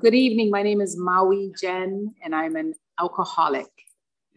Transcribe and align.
Good 0.00 0.14
evening. 0.14 0.50
My 0.50 0.62
name 0.62 0.80
is 0.80 0.96
Maui 0.96 1.52
Jen, 1.60 2.14
and 2.24 2.34
I'm 2.34 2.56
an 2.56 2.72
alcoholic. 2.98 3.66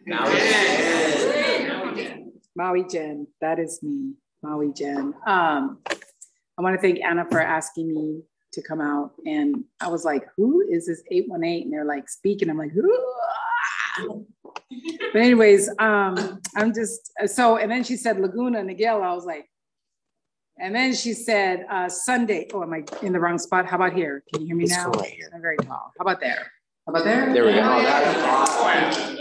Maui 0.05 0.37
Jen. 0.37 2.31
Maui 2.53 2.83
Jen. 2.83 3.27
That 3.39 3.59
is 3.59 3.81
me, 3.81 4.11
Maui 4.41 4.73
Jen. 4.73 5.13
Um, 5.25 5.77
I 5.87 6.61
want 6.61 6.75
to 6.75 6.81
thank 6.81 6.99
Anna 6.99 7.25
for 7.31 7.39
asking 7.39 7.87
me 7.87 8.23
to 8.51 8.61
come 8.61 8.81
out. 8.81 9.11
And 9.25 9.63
I 9.79 9.87
was 9.87 10.03
like, 10.03 10.25
who 10.35 10.67
is 10.69 10.87
this 10.87 11.01
818? 11.09 11.63
And 11.63 11.71
they're 11.71 11.85
like 11.85 12.09
speaking. 12.09 12.49
I'm 12.49 12.57
like, 12.57 12.71
who? 12.71 14.25
But 15.13 15.21
anyways, 15.21 15.69
um, 15.79 16.41
I'm 16.57 16.73
just 16.73 17.09
so, 17.27 17.55
and 17.55 17.71
then 17.71 17.85
she 17.85 17.95
said 17.95 18.19
Laguna 18.19 18.59
Niguel. 18.59 19.01
I 19.01 19.13
was 19.13 19.23
like, 19.23 19.47
and 20.59 20.73
then 20.75 20.93
she 20.93 21.13
said, 21.13 21.65
uh, 21.69 21.89
Sunday. 21.89 22.47
Oh, 22.53 22.63
am 22.63 22.73
I 22.73 22.83
in 23.01 23.13
the 23.13 23.19
wrong 23.19 23.37
spot? 23.37 23.65
How 23.65 23.75
about 23.77 23.93
here? 23.93 24.23
Can 24.31 24.41
you 24.41 24.47
hear 24.47 24.55
me 24.55 24.63
It's 24.65 24.73
now? 24.73 24.91
cool 24.91 25.01
right 25.01 25.11
here. 25.11 25.29
I'm 25.33 25.41
very 25.41 25.57
tall. 25.57 25.91
How 25.97 26.01
about 26.01 26.19
there? 26.19 26.51
How 26.85 26.93
about 26.93 27.03
there? 27.05 27.33
There 27.33 27.45
we 27.45 27.53
go. 27.53 27.61
Oh, 27.63 29.13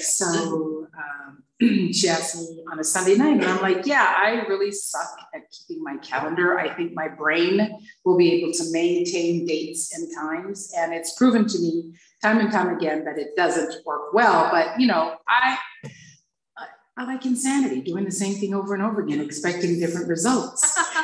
So 0.00 0.86
um, 0.96 1.42
she 1.92 2.08
asked 2.08 2.36
me 2.36 2.62
on 2.72 2.78
a 2.80 2.84
Sunday 2.84 3.16
night, 3.16 3.34
and 3.34 3.44
I'm 3.44 3.60
like, 3.60 3.86
yeah, 3.86 4.14
I 4.16 4.44
really 4.48 4.72
suck 4.72 5.08
at 5.34 5.42
keeping 5.50 5.82
my 5.82 5.96
calendar. 5.98 6.58
I 6.58 6.74
think 6.74 6.92
my 6.94 7.08
brain 7.08 7.78
will 8.04 8.16
be 8.16 8.32
able 8.34 8.52
to 8.52 8.64
maintain 8.72 9.46
dates 9.46 9.96
and 9.96 10.08
times. 10.14 10.72
And 10.76 10.92
it's 10.92 11.14
proven 11.14 11.46
to 11.48 11.58
me 11.58 11.94
time 12.22 12.38
and 12.38 12.50
time 12.50 12.74
again 12.76 13.04
that 13.04 13.18
it 13.18 13.36
doesn't 13.36 13.84
work 13.84 14.12
well. 14.14 14.48
But, 14.50 14.78
you 14.80 14.86
know, 14.86 15.16
I, 15.28 15.58
I- 16.96 17.04
like 17.04 17.26
insanity, 17.26 17.82
doing 17.82 18.04
the 18.04 18.10
same 18.10 18.34
thing 18.34 18.54
over 18.54 18.74
and 18.74 18.82
over 18.82 19.02
again, 19.02 19.20
expecting 19.20 19.78
different 19.78 20.08
results. 20.08 20.78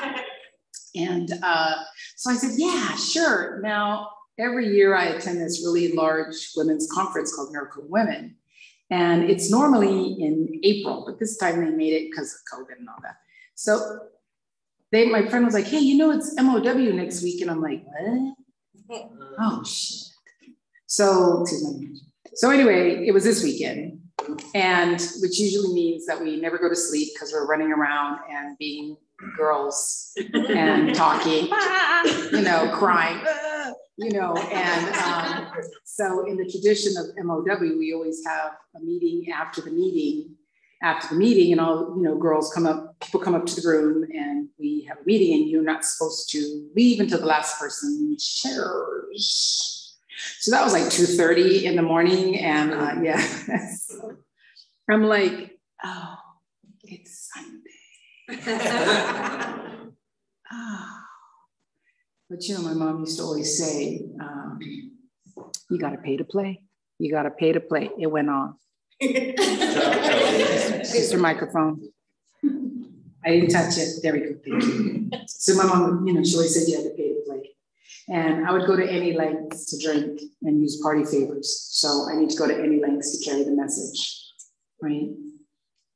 And 0.94 1.32
uh, 1.42 1.74
so 2.16 2.30
I 2.30 2.34
said, 2.34 2.52
yeah, 2.56 2.94
sure. 2.96 3.60
Now, 3.62 4.10
every 4.38 4.68
year 4.68 4.94
I 4.94 5.06
attend 5.06 5.40
this 5.40 5.62
really 5.64 5.92
large 5.92 6.50
women's 6.54 6.88
conference 6.92 7.34
called 7.34 7.52
Miracle 7.52 7.84
Women. 7.88 8.36
And 8.90 9.30
it's 9.30 9.50
normally 9.50 10.12
in 10.22 10.60
April, 10.64 11.04
but 11.06 11.18
this 11.18 11.38
time 11.38 11.64
they 11.64 11.70
made 11.70 11.94
it 11.94 12.10
because 12.10 12.34
of 12.34 12.58
COVID 12.58 12.76
and 12.78 12.88
all 12.88 12.98
that. 13.02 13.16
So 13.54 14.00
they, 14.90 15.06
my 15.06 15.26
friend 15.28 15.46
was 15.46 15.54
like, 15.54 15.64
hey, 15.64 15.78
you 15.78 15.96
know, 15.96 16.10
it's 16.10 16.34
MOW 16.38 16.58
next 16.58 17.22
week. 17.22 17.40
And 17.40 17.50
I'm 17.50 17.62
like, 17.62 17.84
what? 17.86 18.34
Oh, 19.38 19.64
shit. 19.64 20.08
So, 20.86 21.40
excuse 21.40 21.80
me. 21.80 21.96
So 22.34 22.50
anyway, 22.50 23.06
it 23.06 23.12
was 23.12 23.24
this 23.24 23.42
weekend. 23.42 24.01
And 24.54 25.00
which 25.20 25.38
usually 25.38 25.72
means 25.74 26.06
that 26.06 26.20
we 26.20 26.40
never 26.40 26.58
go 26.58 26.68
to 26.68 26.76
sleep 26.76 27.10
because 27.14 27.32
we're 27.32 27.46
running 27.46 27.72
around 27.72 28.20
and 28.30 28.56
being 28.58 28.96
girls 29.36 30.12
and 30.34 30.94
talking, 30.94 31.48
you 32.32 32.42
know, 32.42 32.70
crying, 32.74 33.24
you 33.96 34.10
know, 34.10 34.34
and 34.36 34.96
um, 34.96 35.52
so 35.84 36.26
in 36.26 36.36
the 36.36 36.50
tradition 36.50 36.94
of 36.96 37.24
MOW, 37.24 37.44
we 37.78 37.92
always 37.94 38.24
have 38.26 38.52
a 38.76 38.80
meeting 38.80 39.32
after 39.32 39.60
the 39.60 39.70
meeting. 39.70 40.36
After 40.84 41.10
the 41.10 41.14
meeting, 41.14 41.52
and 41.52 41.60
all 41.60 41.94
you 41.96 42.02
know, 42.02 42.16
girls 42.16 42.52
come 42.52 42.66
up, 42.66 42.98
people 42.98 43.20
come 43.20 43.36
up 43.36 43.46
to 43.46 43.60
the 43.60 43.68
room, 43.68 44.02
and 44.12 44.48
we 44.58 44.84
have 44.88 44.98
a 44.98 45.04
meeting, 45.04 45.40
and 45.40 45.48
you're 45.48 45.62
not 45.62 45.84
supposed 45.84 46.28
to 46.30 46.68
leave 46.74 46.98
until 46.98 47.20
the 47.20 47.26
last 47.26 47.60
person 47.60 48.16
shares. 48.18 49.81
So 50.40 50.50
that 50.50 50.64
was 50.64 50.72
like 50.72 50.90
two 50.90 51.06
thirty 51.06 51.66
in 51.66 51.76
the 51.76 51.82
morning, 51.82 52.38
and 52.38 52.72
uh, 52.72 52.94
yeah, 53.02 53.24
I'm 54.90 55.04
like, 55.04 55.58
oh, 55.84 56.16
it's 56.84 57.30
Sunday. 57.32 57.70
Ah. 60.50 60.98
But 62.32 62.48
you 62.48 62.54
know, 62.54 62.62
my 62.62 62.72
mom 62.72 63.00
used 63.00 63.18
to 63.18 63.24
always 63.24 63.58
say, 63.58 64.06
um, 64.18 64.58
you 65.68 65.78
got 65.78 65.90
to 65.90 65.98
pay 65.98 66.16
to 66.16 66.24
play. 66.24 66.62
You 66.98 67.10
got 67.12 67.24
to 67.24 67.30
pay 67.30 67.52
to 67.52 67.60
play. 67.60 67.90
It 67.98 68.06
went 68.06 68.30
off. 68.30 68.54
Sister 70.82 71.18
microphone. 71.18 71.90
I 73.24 73.30
didn't 73.30 73.50
touch 73.50 73.76
it. 73.76 74.00
There 74.02 74.14
we 74.14 74.20
go. 74.20 74.34
Thank 74.44 74.64
you. 74.64 75.10
So 75.26 75.56
my 75.56 75.64
mom, 75.64 76.06
you 76.06 76.14
know, 76.14 76.24
she 76.24 76.34
always 76.36 76.54
said 76.54 76.68
you 76.68 76.76
had 76.76 76.84
to 76.84 76.96
pay 76.96 77.08
to 77.08 77.22
play. 77.26 77.50
And 78.08 78.46
I 78.46 78.52
would 78.52 78.66
go 78.66 78.76
to 78.76 78.84
any 78.84 79.16
lengths 79.16 79.66
to 79.70 79.84
drink 79.84 80.20
and 80.42 80.60
use 80.60 80.80
party 80.82 81.04
favors. 81.04 81.68
So 81.70 82.08
I 82.10 82.16
need 82.16 82.30
to 82.30 82.36
go 82.36 82.48
to 82.48 82.54
any 82.54 82.80
lengths 82.80 83.16
to 83.18 83.24
carry 83.24 83.44
the 83.44 83.52
message, 83.52 84.24
right? 84.80 85.10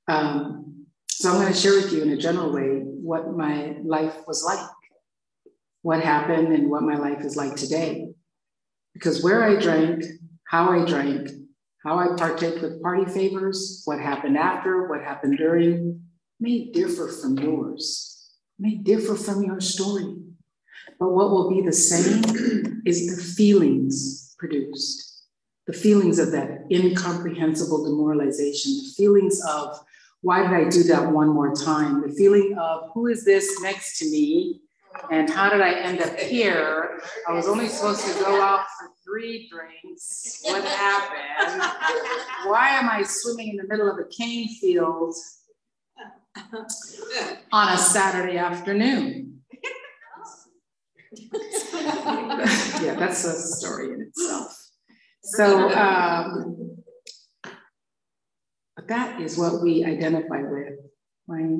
Um, 0.09 0.87
so 1.09 1.31
I'm 1.31 1.41
going 1.41 1.53
to 1.53 1.59
share 1.59 1.75
with 1.75 1.93
you 1.93 2.03
in 2.03 2.11
a 2.11 2.17
general 2.17 2.53
way 2.53 2.83
what 2.85 3.37
my 3.37 3.77
life 3.83 4.15
was 4.27 4.45
like, 4.45 4.69
what 5.83 6.01
happened, 6.01 6.53
and 6.53 6.71
what 6.71 6.83
my 6.83 6.97
life 6.97 7.25
is 7.25 7.37
like 7.37 7.57
today. 7.57 8.09
Because 8.95 9.23
where 9.23 9.43
I 9.43 9.57
drank, 9.61 10.05
how 10.49 10.71
I 10.71 10.85
drank, 10.85 11.31
how 11.85 11.99
I 11.99 12.17
partake 12.17 12.63
with 12.63 12.83
party 12.83 13.11
favors, 13.11 13.83
what 13.85 14.01
happened 14.01 14.37
after, 14.37 14.89
what 14.89 15.03
happened 15.03 15.39
during, 15.39 16.03
may 16.41 16.71
differ 16.71 17.09
from 17.09 17.39
yours, 17.39 18.31
may 18.59 18.77
differ 18.77 19.15
from 19.17 19.43
your 19.43 19.61
story. 19.61 20.17
But 20.99 21.11
what 21.11 21.31
will 21.31 21.51
be 21.51 21.61
the 21.61 21.73
same 21.73 22.83
is 22.87 23.17
the 23.17 23.23
feelings 23.23 24.35
produced, 24.39 25.25
the 25.67 25.73
feelings 25.73 26.19
of 26.19 26.33
that 26.33 26.67
incomprehensible 26.71 27.85
demoralization, 27.85 28.73
the 28.73 28.95
feelings 28.97 29.41
of 29.49 29.79
why 30.23 30.43
did 30.43 30.53
I 30.53 30.69
do 30.69 30.83
that 30.85 31.13
one 31.13 31.29
more 31.29 31.55
time? 31.55 32.03
The 32.03 32.15
feeling 32.15 32.57
of 32.59 32.91
who 32.95 33.07
is 33.07 33.25
this 33.25 33.61
next 33.61 33.99
to 33.99 34.11
me? 34.11 34.61
And 35.11 35.29
how 35.29 35.51
did 35.51 35.61
I 35.61 35.73
end 35.73 36.01
up 36.01 36.19
here? 36.19 37.01
I 37.29 37.33
was 37.33 37.47
only 37.47 37.69
supposed 37.69 38.07
to 38.07 38.15
go 38.25 38.41
out 38.41 38.65
for 38.79 38.91
three 39.05 39.49
drinks. 39.51 40.41
What 40.43 40.65
happened? 40.65 41.63
Why 42.45 42.71
am 42.71 42.89
I 42.89 43.03
swimming 43.03 43.49
in 43.49 43.57
the 43.57 43.69
middle 43.69 43.91
of 43.91 43.99
a 43.99 44.05
cane 44.05 44.49
field 44.49 45.15
on 47.53 47.75
a 47.75 47.79
Saturday 47.79 48.39
afternoon? 48.39 49.36
yeah, 52.85 52.95
that's 52.99 53.25
a 53.25 53.33
story 53.33 53.93
in 53.93 54.03
itself. 54.03 54.57
So, 55.23 55.71
um, 55.71 56.77
but 58.77 58.89
that 58.89 59.21
is 59.21 59.37
what 59.37 59.63
we 59.63 59.85
identify 59.85 60.43
with, 60.43 60.75
right? 61.27 61.59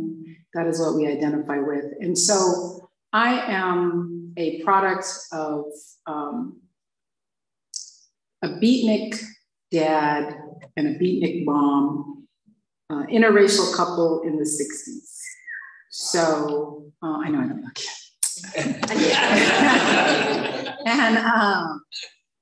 That 0.55 0.67
is 0.67 0.81
what 0.81 0.95
we 0.95 1.07
identify 1.07 1.59
with. 1.59 1.85
And 2.01 2.17
so 2.17 2.89
I 3.13 3.53
am 3.53 4.33
a 4.37 4.63
product 4.63 5.07
of 5.33 5.65
um, 6.07 6.61
a 8.43 8.49
beatnik 8.49 9.21
dad 9.73 10.37
and 10.77 10.89
a 10.89 10.99
beatnik 10.99 11.45
mom, 11.45 12.27
uh, 12.91 13.05
interracial 13.07 13.75
couple 13.75 14.23
in 14.23 14.37
the 14.37 14.45
60s. 14.45 15.19
So 15.91 16.93
uh, 17.03 17.19
I 17.19 17.31
know 17.31 17.41
I 17.41 17.47
don't 17.47 17.63
and 20.87 21.19
um, 21.19 21.83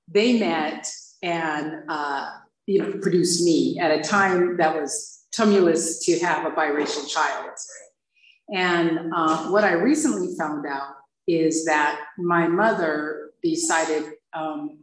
they 0.08 0.38
met 0.38 0.86
and 1.22 1.82
uh, 1.88 2.30
you 2.66 2.78
know, 2.80 2.92
produced 3.00 3.44
me 3.44 3.78
at 3.78 3.90
a 3.90 4.02
time 4.02 4.56
that 4.56 4.74
was 4.74 5.26
tumultuous 5.32 6.04
to 6.04 6.18
have 6.20 6.46
a 6.46 6.50
biracial 6.50 7.08
child. 7.08 7.50
And 8.54 9.12
uh, 9.14 9.48
what 9.48 9.64
I 9.64 9.72
recently 9.72 10.36
found 10.38 10.66
out 10.66 10.94
is 11.26 11.64
that 11.64 12.00
my 12.18 12.46
mother 12.46 13.30
decided, 13.42 14.04
um, 14.34 14.78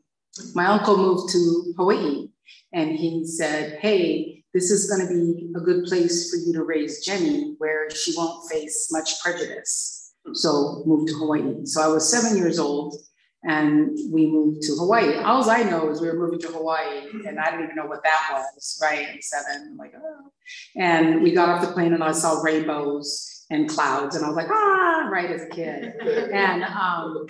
my 0.56 0.66
uncle 0.66 0.98
moved 0.98 1.32
to 1.34 1.74
Hawaii 1.78 2.30
and 2.74 2.92
he 2.92 3.26
said, 3.26 3.80
hey, 3.80 4.44
this 4.54 4.72
is 4.72 4.90
going 4.90 5.08
to 5.08 5.14
be 5.14 5.52
a 5.56 5.60
good 5.62 5.86
place 5.86 6.30
for 6.30 6.38
you 6.38 6.54
to 6.54 6.64
raise 6.64 7.06
Jenny 7.06 7.56
where 7.58 7.90
she 7.90 8.14
won't 8.18 8.50
face 8.50 8.90
much 8.92 9.22
prejudice. 9.22 10.01
So 10.34 10.84
moved 10.86 11.10
to 11.10 11.16
Hawaii. 11.16 11.66
So 11.66 11.82
I 11.82 11.88
was 11.88 12.10
seven 12.10 12.38
years 12.38 12.60
old 12.60 12.96
and 13.44 13.98
we 14.12 14.28
moved 14.28 14.62
to 14.64 14.76
Hawaii. 14.76 15.18
All 15.18 15.50
I 15.50 15.64
know 15.64 15.90
is 15.90 16.00
we 16.00 16.08
were 16.08 16.20
moving 16.20 16.40
to 16.42 16.48
Hawaii 16.48 17.10
and 17.28 17.40
I 17.40 17.52
didn't 17.52 17.64
even 17.64 17.76
know 17.76 17.88
what 17.88 18.04
that 18.04 18.30
was, 18.32 18.80
right? 18.82 19.08
At 19.10 19.24
seven, 19.24 19.70
I'm 19.72 19.78
like, 19.78 19.94
oh. 19.96 20.32
And 20.76 21.22
we 21.24 21.34
got 21.34 21.50
off 21.50 21.66
the 21.66 21.74
plane 21.74 21.94
and 21.94 22.04
I 22.04 22.12
saw 22.12 22.42
rainbows 22.42 23.46
and 23.50 23.68
clouds 23.68 24.16
and 24.16 24.24
I 24.24 24.28
was 24.28 24.38
like, 24.38 24.50
ah, 24.50 25.10
right 25.12 25.32
as 25.32 25.44
a 25.44 25.50
kid. 25.50 25.94
And 26.32 26.64
um, 26.64 27.26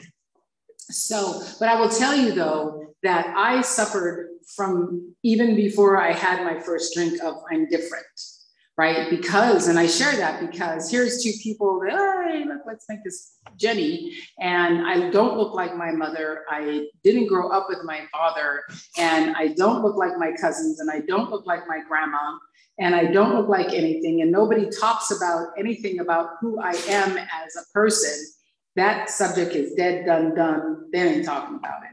so, 0.80 1.42
but 1.60 1.70
I 1.70 1.80
will 1.80 1.90
tell 1.90 2.16
you 2.16 2.34
though, 2.34 2.94
that 3.04 3.34
I 3.36 3.62
suffered 3.62 4.30
from 4.56 5.16
even 5.24 5.56
before 5.56 5.98
I 5.98 6.12
had 6.12 6.44
my 6.44 6.60
first 6.60 6.94
drink 6.94 7.22
of 7.24 7.36
I'm 7.52 7.68
different 7.68 8.06
right? 8.82 9.12
Because, 9.12 9.68
and 9.68 9.78
I 9.78 9.86
share 9.86 10.16
that 10.18 10.42
because 10.42 10.90
here's 10.90 11.24
two 11.24 11.34
people 11.44 11.80
that, 11.82 11.92
hey, 11.92 12.46
look, 12.46 12.62
let's 12.66 12.90
make 12.90 13.04
this 13.04 13.38
Jenny. 13.56 14.12
And 14.40 14.88
I 14.88 15.12
don't 15.12 15.38
look 15.38 15.54
like 15.54 15.78
my 15.78 15.92
mother. 15.92 16.46
I 16.50 16.88
didn't 17.04 17.28
grow 17.28 17.50
up 17.50 17.68
with 17.70 17.84
my 17.84 18.02
father. 18.12 18.64
And 18.98 19.36
I 19.36 19.50
don't 19.50 19.84
look 19.84 19.98
like 19.98 20.18
my 20.18 20.32
cousins. 20.32 20.80
And 20.80 20.90
I 20.90 21.02
don't 21.02 21.30
look 21.30 21.46
like 21.46 21.68
my 21.68 21.82
grandma. 21.88 22.40
And 22.80 22.96
I 22.96 23.06
don't 23.06 23.36
look 23.36 23.48
like 23.48 23.68
anything. 23.68 24.24
And 24.24 24.32
nobody 24.32 24.68
talks 24.68 25.12
about 25.12 25.50
anything 25.60 26.00
about 26.00 26.32
who 26.40 26.60
I 26.60 26.72
am 26.88 27.20
as 27.20 27.56
a 27.56 27.72
person. 27.76 28.34
That 28.78 29.12
subject 29.12 29.54
is 29.54 29.76
dead, 29.76 30.08
done, 30.08 30.34
done. 30.34 30.90
They 30.92 31.08
ain't 31.08 31.26
talking 31.26 31.58
about 31.58 31.84
it. 31.84 31.92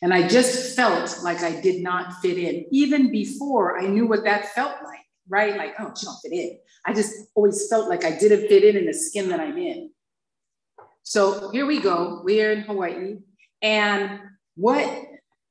And 0.00 0.14
I 0.14 0.28
just 0.28 0.76
felt 0.76 1.24
like 1.24 1.42
I 1.42 1.60
did 1.60 1.82
not 1.82 2.20
fit 2.22 2.38
in, 2.38 2.66
even 2.70 3.10
before 3.10 3.80
I 3.80 3.88
knew 3.88 4.06
what 4.06 4.22
that 4.22 4.54
felt 4.54 4.76
like, 4.84 5.03
right? 5.28 5.56
Like, 5.56 5.74
oh, 5.78 5.92
she 5.96 6.06
don't 6.06 6.18
fit 6.20 6.32
in. 6.32 6.58
I 6.86 6.92
just 6.92 7.14
always 7.34 7.68
felt 7.68 7.88
like 7.88 8.04
I 8.04 8.16
didn't 8.16 8.48
fit 8.48 8.64
in 8.64 8.76
in 8.76 8.86
the 8.86 8.92
skin 8.92 9.28
that 9.30 9.40
I'm 9.40 9.58
in. 9.58 9.90
So 11.02 11.50
here 11.50 11.66
we 11.66 11.80
go. 11.80 12.22
We're 12.24 12.52
in 12.52 12.60
Hawaii. 12.62 13.18
And 13.62 14.20
what 14.56 15.04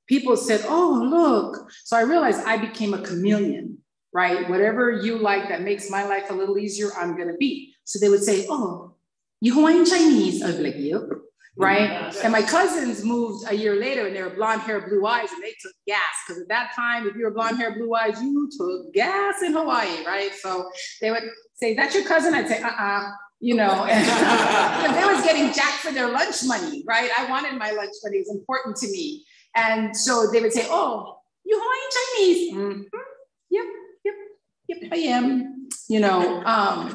people 0.08 0.38
said, 0.38 0.62
oh, 0.66 1.02
look. 1.04 1.72
So 1.84 1.98
I 1.98 2.02
realized 2.02 2.42
I 2.46 2.58
became 2.58 2.94
a 2.94 3.02
chameleon, 3.02 3.78
right? 4.14 4.50
Whatever 4.50 4.92
you 4.92 5.18
like 5.18 5.50
that 5.50 5.62
makes 5.62 5.90
my 5.90 6.04
life 6.04 6.30
a 6.30 6.34
little 6.34 6.58
easier, 6.58 6.90
I'm 6.98 7.16
going 7.16 7.30
to 7.30 7.38
be. 7.38 7.74
So 7.84 8.00
they 8.00 8.10
would 8.10 8.24
say, 8.24 8.46
oh, 8.50 8.96
you 9.42 9.54
Hawaiian 9.54 9.86
Chinese? 9.86 10.44
I'd 10.44 10.58
be 10.58 10.64
like, 10.64 10.76
yep. 10.78 11.02
Right. 11.56 12.16
And 12.24 12.32
my 12.32 12.42
cousins 12.42 13.04
moved 13.04 13.46
a 13.48 13.54
year 13.54 13.80
later 13.80 14.08
and 14.08 14.16
they 14.16 14.24
were 14.24 14.32
blonde 14.32 14.62
hair, 14.62 14.88
blue 14.88 15.06
eyes, 15.06 15.32
and 15.32 15.44
they 15.44 15.54
took 15.62 15.74
gas. 15.86 16.02
Because 16.26 16.42
at 16.42 16.48
that 16.48 16.72
time, 16.76 17.08
if 17.08 17.16
you 17.16 17.26
were 17.26 17.32
blonde 17.32 17.58
hair, 17.58 17.76
blue 17.76 17.94
eyes, 17.94 18.20
you 18.22 18.50
took 18.58 18.92
gas 18.94 19.44
in 19.44 19.54
Hawaii, 19.54 20.04
right? 20.06 20.32
So 20.34 20.70
they 21.00 21.12
would 21.12 21.24
say, 21.54 21.76
That's 21.76 21.94
your 21.94 22.06
cousin? 22.06 22.34
I'd 22.34 22.48
say, 22.48 22.62
uh 22.62 22.68
uh 22.68 23.12
you 23.40 23.56
know, 23.56 23.86
and 23.90 24.96
they 24.96 25.06
was 25.06 25.24
getting 25.24 25.52
jacked 25.54 25.80
for 25.80 25.92
their 25.92 26.10
lunch 26.10 26.46
money, 26.46 26.84
right? 26.88 27.12
I 27.18 27.30
wanted 27.30 27.58
my 27.60 27.72
lunch 27.72 27.92
money, 28.04 28.18
it 28.18 28.26
was 28.28 28.36
important 28.36 28.78
to 28.78 28.88
me. 28.88 29.26
And 29.56 29.96
so 29.96 30.32
they 30.32 30.42
would 30.42 30.54
say, 30.54 30.66
Oh, 30.70 31.18
you 31.46 31.62
Hawaiian 31.62 31.92
Chinese? 31.92 32.54
Mm-hmm. 32.56 32.98
Yep, 33.52 33.66
yep, 34.06 34.16
yep, 34.70 34.92
I 34.92 34.96
am. 34.96 35.68
You 35.90 36.00
know, 36.00 36.42
um, 36.46 36.90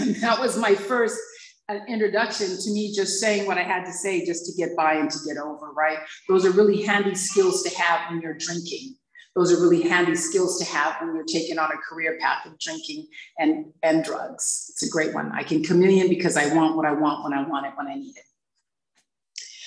that 0.20 0.38
was 0.40 0.56
my 0.56 0.74
first 0.74 1.18
an 1.68 1.82
introduction 1.88 2.46
to 2.46 2.70
me 2.70 2.92
just 2.94 3.20
saying 3.20 3.46
what 3.46 3.58
I 3.58 3.62
had 3.62 3.84
to 3.86 3.92
say 3.92 4.24
just 4.24 4.46
to 4.46 4.52
get 4.52 4.76
by 4.76 4.94
and 4.94 5.10
to 5.10 5.18
get 5.26 5.36
over, 5.36 5.72
right? 5.72 5.98
Those 6.28 6.44
are 6.44 6.50
really 6.50 6.82
handy 6.82 7.14
skills 7.14 7.62
to 7.64 7.76
have 7.76 8.10
when 8.10 8.20
you're 8.20 8.38
drinking. 8.38 8.94
Those 9.34 9.52
are 9.52 9.60
really 9.60 9.82
handy 9.82 10.14
skills 10.14 10.58
to 10.60 10.64
have 10.64 10.96
when 11.00 11.14
you're 11.14 11.24
taking 11.24 11.58
on 11.58 11.70
a 11.70 11.76
career 11.76 12.18
path 12.20 12.46
of 12.46 12.58
drinking 12.58 13.08
and, 13.38 13.66
and 13.82 14.04
drugs. 14.04 14.70
It's 14.70 14.84
a 14.84 14.88
great 14.88 15.12
one. 15.12 15.32
I 15.32 15.42
can 15.42 15.62
chameleon 15.62 16.08
because 16.08 16.36
I 16.36 16.54
want 16.54 16.76
what 16.76 16.86
I 16.86 16.92
want 16.92 17.24
when 17.24 17.32
I 17.32 17.46
want 17.46 17.66
it, 17.66 17.72
when 17.76 17.88
I 17.88 17.96
need 17.96 18.16
it. 18.16 18.24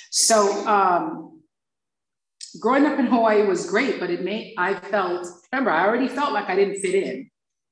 So 0.09 0.67
um, 0.67 1.41
growing 2.59 2.85
up 2.85 2.97
in 2.97 3.07
Hawaii 3.07 3.45
was 3.45 3.69
great, 3.69 3.99
but 3.99 4.09
it 4.09 4.23
made, 4.23 4.55
I 4.57 4.73
felt, 4.73 5.27
remember, 5.51 5.69
I 5.69 5.85
already 5.85 6.07
felt 6.07 6.33
like 6.33 6.49
I 6.49 6.55
didn't 6.55 6.79
fit 6.79 6.95
in. 6.95 7.28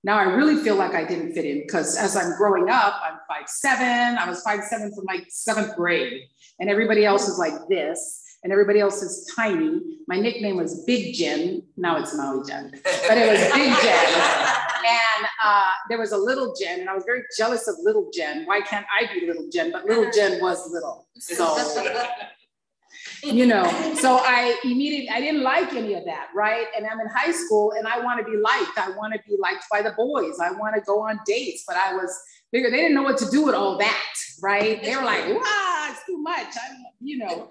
Now 0.08 0.18
I 0.18 0.24
really 0.24 0.56
feel 0.64 0.78
like 0.78 0.96
I 0.96 1.04
didn't 1.04 1.34
fit 1.34 1.44
in 1.44 1.64
because 1.64 1.98
as 1.98 2.16
I'm 2.16 2.38
growing 2.38 2.70
up, 2.70 2.98
I'm 3.04 3.18
five 3.28 3.50
seven. 3.50 4.18
I 4.18 4.26
was 4.26 4.42
five 4.42 4.64
seven 4.64 4.90
from 4.96 5.04
like 5.04 5.26
seventh 5.28 5.76
grade, 5.76 6.22
and 6.62 6.70
everybody 6.70 7.04
else 7.04 7.28
is 7.28 7.38
like 7.38 7.68
this, 7.68 8.24
and 8.42 8.54
everybody 8.54 8.80
else 8.80 9.02
is 9.02 9.30
tiny. 9.36 9.82
My 10.08 10.18
nickname 10.18 10.56
was 10.56 10.86
Big 10.86 11.14
Jen. 11.14 11.62
Now 11.76 11.98
it's 11.98 12.16
Maui 12.16 12.42
Jen, 12.48 12.72
but 12.86 13.18
it 13.18 13.30
was 13.30 13.54
Big 13.54 13.76
Jen. 13.82 14.14
and 14.88 15.28
uh, 15.44 15.72
there 15.90 16.00
was 16.00 16.14
a 16.14 16.18
little 16.18 16.56
Jen, 16.58 16.80
and 16.80 16.90
I 16.90 16.94
was 16.94 17.04
very 17.04 17.24
jealous 17.38 17.68
of 17.68 17.76
little 17.84 18.10
Jen. 18.14 18.46
Why 18.46 18.62
can't 18.62 18.86
I 18.98 19.14
be 19.14 19.28
little 19.28 19.50
Jen? 19.52 19.74
But 19.74 19.88
little 19.88 20.10
Jen 20.10 20.40
was 20.40 20.72
little, 20.72 21.10
so 21.18 21.54
you 23.24 23.46
know 23.46 23.64
so 24.00 24.18
i 24.22 24.58
immediately 24.64 25.10
i 25.10 25.20
didn't 25.20 25.42
like 25.42 25.74
any 25.74 25.94
of 25.94 26.06
that 26.06 26.28
right? 26.36 26.68
And 26.76 26.86
i'm 26.86 27.00
in 27.00 27.08
high 27.08 27.32
school 27.32 27.74
and 27.78 27.88
i 27.88 28.00
want 28.00 28.20
to 28.20 28.32
be 28.32 28.38
liked. 28.38 28.78
I 28.78 28.90
want 28.92 29.14
to 29.14 29.20
be 29.28 29.38
liked 29.40 29.66
by 29.72 29.82
the 29.82 29.92
boys. 29.92 30.40
I 30.40 30.52
want 30.52 30.76
to 30.76 30.82
go 30.82 31.02
on 31.02 31.20
dates 31.26 31.64
but 31.68 31.78
i 31.78 31.94
was 31.94 32.18
bigger 32.52 32.70
they 32.70 32.78
didn't 32.78 32.94
know 32.94 33.04
what 33.04 33.18
to 33.20 33.30
do 33.30 33.44
with 33.46 33.56
all 33.56 33.78
that 33.78 34.14
right? 34.42 34.84
They 34.84 34.96
were 34.96 35.04
like 35.04 35.26
wow 35.26 35.88
it's 35.90 36.06
too 36.06 36.18
much. 36.18 36.56
I 36.56 36.76
you 37.02 37.18
know 37.18 37.50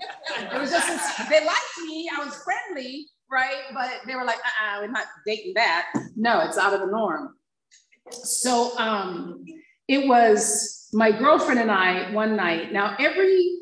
it 0.52 0.58
was 0.58 0.70
just 0.70 1.28
they 1.28 1.44
liked 1.44 1.78
me 1.84 2.08
i 2.16 2.24
was 2.24 2.34
friendly 2.44 3.06
right? 3.30 3.62
But 3.74 4.02
they 4.06 4.14
were 4.14 4.24
like 4.24 4.38
uh-uh 4.38 4.80
we're 4.80 4.90
not 4.90 5.06
dating 5.26 5.54
that. 5.56 5.92
No 6.14 6.40
it's 6.40 6.58
out 6.58 6.74
of 6.74 6.80
the 6.80 6.86
norm. 6.86 7.34
So 8.10 8.78
um 8.78 9.44
it 9.88 10.06
was 10.06 10.88
my 10.92 11.10
girlfriend 11.10 11.60
and 11.60 11.70
i 11.70 12.10
one 12.12 12.36
night 12.36 12.72
now 12.72 12.96
every 12.98 13.58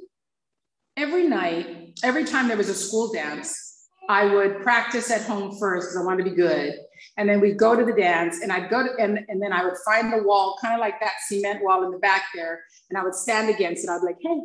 every 0.97 1.27
night 1.27 1.84
every 2.03 2.25
time 2.25 2.49
there 2.49 2.57
was 2.57 2.69
a 2.69 2.75
school 2.75 3.13
dance, 3.13 3.89
I 4.09 4.27
would 4.27 4.61
practice 4.63 5.11
at 5.11 5.23
home 5.23 5.57
first 5.59 5.89
because 5.89 5.97
I 5.97 6.05
wanted 6.05 6.25
to 6.25 6.31
be 6.31 6.37
good. 6.37 6.75
And 7.17 7.29
then 7.29 7.41
we'd 7.41 7.59
go 7.59 7.77
to 7.77 7.85
the 7.85 7.93
dance 7.93 8.41
and 8.43 8.53
I'd 8.53 8.71
go 8.71 8.83
to, 8.83 9.03
and, 9.03 9.21
and 9.29 9.41
then 9.41 9.53
I 9.53 9.65
would 9.65 9.75
find 9.85 10.13
the 10.13 10.23
wall, 10.23 10.59
kind 10.61 10.75
of 10.75 10.81
like 10.81 11.01
that 11.01 11.15
cement 11.27 11.63
wall 11.63 11.85
in 11.85 11.91
the 11.91 11.99
back 11.99 12.25
there. 12.35 12.63
And 12.91 12.99
I 12.99 13.05
would 13.05 13.15
stand 13.15 13.49
against 13.49 13.85
it. 13.85 13.91
I'd 13.91 14.01
be 14.01 14.07
like, 14.07 14.19
hey, 14.21 14.41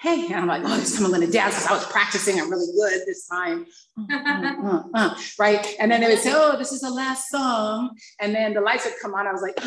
hey. 0.00 0.26
And 0.26 0.34
I'm 0.34 0.46
like, 0.46 0.62
oh, 0.64 0.76
this 0.76 0.96
time 0.96 1.04
I'm 1.04 1.12
going 1.12 1.26
to 1.26 1.32
dance 1.32 1.54
because 1.54 1.70
I 1.70 1.74
was 1.74 1.86
practicing. 1.86 2.40
I'm 2.40 2.50
really 2.50 2.72
good 2.76 3.06
this 3.06 3.26
time. 3.28 3.66
Right. 5.38 5.66
And 5.78 5.90
then 5.90 6.00
they 6.00 6.08
would 6.08 6.18
say, 6.18 6.32
oh, 6.34 6.56
this 6.58 6.72
is 6.72 6.80
the 6.80 6.90
last 6.90 7.28
song. 7.30 7.90
And 8.20 8.34
then 8.34 8.54
the 8.54 8.60
lights 8.60 8.84
would 8.84 8.94
come 9.00 9.14
on. 9.14 9.26
I 9.26 9.32
was 9.32 9.42
like, 9.42 9.58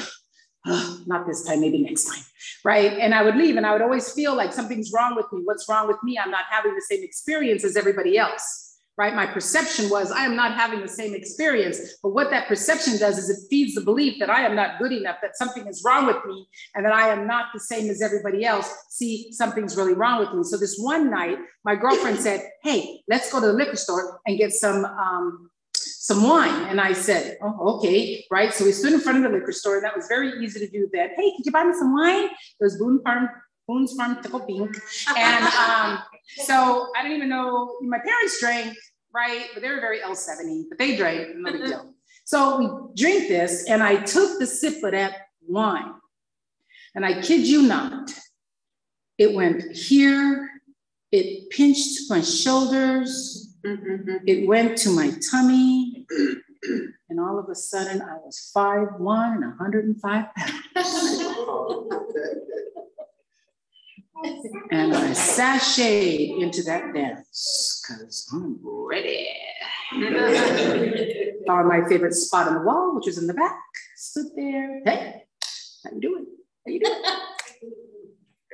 not 1.06 1.28
this 1.28 1.44
time, 1.44 1.62
maybe 1.62 1.82
next 1.82 2.06
time, 2.06 2.24
right? 2.64 2.94
And 2.94 3.14
I 3.14 3.22
would 3.22 3.36
leave 3.36 3.56
and 3.56 3.66
I 3.66 3.74
would 3.74 3.82
always 3.82 4.12
feel 4.12 4.36
like 4.36 4.52
something's 4.52 4.92
wrong 4.92 5.16
with 5.16 5.32
me. 5.32 5.42
What's 5.44 5.70
wrong 5.70 5.88
with 5.88 6.02
me? 6.04 6.18
I'm 6.18 6.32
not 6.32 6.46
having 6.50 6.74
the 6.74 6.82
same 6.82 7.04
experience 7.04 7.64
as 7.64 7.78
everybody 7.78 8.18
else, 8.18 8.80
right? 8.98 9.14
My 9.14 9.28
perception 9.28 9.90
was 9.92 10.12
I 10.12 10.26
am 10.26 10.36
not 10.36 10.54
having 10.54 10.82
the 10.82 10.88
same 10.88 11.14
experience. 11.14 11.80
But 12.02 12.10
what 12.10 12.32
that 12.32 12.48
perception 12.48 12.98
does 12.98 13.20
is 13.20 13.30
it 13.30 13.48
feeds 13.48 13.76
the 13.76 13.82
belief 13.82 14.16
that 14.20 14.32
I 14.32 14.42
am 14.42 14.56
not 14.56 14.80
good 14.80 14.92
enough, 14.92 15.18
that 15.22 15.38
something 15.38 15.68
is 15.68 15.84
wrong 15.86 16.08
with 16.08 16.26
me, 16.26 16.48
and 16.74 16.84
that 16.84 16.94
I 16.94 17.10
am 17.10 17.28
not 17.28 17.48
the 17.54 17.60
same 17.60 17.90
as 17.92 18.02
everybody 18.02 18.44
else. 18.44 18.74
See, 18.90 19.32
something's 19.34 19.78
really 19.78 19.94
wrong 19.94 20.20
with 20.20 20.34
me. 20.34 20.44
So 20.44 20.58
this 20.58 20.80
one 20.80 21.12
night, 21.12 21.38
my 21.64 21.76
girlfriend 21.76 22.20
said, 22.20 22.42
Hey, 22.64 23.02
let's 23.08 23.32
go 23.32 23.40
to 23.40 23.48
the 23.48 23.54
liquor 23.54 23.76
store 23.76 24.20
and 24.26 24.38
get 24.38 24.52
some 24.52 24.84
um, 24.84 25.52
some 26.06 26.22
wine. 26.22 26.68
And 26.70 26.80
I 26.80 26.94
said, 26.94 27.36
oh, 27.42 27.78
okay, 27.78 28.24
right. 28.30 28.54
So 28.54 28.64
we 28.64 28.74
stood 28.74 28.94
in 28.94 29.00
front 29.00 29.18
of 29.18 29.24
the 29.24 29.36
liquor 29.36 29.52
store, 29.52 29.78
and 29.78 29.86
that 29.86 29.96
was 29.96 30.06
very 30.08 30.34
easy 30.40 30.60
to 30.60 30.72
do 30.72 30.88
that. 30.94 31.10
Hey, 31.16 31.34
could 31.36 31.48
you 31.48 31.52
buy 31.52 31.64
me 31.64 31.74
some 31.74 31.96
wine? 31.96 32.26
It 32.26 32.32
was 32.60 32.78
Boone 32.78 33.02
Farm, 33.02 33.28
Boone's 33.68 33.94
Farm 33.94 34.22
Tickle 34.22 34.42
Pink. 34.42 34.78
And 35.18 35.46
um, 35.68 36.04
so 36.44 36.92
I 36.96 37.02
didn't 37.02 37.18
even 37.18 37.30
know 37.30 37.78
my 37.82 37.98
parents 37.98 38.40
drank, 38.40 38.78
right? 39.16 39.48
But 39.56 39.64
they 39.64 39.70
were 39.70 39.82
very 39.82 39.98
L70, 40.02 40.66
but 40.70 40.78
they 40.78 40.96
drank, 40.96 41.36
no 41.36 41.52
big 41.52 41.66
deal. 41.66 41.92
So 42.28 42.58
we 42.58 42.68
drink 42.96 43.28
this, 43.28 43.70
and 43.70 43.84
I 43.84 43.98
took 43.98 44.40
the 44.40 44.48
sip 44.48 44.84
of 44.84 44.94
that 44.94 45.28
wine. 45.48 45.94
And 46.96 47.06
I 47.06 47.22
kid 47.22 47.46
you 47.46 47.68
not, 47.68 48.12
it 49.20 49.36
went 49.36 49.76
here, 49.76 50.50
it 51.12 51.52
pinched 51.52 52.10
my 52.10 52.22
shoulders, 52.22 53.45
Mm-hmm. 53.66 54.18
It 54.28 54.48
went 54.48 54.78
to 54.80 54.92
my 54.92 55.12
tummy, 55.32 56.06
and 57.10 57.20
all 57.20 57.40
of 57.40 57.50
a 57.50 57.56
sudden 57.56 58.02
I 58.02 58.18
was 58.18 58.52
five 58.54 58.88
one 59.00 59.44
and 59.44 59.58
105 59.60 60.26
pounds. 60.36 60.56
and 64.72 64.94
I 64.94 65.10
sashayed 65.12 66.42
into 66.42 66.62
that 66.64 66.94
dance 66.94 67.82
because 67.88 68.30
I'm 68.32 68.60
ready. 68.64 69.30
Found 71.48 71.68
my 71.68 71.88
favorite 71.90 72.14
spot 72.14 72.48
on 72.48 72.56
the 72.56 72.62
wall, 72.62 72.96
which 72.96 73.08
was 73.08 73.18
in 73.18 73.26
the 73.26 73.34
back. 73.34 73.60
Stood 73.96 74.28
there. 74.36 74.82
Hey, 74.86 75.24
how 75.84 75.92
you 75.92 76.02
doing? 76.02 76.26
How 76.66 76.72
you 76.72 76.80
doing? 76.82 77.02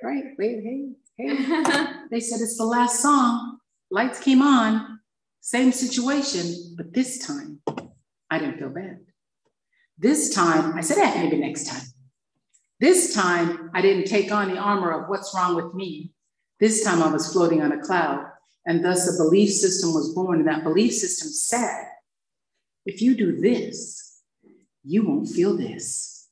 Great. 0.01 0.23
wait, 0.37 0.63
hey, 0.63 0.89
hey. 1.17 1.63
They 2.11 2.19
said 2.19 2.41
it's 2.41 2.57
the 2.57 2.65
last 2.65 3.01
song. 3.01 3.59
Lights 3.91 4.19
came 4.19 4.41
on. 4.41 5.00
Same 5.41 5.71
situation, 5.71 6.75
but 6.77 6.93
this 6.93 7.25
time 7.25 7.59
I 8.29 8.37
didn't 8.37 8.59
feel 8.59 8.69
bad. 8.69 8.99
This 9.97 10.33
time 10.33 10.75
I 10.75 10.81
said, 10.81 10.99
eh, 10.99 11.23
maybe 11.23 11.37
next 11.37 11.67
time. 11.67 11.81
This 12.79 13.13
time 13.13 13.69
I 13.73 13.81
didn't 13.81 14.05
take 14.05 14.31
on 14.31 14.49
the 14.49 14.57
armor 14.57 14.91
of 14.91 15.09
what's 15.09 15.33
wrong 15.35 15.55
with 15.55 15.73
me. 15.73 16.13
This 16.59 16.83
time 16.83 17.01
I 17.03 17.11
was 17.11 17.31
floating 17.33 17.61
on 17.61 17.71
a 17.71 17.81
cloud. 17.81 18.27
And 18.65 18.85
thus 18.85 19.07
a 19.07 19.23
belief 19.23 19.51
system 19.51 19.93
was 19.93 20.13
born. 20.13 20.39
And 20.39 20.47
that 20.47 20.63
belief 20.63 20.93
system 20.93 21.29
said, 21.29 21.87
if 22.85 23.01
you 23.01 23.15
do 23.15 23.39
this, 23.39 24.21
you 24.83 25.07
won't 25.07 25.29
feel 25.29 25.57
this. 25.57 26.27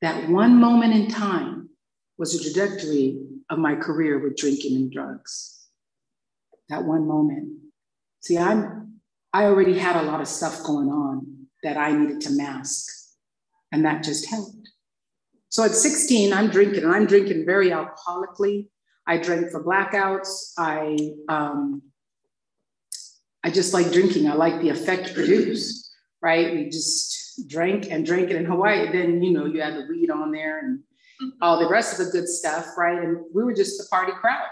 That 0.00 0.28
one 0.28 0.60
moment 0.60 0.94
in 0.94 1.08
time 1.08 1.70
was 2.18 2.34
a 2.34 2.42
trajectory 2.42 3.20
of 3.48 3.58
my 3.58 3.76
career 3.76 4.18
with 4.18 4.36
drinking 4.36 4.76
and 4.76 4.92
drugs. 4.92 5.66
That 6.68 6.84
one 6.84 7.06
moment. 7.06 7.65
See, 8.26 8.36
I'm 8.36 8.98
I 9.32 9.44
already 9.44 9.78
had 9.78 9.94
a 9.94 10.02
lot 10.02 10.20
of 10.20 10.26
stuff 10.26 10.64
going 10.64 10.88
on 10.88 11.46
that 11.62 11.76
I 11.76 11.92
needed 11.92 12.20
to 12.22 12.32
mask, 12.32 12.88
and 13.70 13.84
that 13.84 14.02
just 14.02 14.28
helped. 14.28 14.68
So 15.48 15.62
at 15.62 15.70
16, 15.70 16.32
I'm 16.32 16.48
drinking, 16.48 16.82
and 16.82 16.92
I'm 16.92 17.06
drinking 17.06 17.46
very 17.46 17.70
alcoholically. 17.70 18.66
I 19.06 19.18
drank 19.18 19.52
for 19.52 19.62
blackouts. 19.62 20.54
I 20.58 20.96
um, 21.28 21.82
I 23.44 23.50
just 23.50 23.72
like 23.72 23.92
drinking. 23.92 24.28
I 24.28 24.34
like 24.34 24.60
the 24.60 24.70
effect 24.70 25.14
produced, 25.14 25.88
right? 26.20 26.52
We 26.52 26.68
just 26.68 27.48
drank 27.48 27.92
and 27.92 28.04
drank 28.04 28.30
it 28.30 28.36
in 28.36 28.44
Hawaii. 28.44 28.90
Then 28.90 29.22
you 29.22 29.30
know 29.30 29.46
you 29.46 29.62
had 29.62 29.76
the 29.76 29.86
weed 29.88 30.10
on 30.10 30.32
there 30.32 30.58
and 30.58 30.80
all 31.40 31.60
the 31.60 31.68
rest 31.68 32.00
of 32.00 32.04
the 32.04 32.10
good 32.10 32.26
stuff, 32.26 32.66
right? 32.76 33.00
And 33.00 33.18
we 33.32 33.44
were 33.44 33.54
just 33.54 33.78
the 33.78 33.86
party 33.88 34.12
crowd. 34.20 34.48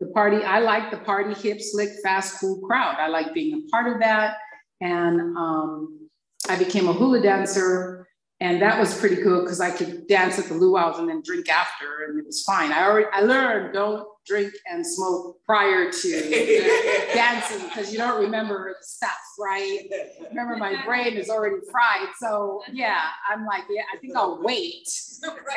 The 0.00 0.06
party. 0.08 0.38
I 0.38 0.60
like 0.60 0.90
the 0.90 0.98
party, 0.98 1.34
hip, 1.34 1.60
slick, 1.60 1.90
fast, 2.02 2.40
cool 2.40 2.60
crowd. 2.60 2.96
I 2.98 3.08
like 3.08 3.34
being 3.34 3.54
a 3.54 3.70
part 3.70 3.92
of 3.92 4.00
that. 4.00 4.36
And 4.80 5.20
um, 5.36 6.08
I 6.48 6.56
became 6.56 6.88
a 6.88 6.92
hula 6.92 7.20
dancer 7.20 8.00
and 8.40 8.62
that 8.62 8.80
was 8.80 8.98
pretty 8.98 9.22
cool 9.22 9.42
because 9.42 9.60
I 9.60 9.70
could 9.70 10.06
dance 10.06 10.38
at 10.38 10.46
the 10.46 10.54
luau's 10.54 10.98
and 10.98 11.08
then 11.08 11.22
drink 11.22 11.50
after, 11.50 12.04
and 12.08 12.18
it 12.18 12.24
was 12.24 12.42
fine. 12.42 12.72
I 12.72 12.84
already 12.84 13.06
I 13.12 13.20
learned 13.20 13.74
don't 13.74 14.08
drink 14.30 14.52
and 14.70 14.86
smoke 14.86 15.38
prior 15.44 15.90
to 15.90 17.10
dancing 17.14 17.66
because 17.68 17.92
you 17.92 17.98
don't 17.98 18.22
remember 18.22 18.76
the 18.78 18.86
stuff, 18.86 19.18
right? 19.38 19.80
Remember, 20.28 20.56
my 20.56 20.84
brain 20.86 21.14
is 21.16 21.28
already 21.28 21.56
fried. 21.70 22.08
So 22.20 22.62
yeah, 22.72 23.08
I'm 23.28 23.44
like, 23.44 23.64
yeah, 23.68 23.82
I 23.92 23.98
think 23.98 24.16
I'll 24.16 24.40
wait, 24.40 24.88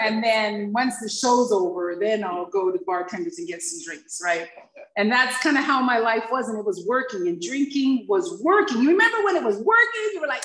and 0.01 0.23
then 0.23 0.73
once 0.73 0.99
the 0.99 1.07
show's 1.07 1.51
over, 1.51 1.95
then 1.99 2.23
I'll 2.23 2.49
go 2.49 2.71
to 2.71 2.79
bartenders 2.85 3.37
and 3.37 3.47
get 3.47 3.61
some 3.61 3.83
drinks, 3.85 4.19
right? 4.23 4.47
And 4.97 5.11
that's 5.11 5.37
kind 5.39 5.57
of 5.57 5.63
how 5.63 5.81
my 5.81 5.99
life 5.99 6.25
was, 6.31 6.49
and 6.49 6.57
it 6.57 6.65
was 6.65 6.83
working, 6.87 7.27
and 7.27 7.39
drinking 7.39 8.05
was 8.09 8.41
working. 8.43 8.81
You 8.81 8.89
remember 8.89 9.23
when 9.23 9.35
it 9.35 9.43
was 9.43 9.57
working? 9.57 10.09
You 10.13 10.21
were 10.21 10.27
like, 10.27 10.43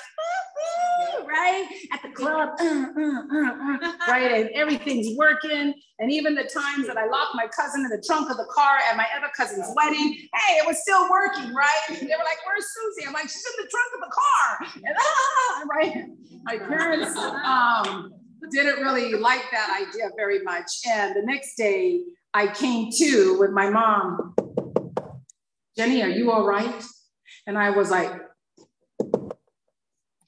right? 1.26 1.66
At 1.92 2.02
the 2.02 2.08
club, 2.08 2.50
uh, 2.60 2.64
uh, 2.64 3.22
uh, 3.82 3.92
right? 4.08 4.32
And 4.32 4.50
everything's 4.54 5.16
working. 5.16 5.74
And 5.98 6.12
even 6.12 6.34
the 6.34 6.44
times 6.44 6.86
that 6.86 6.96
I 6.96 7.06
locked 7.06 7.34
my 7.34 7.46
cousin 7.48 7.84
in 7.84 7.90
the 7.90 8.02
trunk 8.04 8.30
of 8.30 8.36
the 8.36 8.46
car 8.52 8.78
at 8.90 8.96
my 8.96 9.06
other 9.16 9.28
cousin's 9.36 9.66
wedding, 9.76 10.14
hey, 10.34 10.54
it 10.54 10.66
was 10.66 10.80
still 10.80 11.08
working, 11.10 11.54
right? 11.54 11.82
They 11.88 12.06
were 12.06 12.24
like, 12.24 12.38
where's 12.46 12.66
Susie? 12.74 13.06
I'm 13.06 13.12
like, 13.12 13.24
she's 13.24 13.44
in 13.46 13.64
the 13.64 13.70
trunk 13.70 13.92
of 13.94 14.00
the 14.00 14.12
car. 14.14 14.82
And 14.88 14.96
ah, 14.98 15.64
right? 15.70 16.06
My 16.44 16.58
parents 16.58 17.16
um, 17.16 18.12
didn't 18.50 18.82
really 18.82 19.14
like 19.14 19.42
that 19.52 19.86
idea 19.88 20.10
very 20.16 20.42
much. 20.42 20.70
And 20.86 21.14
the 21.16 21.22
next 21.22 21.56
day, 21.56 22.02
I 22.34 22.46
came 22.46 22.90
to 22.92 23.38
with 23.38 23.50
my 23.50 23.70
mom, 23.70 24.34
Jenny, 25.76 26.02
are 26.02 26.08
you 26.08 26.30
all 26.30 26.46
right? 26.46 26.82
And 27.46 27.56
I 27.56 27.70
was 27.70 27.90
like, 27.90 28.12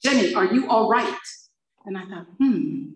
Jenny, 0.03 0.33
are 0.33 0.45
you 0.45 0.69
all 0.69 0.89
right? 0.89 1.15
And 1.85 1.97
I 1.97 2.05
thought, 2.05 2.27
hmm, 2.37 2.91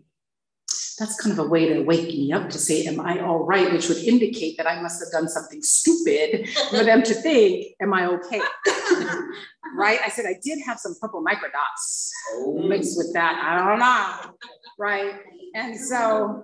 that's 0.98 1.20
kind 1.22 1.38
of 1.38 1.46
a 1.46 1.48
way 1.48 1.68
to 1.74 1.82
wake 1.82 2.08
me 2.08 2.32
up 2.32 2.50
to 2.50 2.58
say, 2.58 2.86
Am 2.86 3.00
I 3.00 3.20
all 3.20 3.46
right? 3.46 3.72
Which 3.72 3.90
would 3.90 3.98
indicate 3.98 4.58
that 4.58 4.68
I 4.68 4.82
must 4.82 5.04
have 5.04 5.12
done 5.12 5.28
something 5.28 5.62
stupid 5.62 6.50
for 6.70 6.84
them 6.84 7.04
to 7.04 7.14
think, 7.14 7.76
Am 7.82 7.94
I 7.94 8.08
okay? 8.08 8.42
right? 9.76 10.00
I 10.04 10.10
said, 10.10 10.26
I 10.26 10.36
did 10.44 10.60
have 10.66 10.80
some 10.80 10.96
purple 11.02 11.24
microdots 11.24 12.10
oh. 12.34 12.64
mixed 12.68 12.98
with 12.98 13.14
that. 13.14 13.42
I 13.44 13.70
don't 13.70 13.80
know. 13.80 14.36
Right. 14.80 15.16
And 15.54 15.78
so 15.78 16.44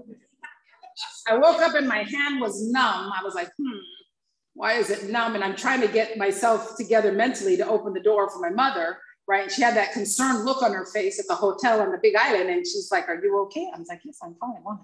I 1.28 1.38
woke 1.38 1.62
up 1.62 1.76
and 1.76 1.88
my 1.88 2.04
hand 2.04 2.42
was 2.42 2.62
numb. 2.72 3.12
I 3.14 3.24
was 3.24 3.36
like, 3.36 3.50
Hmm, 3.58 3.80
why 4.54 4.74
is 4.74 4.90
it 4.90 5.10
numb? 5.10 5.36
And 5.36 5.44
I'm 5.44 5.56
trying 5.56 5.82
to 5.82 5.88
get 5.88 6.18
myself 6.18 6.76
together 6.76 7.14
mentally 7.14 7.58
to 7.58 7.68
open 7.68 7.94
the 7.94 8.02
door 8.02 8.30
for 8.30 8.40
my 8.40 8.50
mother 8.50 8.98
right? 9.32 9.44
And 9.44 9.52
she 9.52 9.62
had 9.62 9.76
that 9.78 9.94
concerned 9.94 10.44
look 10.44 10.62
on 10.62 10.74
her 10.74 10.86
face 10.86 11.18
at 11.18 11.26
the 11.28 11.36
hotel 11.36 11.80
on 11.80 11.92
the 11.92 11.98
Big 12.04 12.16
Island, 12.16 12.50
and 12.50 12.68
she's 12.68 12.90
like, 12.92 13.08
"Are 13.08 13.16
you 13.16 13.40
okay?" 13.44 13.72
I 13.74 13.80
was 13.80 13.88
like, 13.88 14.02
"Yes, 14.04 14.20
I'm 14.22 14.36
fine. 14.36 14.60
Why?" 14.62 14.76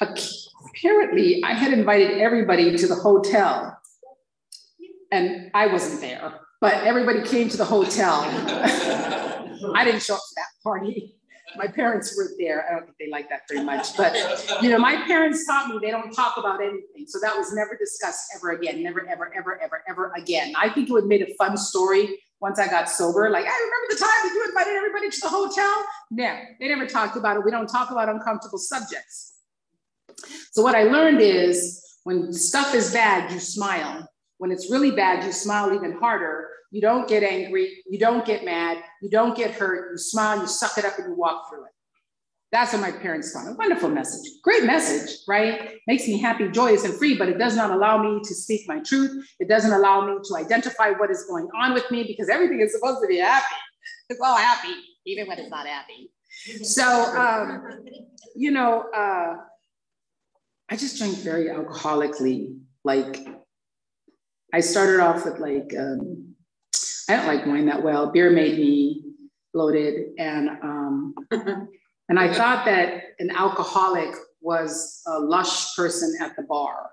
Apparently, 0.00 1.42
I 1.44 1.52
had 1.54 1.72
invited 1.72 2.18
everybody 2.18 2.76
to 2.76 2.86
the 2.86 2.94
hotel, 2.94 3.76
and 5.10 5.50
I 5.54 5.66
wasn't 5.66 6.00
there, 6.00 6.34
but 6.60 6.74
everybody 6.84 7.22
came 7.22 7.48
to 7.48 7.56
the 7.56 7.64
hotel. 7.64 8.22
I 9.74 9.84
didn't 9.84 10.02
show 10.02 10.14
up 10.14 10.20
for 10.20 10.34
that 10.36 10.50
party. 10.62 11.16
My 11.56 11.66
parents 11.66 12.14
weren't 12.16 12.36
there. 12.38 12.64
I 12.68 12.76
don't 12.76 12.84
think 12.84 12.98
they 13.00 13.10
like 13.10 13.28
that 13.30 13.42
very 13.48 13.64
much, 13.64 13.96
but 13.96 14.14
you 14.62 14.68
know, 14.68 14.78
my 14.78 14.96
parents 15.06 15.44
taught 15.46 15.68
me 15.68 15.78
they 15.82 15.90
don't 15.90 16.12
talk 16.12 16.36
about 16.36 16.60
anything, 16.62 17.06
so 17.08 17.18
that 17.20 17.36
was 17.36 17.52
never 17.52 17.76
discussed 17.76 18.30
ever 18.36 18.50
again. 18.52 18.84
Never, 18.84 19.08
ever, 19.08 19.34
ever, 19.34 19.60
ever, 19.60 19.82
ever 19.88 20.12
again. 20.16 20.52
I 20.56 20.68
think 20.68 20.88
it 20.88 20.92
would 20.92 21.04
have 21.04 21.08
made 21.08 21.22
a 21.22 21.34
fun 21.34 21.56
story 21.56 22.20
once 22.40 22.58
I 22.58 22.68
got 22.68 22.88
sober, 22.88 23.30
like, 23.30 23.46
I 23.46 23.48
remember 23.48 23.86
the 23.90 23.96
time 23.96 24.10
that 24.22 24.32
you 24.34 24.44
invited 24.46 24.76
everybody 24.76 25.10
to 25.10 25.20
the 25.20 25.28
hotel. 25.28 25.84
No, 26.10 26.38
they 26.60 26.68
never 26.68 26.86
talked 26.86 27.16
about 27.16 27.36
it. 27.36 27.44
We 27.44 27.50
don't 27.50 27.66
talk 27.66 27.90
about 27.90 28.08
uncomfortable 28.08 28.58
subjects. 28.58 29.34
So, 30.52 30.62
what 30.62 30.74
I 30.74 30.84
learned 30.84 31.20
is 31.20 31.84
when 32.04 32.32
stuff 32.32 32.74
is 32.74 32.92
bad, 32.92 33.30
you 33.32 33.40
smile. 33.40 34.08
When 34.38 34.52
it's 34.52 34.70
really 34.70 34.92
bad, 34.92 35.24
you 35.24 35.32
smile 35.32 35.72
even 35.74 35.92
harder. 35.92 36.48
You 36.70 36.80
don't 36.80 37.08
get 37.08 37.22
angry. 37.22 37.82
You 37.88 37.98
don't 37.98 38.24
get 38.24 38.44
mad. 38.44 38.78
You 39.02 39.10
don't 39.10 39.36
get 39.36 39.52
hurt. 39.52 39.90
You 39.92 39.98
smile, 39.98 40.40
you 40.40 40.46
suck 40.46 40.78
it 40.78 40.84
up, 40.84 40.98
and 40.98 41.08
you 41.08 41.14
walk 41.14 41.48
through 41.48 41.64
it. 41.64 41.72
That's 42.50 42.72
what 42.72 42.80
my 42.80 42.92
parents 42.92 43.32
taught. 43.32 43.46
A 43.46 43.52
wonderful 43.52 43.90
message. 43.90 44.30
Great 44.42 44.64
message, 44.64 45.18
right? 45.28 45.72
Makes 45.86 46.08
me 46.08 46.18
happy, 46.18 46.48
joyous, 46.48 46.84
and 46.84 46.94
free, 46.94 47.14
but 47.14 47.28
it 47.28 47.38
does 47.38 47.54
not 47.54 47.70
allow 47.70 48.02
me 48.02 48.20
to 48.24 48.34
speak 48.34 48.66
my 48.66 48.80
truth. 48.80 49.26
It 49.38 49.48
doesn't 49.48 49.72
allow 49.72 50.06
me 50.06 50.18
to 50.22 50.36
identify 50.36 50.90
what 50.92 51.10
is 51.10 51.24
going 51.28 51.48
on 51.54 51.74
with 51.74 51.90
me 51.90 52.04
because 52.04 52.30
everything 52.30 52.60
is 52.60 52.72
supposed 52.72 53.02
to 53.02 53.06
be 53.06 53.18
happy. 53.18 53.44
It's 54.08 54.20
all 54.20 54.36
happy, 54.36 54.74
even 55.04 55.28
when 55.28 55.38
it's 55.38 55.50
not 55.50 55.66
happy. 55.66 56.10
So, 56.62 56.84
um, 56.84 57.62
you 58.34 58.50
know, 58.50 58.84
uh, 58.94 59.36
I 60.70 60.76
just 60.76 60.96
drank 60.96 61.16
very 61.18 61.48
alcoholically. 61.48 62.58
Like, 62.84 63.26
I 64.54 64.60
started 64.60 65.00
off 65.00 65.26
with 65.26 65.38
like, 65.38 65.74
um, 65.78 66.34
I 67.10 67.16
don't 67.16 67.26
like 67.26 67.46
wine 67.46 67.66
that 67.66 67.82
well. 67.82 68.10
Beer 68.10 68.30
made 68.30 68.58
me 68.58 69.02
bloated, 69.52 70.12
and 70.18 70.48
um, 70.62 71.14
And 72.08 72.18
I 72.18 72.32
thought 72.32 72.64
that 72.64 73.02
an 73.18 73.30
alcoholic 73.30 74.14
was 74.40 75.02
a 75.06 75.18
lush 75.18 75.76
person 75.76 76.16
at 76.20 76.36
the 76.36 76.42
bar. 76.42 76.90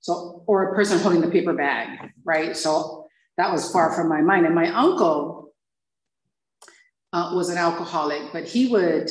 So, 0.00 0.42
or 0.46 0.72
a 0.72 0.74
person 0.74 0.98
holding 0.98 1.20
the 1.20 1.30
paper 1.30 1.52
bag, 1.52 2.12
right? 2.24 2.56
So 2.56 3.06
that 3.36 3.52
was 3.52 3.70
far 3.70 3.92
from 3.92 4.08
my 4.08 4.20
mind. 4.20 4.46
And 4.46 4.54
my 4.54 4.72
uncle 4.74 5.52
uh, 7.12 7.32
was 7.34 7.50
an 7.50 7.58
alcoholic, 7.58 8.32
but 8.32 8.44
he 8.44 8.68
would, 8.68 9.10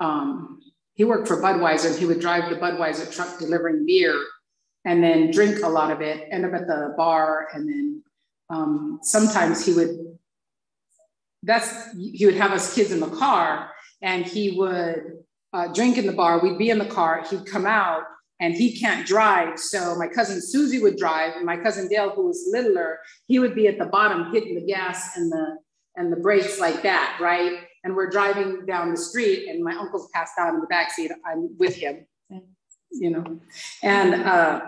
um, 0.00 0.60
he 0.94 1.04
worked 1.04 1.28
for 1.28 1.40
Budweiser 1.40 1.90
and 1.90 1.98
he 1.98 2.06
would 2.06 2.20
drive 2.20 2.50
the 2.50 2.56
Budweiser 2.56 3.12
truck 3.14 3.38
delivering 3.38 3.84
beer 3.86 4.20
and 4.84 5.02
then 5.02 5.30
drink 5.30 5.62
a 5.62 5.68
lot 5.68 5.90
of 5.90 6.00
it, 6.00 6.28
end 6.30 6.44
up 6.44 6.54
at 6.54 6.66
the 6.66 6.94
bar. 6.96 7.48
And 7.52 7.68
then 7.68 8.02
um, 8.50 9.00
sometimes 9.02 9.64
he 9.64 9.74
would, 9.74 10.18
that's, 11.42 11.92
he 11.96 12.26
would 12.26 12.36
have 12.36 12.52
us 12.52 12.74
kids 12.74 12.92
in 12.92 13.00
the 13.00 13.08
car 13.08 13.71
and 14.02 14.26
he 14.26 14.58
would 14.58 15.24
uh, 15.52 15.68
drink 15.72 15.98
in 15.98 16.06
the 16.06 16.12
bar. 16.12 16.40
We'd 16.42 16.58
be 16.58 16.70
in 16.70 16.78
the 16.78 16.86
car. 16.86 17.24
He'd 17.28 17.46
come 17.46 17.66
out 17.66 18.02
and 18.42 18.54
he 18.54 18.76
can't 18.78 19.06
drive. 19.06 19.58
So 19.58 19.94
my 19.94 20.08
cousin 20.08 20.42
Susie 20.42 20.82
would 20.82 20.96
drive, 20.96 21.36
and 21.36 21.46
my 21.46 21.56
cousin 21.56 21.88
Dale, 21.88 22.10
who 22.10 22.26
was 22.26 22.48
littler, 22.50 22.98
he 23.26 23.38
would 23.38 23.54
be 23.54 23.68
at 23.68 23.78
the 23.78 23.86
bottom 23.86 24.32
hitting 24.32 24.56
the 24.56 24.66
gas 24.66 25.16
and 25.16 25.30
the 25.30 25.58
and 25.94 26.12
the 26.12 26.16
brakes 26.16 26.58
like 26.58 26.82
that, 26.82 27.18
right? 27.20 27.60
And 27.84 27.94
we're 27.94 28.10
driving 28.10 28.66
down 28.66 28.90
the 28.90 28.96
street, 28.96 29.48
and 29.48 29.62
my 29.62 29.74
uncle's 29.74 30.08
passed 30.12 30.32
out 30.38 30.54
in 30.54 30.60
the 30.60 30.66
back 30.66 30.90
seat. 30.90 31.12
I'm 31.24 31.56
with 31.58 31.76
him, 31.76 32.06
you 32.90 33.10
know, 33.10 33.40
and 33.82 34.14
uh, 34.14 34.60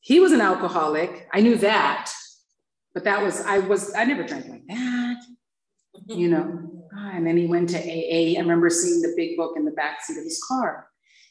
he 0.00 0.18
was 0.18 0.32
an 0.32 0.40
alcoholic. 0.40 1.28
I 1.32 1.40
knew 1.40 1.56
that, 1.58 2.10
but 2.92 3.04
that 3.04 3.22
was 3.22 3.40
I 3.42 3.58
was 3.58 3.94
I 3.94 4.04
never 4.04 4.24
drank 4.24 4.48
like 4.48 4.66
that, 4.66 5.22
you 6.08 6.28
know. 6.28 6.81
And 6.94 7.26
then 7.26 7.36
he 7.36 7.46
went 7.46 7.70
to 7.70 7.78
AA. 7.78 8.36
I 8.36 8.40
remember 8.40 8.70
seeing 8.70 9.00
the 9.00 9.14
big 9.16 9.36
book 9.36 9.54
in 9.56 9.64
the 9.64 9.70
back 9.70 10.02
seat 10.02 10.18
of 10.18 10.24
his 10.24 10.42
car. 10.46 10.88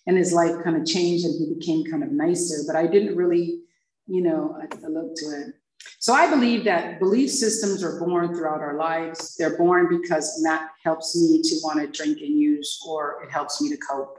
And 0.07 0.17
his 0.17 0.33
life 0.33 0.63
kind 0.63 0.75
of 0.75 0.85
changed 0.85 1.25
and 1.25 1.35
he 1.37 1.53
became 1.53 1.89
kind 1.89 2.03
of 2.03 2.11
nicer. 2.11 2.63
But 2.65 2.75
I 2.75 2.87
didn't 2.87 3.15
really, 3.15 3.61
you 4.07 4.21
know, 4.21 4.57
I, 4.59 4.87
looked 4.87 5.17
to 5.17 5.25
it. 5.25 5.53
So 5.99 6.13
I 6.13 6.29
believe 6.29 6.63
that 6.63 6.99
belief 6.99 7.29
systems 7.29 7.83
are 7.83 7.99
born 7.99 8.35
throughout 8.35 8.61
our 8.61 8.77
lives. 8.77 9.35
They're 9.35 9.57
born 9.57 9.87
because 9.89 10.41
that 10.43 10.69
helps 10.83 11.15
me 11.15 11.41
to 11.43 11.55
want 11.63 11.79
to 11.79 11.87
drink 11.87 12.21
and 12.21 12.39
use, 12.39 12.81
or 12.87 13.23
it 13.23 13.31
helps 13.31 13.61
me 13.61 13.69
to 13.69 13.77
cope. 13.77 14.17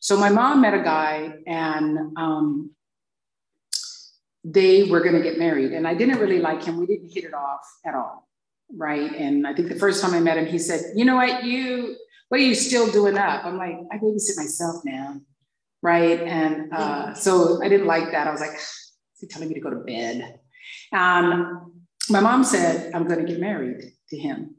So 0.00 0.16
my 0.16 0.28
mom 0.28 0.60
met 0.60 0.74
a 0.74 0.82
guy 0.82 1.34
and 1.46 2.16
um, 2.16 2.70
they 4.42 4.84
were 4.84 5.00
going 5.00 5.14
to 5.14 5.22
get 5.22 5.38
married. 5.38 5.72
And 5.72 5.86
I 5.86 5.94
didn't 5.94 6.18
really 6.18 6.40
like 6.40 6.64
him. 6.64 6.76
We 6.76 6.86
didn't 6.86 7.12
hit 7.12 7.24
it 7.24 7.34
off 7.34 7.62
at 7.84 7.94
all 7.94 8.23
right? 8.72 9.12
And 9.12 9.46
I 9.46 9.54
think 9.54 9.68
the 9.68 9.78
first 9.78 10.02
time 10.02 10.14
I 10.14 10.20
met 10.20 10.38
him, 10.38 10.46
he 10.46 10.58
said, 10.58 10.80
"You 10.94 11.04
know 11.04 11.16
what? 11.16 11.44
You 11.44 11.96
what 12.28 12.40
are 12.40 12.44
you 12.44 12.54
still 12.54 12.90
doing 12.90 13.18
up?" 13.18 13.44
I'm 13.44 13.58
like, 13.58 13.76
"I 13.92 13.98
babysit 13.98 14.36
myself 14.36 14.84
now." 14.84 15.20
Right. 15.84 16.18
And 16.20 16.72
uh, 16.72 17.12
so 17.12 17.62
I 17.62 17.68
didn't 17.68 17.86
like 17.86 18.10
that. 18.12 18.26
I 18.26 18.30
was 18.30 18.40
like, 18.40 18.54
is 18.54 19.20
he 19.20 19.26
telling 19.26 19.48
me 19.48 19.54
to 19.54 19.60
go 19.60 19.68
to 19.68 19.76
bed? 19.76 20.40
Um, 20.92 21.74
my 22.08 22.20
mom 22.20 22.42
said, 22.42 22.90
I'm 22.94 23.06
going 23.06 23.20
to 23.20 23.30
get 23.30 23.38
married 23.38 23.92
to 24.08 24.16
him. 24.16 24.54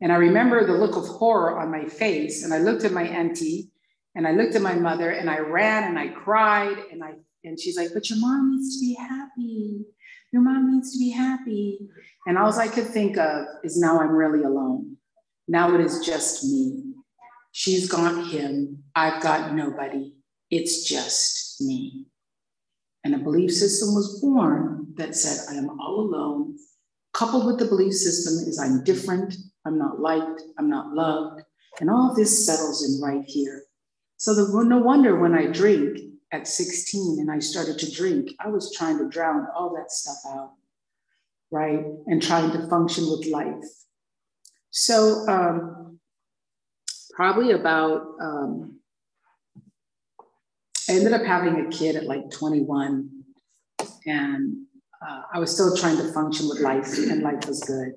And 0.00 0.10
I 0.10 0.16
remember 0.16 0.66
the 0.66 0.72
look 0.72 0.96
of 0.96 1.06
horror 1.06 1.58
on 1.58 1.70
my 1.70 1.84
face. 1.84 2.42
And 2.42 2.54
I 2.54 2.58
looked 2.58 2.84
at 2.84 2.92
my 2.92 3.02
auntie 3.02 3.70
and 4.14 4.26
I 4.26 4.32
looked 4.32 4.54
at 4.54 4.62
my 4.62 4.74
mother 4.74 5.10
and 5.10 5.28
I 5.28 5.40
ran 5.40 5.84
and 5.84 5.98
I 5.98 6.08
cried. 6.08 6.78
And 6.90 7.04
I 7.04 7.12
and 7.44 7.60
she's 7.60 7.76
like, 7.76 7.90
but 7.92 8.08
your 8.08 8.18
mom 8.18 8.56
needs 8.56 8.76
to 8.76 8.80
be 8.80 8.94
happy. 8.94 9.84
Your 10.32 10.42
mom 10.42 10.74
needs 10.74 10.92
to 10.92 10.98
be 10.98 11.10
happy. 11.10 11.78
And 12.26 12.36
all 12.36 12.52
I 12.58 12.68
could 12.68 12.86
think 12.86 13.16
of 13.16 13.46
is 13.62 13.78
now 13.78 14.00
I'm 14.00 14.10
really 14.10 14.44
alone. 14.44 14.96
Now 15.48 15.74
it 15.74 15.80
is 15.80 16.04
just 16.04 16.44
me. 16.44 16.94
She's 17.52 17.88
got 17.88 18.26
him. 18.26 18.82
I've 18.94 19.22
got 19.22 19.54
nobody. 19.54 20.12
It's 20.50 20.84
just 20.84 21.60
me. 21.60 22.06
And 23.04 23.14
a 23.14 23.18
belief 23.18 23.52
system 23.52 23.94
was 23.94 24.20
born 24.20 24.92
that 24.96 25.14
said, 25.14 25.46
I 25.48 25.56
am 25.56 25.78
all 25.80 26.00
alone. 26.00 26.56
Coupled 27.12 27.46
with 27.46 27.58
the 27.58 27.64
belief 27.64 27.94
system 27.94 28.46
is 28.48 28.58
I'm 28.58 28.84
different, 28.84 29.34
I'm 29.64 29.78
not 29.78 30.00
liked, 30.00 30.42
I'm 30.58 30.68
not 30.68 30.92
loved. 30.92 31.42
And 31.80 31.88
all 31.88 32.14
this 32.14 32.44
settles 32.44 32.84
in 32.84 33.00
right 33.00 33.24
here. 33.26 33.62
So 34.16 34.34
the, 34.34 34.64
no 34.64 34.78
wonder 34.78 35.18
when 35.18 35.34
I 35.34 35.46
drink 35.46 35.98
at 36.36 36.46
16 36.46 37.18
and 37.20 37.30
I 37.30 37.38
started 37.38 37.78
to 37.78 37.90
drink, 37.90 38.30
I 38.38 38.48
was 38.48 38.74
trying 38.74 38.98
to 38.98 39.08
drown 39.08 39.46
all 39.56 39.74
that 39.76 39.90
stuff 39.90 40.18
out, 40.28 40.52
right? 41.50 41.84
And 42.06 42.22
trying 42.22 42.52
to 42.52 42.68
function 42.68 43.04
with 43.10 43.26
life. 43.26 43.64
So 44.70 45.26
um, 45.28 45.98
probably 47.14 47.52
about, 47.52 48.02
um, 48.20 48.78
I 50.88 50.92
ended 50.92 51.14
up 51.14 51.24
having 51.24 51.66
a 51.66 51.70
kid 51.70 51.96
at 51.96 52.04
like 52.04 52.30
21 52.30 53.10
and 54.06 54.56
uh, 55.06 55.22
I 55.32 55.38
was 55.38 55.52
still 55.52 55.74
trying 55.76 55.96
to 55.96 56.12
function 56.12 56.48
with 56.48 56.60
life 56.60 56.96
and 56.98 57.22
life 57.22 57.46
was 57.48 57.64
good. 57.64 57.94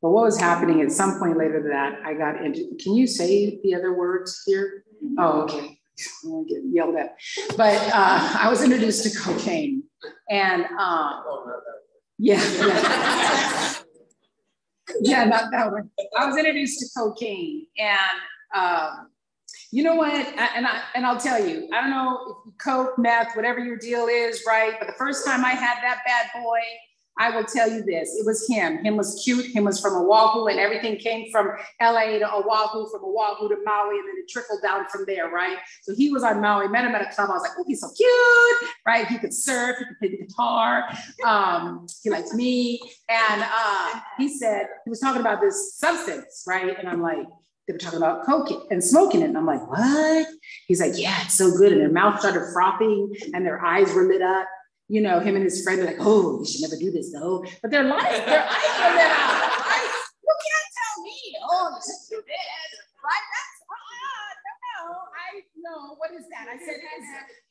But 0.00 0.10
what 0.10 0.24
was 0.24 0.40
happening 0.40 0.80
at 0.80 0.92
some 0.92 1.18
point 1.18 1.36
later 1.36 1.68
that 1.70 2.00
I 2.06 2.14
got 2.14 2.42
into, 2.42 2.74
can 2.80 2.94
you 2.94 3.06
say 3.06 3.60
the 3.62 3.74
other 3.74 3.92
words 3.92 4.42
here? 4.46 4.84
Oh, 5.18 5.42
okay. 5.42 5.79
I 6.24 6.28
won't 6.28 6.48
get 6.48 6.62
yelled 6.64 6.96
at. 6.96 7.16
But 7.56 7.76
uh, 7.92 8.36
I 8.40 8.48
was 8.48 8.62
introduced 8.62 9.04
to 9.04 9.18
cocaine. 9.18 9.84
And 10.28 10.64
uh, 10.78 11.20
yeah, 12.18 12.42
yeah. 12.58 13.74
yeah, 15.00 15.24
not 15.24 15.50
that 15.52 15.70
one. 15.70 15.90
I 16.18 16.26
was 16.26 16.36
introduced 16.36 16.80
to 16.80 16.86
cocaine. 16.96 17.66
And 17.78 18.20
um, 18.54 19.10
you 19.70 19.82
know 19.84 19.94
what? 19.94 20.12
And 20.12 20.66
I 20.66 20.82
and 20.94 21.06
I'll 21.06 21.20
tell 21.20 21.44
you, 21.44 21.68
I 21.72 21.80
don't 21.80 21.90
know 21.90 22.14
if 22.14 22.46
you 22.46 22.54
coke, 22.62 22.98
meth, 22.98 23.36
whatever 23.36 23.60
your 23.60 23.76
deal 23.76 24.06
is, 24.06 24.42
right? 24.46 24.74
But 24.78 24.86
the 24.86 24.94
first 24.94 25.24
time 25.24 25.44
I 25.44 25.50
had 25.50 25.80
that 25.82 26.00
bad 26.04 26.42
boy, 26.42 26.60
I 27.18 27.34
will 27.34 27.44
tell 27.44 27.70
you 27.70 27.82
this: 27.82 28.16
it 28.18 28.24
was 28.24 28.46
him. 28.48 28.84
Him 28.84 28.96
was 28.96 29.20
cute. 29.24 29.46
Him 29.46 29.64
was 29.64 29.80
from 29.80 29.94
Oahu, 29.94 30.46
and 30.46 30.58
everything 30.58 30.96
came 30.96 31.30
from 31.30 31.50
LA 31.80 32.18
to 32.18 32.32
Oahu, 32.32 32.88
from 32.90 33.04
Oahu 33.04 33.48
to 33.48 33.56
Maui, 33.64 33.98
and 33.98 34.08
then 34.08 34.16
it 34.18 34.28
trickled 34.30 34.62
down 34.62 34.86
from 34.88 35.04
there, 35.06 35.30
right? 35.30 35.58
So 35.82 35.94
he 35.94 36.10
was 36.10 36.22
on 36.22 36.40
Maui. 36.40 36.68
Met 36.68 36.84
him 36.84 36.94
at 36.94 37.02
a 37.02 37.14
club. 37.14 37.30
I 37.30 37.34
was 37.34 37.42
like, 37.42 37.52
oh, 37.58 37.64
he's 37.66 37.80
so 37.80 37.90
cute, 37.96 38.70
right? 38.86 39.06
He 39.06 39.18
could 39.18 39.34
surf. 39.34 39.76
He 39.78 39.84
could 39.84 39.98
play 39.98 40.08
the 40.08 40.26
guitar. 40.26 40.84
Um, 41.26 41.86
he 42.02 42.10
likes 42.10 42.32
me, 42.32 42.80
and 43.08 43.44
uh, 43.44 44.00
he 44.18 44.28
said 44.28 44.66
he 44.84 44.90
was 44.90 45.00
talking 45.00 45.20
about 45.20 45.40
this 45.40 45.76
substance, 45.78 46.44
right? 46.46 46.78
And 46.78 46.88
I'm 46.88 47.02
like 47.02 47.26
they 47.70 47.74
were 47.74 47.78
talking 47.78 47.98
about 47.98 48.26
coke 48.26 48.66
and 48.72 48.82
smoking 48.82 49.22
it. 49.22 49.26
And 49.26 49.38
I'm 49.38 49.46
like, 49.46 49.64
what? 49.70 50.26
He's 50.66 50.80
like, 50.80 50.94
yeah, 50.96 51.22
it's 51.22 51.34
so 51.34 51.56
good. 51.56 51.70
And 51.70 51.80
their 51.80 51.90
mouth 51.90 52.18
started 52.18 52.50
frothing 52.52 53.14
and 53.32 53.46
their 53.46 53.64
eyes 53.64 53.94
were 53.94 54.08
lit 54.08 54.22
up. 54.22 54.48
You 54.90 55.00
know, 55.00 55.20
him 55.20 55.36
and 55.36 55.44
his 55.44 55.62
friend 55.62 55.80
are 55.80 55.84
like, 55.84 56.02
oh, 56.02 56.40
you 56.40 56.44
should 56.44 56.62
never 56.62 56.74
do 56.74 56.90
this 56.90 57.12
though. 57.14 57.44
But 57.62 57.70
their 57.70 57.84
life, 57.84 58.26
their 58.26 58.42
eyes 58.42 58.76
are 58.82 58.90
lit 58.90 59.06
up. 59.06 59.70
Right? 59.70 59.86
You 60.18 60.34
can't 60.42 60.70
tell 60.74 60.96
me, 61.06 61.18
oh, 61.46 61.66
you 61.70 61.80
should 61.86 62.02
do 62.10 62.18
this. 62.26 62.70
Right? 62.98 63.26
That's 63.30 63.56
uh, 63.70 64.30
no, 64.42 64.52
no. 64.66 64.98
I 65.14 65.28
know. 65.62 65.94
What 65.94 66.10
is 66.10 66.26
that? 66.34 66.48
I 66.50 66.58
said, 66.58 66.82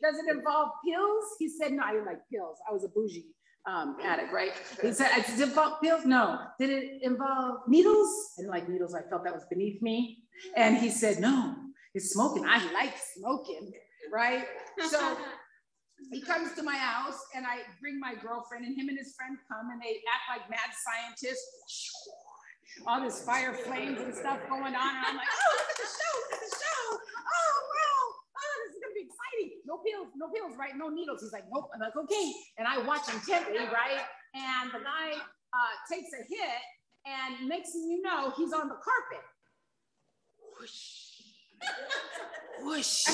does 0.03 0.19
it 0.19 0.35
involve 0.35 0.71
pills? 0.83 1.23
He 1.39 1.47
said, 1.47 1.71
no, 1.71 1.83
I 1.83 1.93
didn't 1.93 2.07
like 2.07 2.19
pills. 2.29 2.57
I 2.69 2.73
was 2.73 2.83
a 2.83 2.89
bougie 2.89 3.31
um, 3.65 3.95
addict, 4.03 4.33
right? 4.33 4.51
He 4.81 4.91
said, 4.91 5.09
did 5.15 5.39
it 5.39 5.41
involve 5.41 5.81
pills? 5.81 6.05
No. 6.05 6.39
Did 6.59 6.71
it 6.71 7.03
involve 7.03 7.61
needles? 7.69 8.33
I 8.37 8.41
didn't 8.41 8.51
like 8.51 8.67
needles. 8.67 8.93
I 8.93 9.07
felt 9.09 9.23
that 9.23 9.33
was 9.33 9.45
beneath 9.49 9.81
me. 9.81 10.23
And 10.57 10.75
he 10.75 10.89
said, 10.89 11.19
no, 11.19 11.55
it's 11.93 12.11
smoking. 12.11 12.45
I 12.45 12.69
like 12.73 12.95
smoking, 13.15 13.71
right? 14.11 14.45
So 14.89 15.17
he 16.11 16.21
comes 16.21 16.53
to 16.55 16.63
my 16.63 16.75
house 16.77 17.19
and 17.35 17.45
I 17.45 17.67
bring 17.81 17.99
my 17.99 18.15
girlfriend 18.15 18.65
and 18.65 18.75
him 18.77 18.89
and 18.89 18.97
his 18.97 19.13
friend 19.15 19.37
come 19.47 19.69
and 19.71 19.81
they 19.81 19.99
act 20.07 20.25
like 20.31 20.49
mad 20.49 20.71
scientists. 20.71 21.45
All 22.87 23.01
this 23.01 23.23
fire 23.23 23.53
flames 23.53 23.99
and 23.99 24.13
stuff 24.13 24.39
going 24.47 24.75
on. 24.75 24.91
And 24.95 25.05
I'm 25.05 25.17
like, 25.17 25.27
oh, 25.27 25.51
look 25.57 25.69
at 25.69 25.77
the 25.77 25.89
show, 25.89 26.13
look 26.15 26.33
at 26.33 26.41
the 26.45 26.53
show. 26.55 26.83
Oh, 26.95 27.53
wow 27.65 27.99
Oh, 28.39 28.53
this 28.63 28.75
is 28.75 28.79
going 28.79 28.93
to 28.93 28.99
be 28.99 29.05
exciting. 29.09 29.49
No 29.67 29.81
pills, 29.83 30.09
no 30.15 30.31
pills, 30.31 30.55
right? 30.57 30.73
No 30.77 30.87
needles. 30.87 31.21
He's 31.21 31.33
like, 31.33 31.45
nope. 31.51 31.69
I'm 31.73 31.81
like, 31.81 31.95
okay. 31.95 32.27
And 32.57 32.67
I 32.67 32.79
watch 32.85 33.09
intently, 33.11 33.67
right? 33.67 34.05
And 34.33 34.71
the 34.71 34.79
guy 34.79 35.17
uh, 35.17 35.73
takes 35.91 36.13
a 36.13 36.23
hit, 36.23 36.61
and 37.05 37.49
next 37.49 37.73
thing 37.73 37.89
you 37.89 38.01
know, 38.01 38.31
he's 38.37 38.53
on 38.53 38.69
the 38.69 38.77
carpet. 38.79 39.25
Whoosh. 40.59 41.08
Whoosh. 42.61 43.07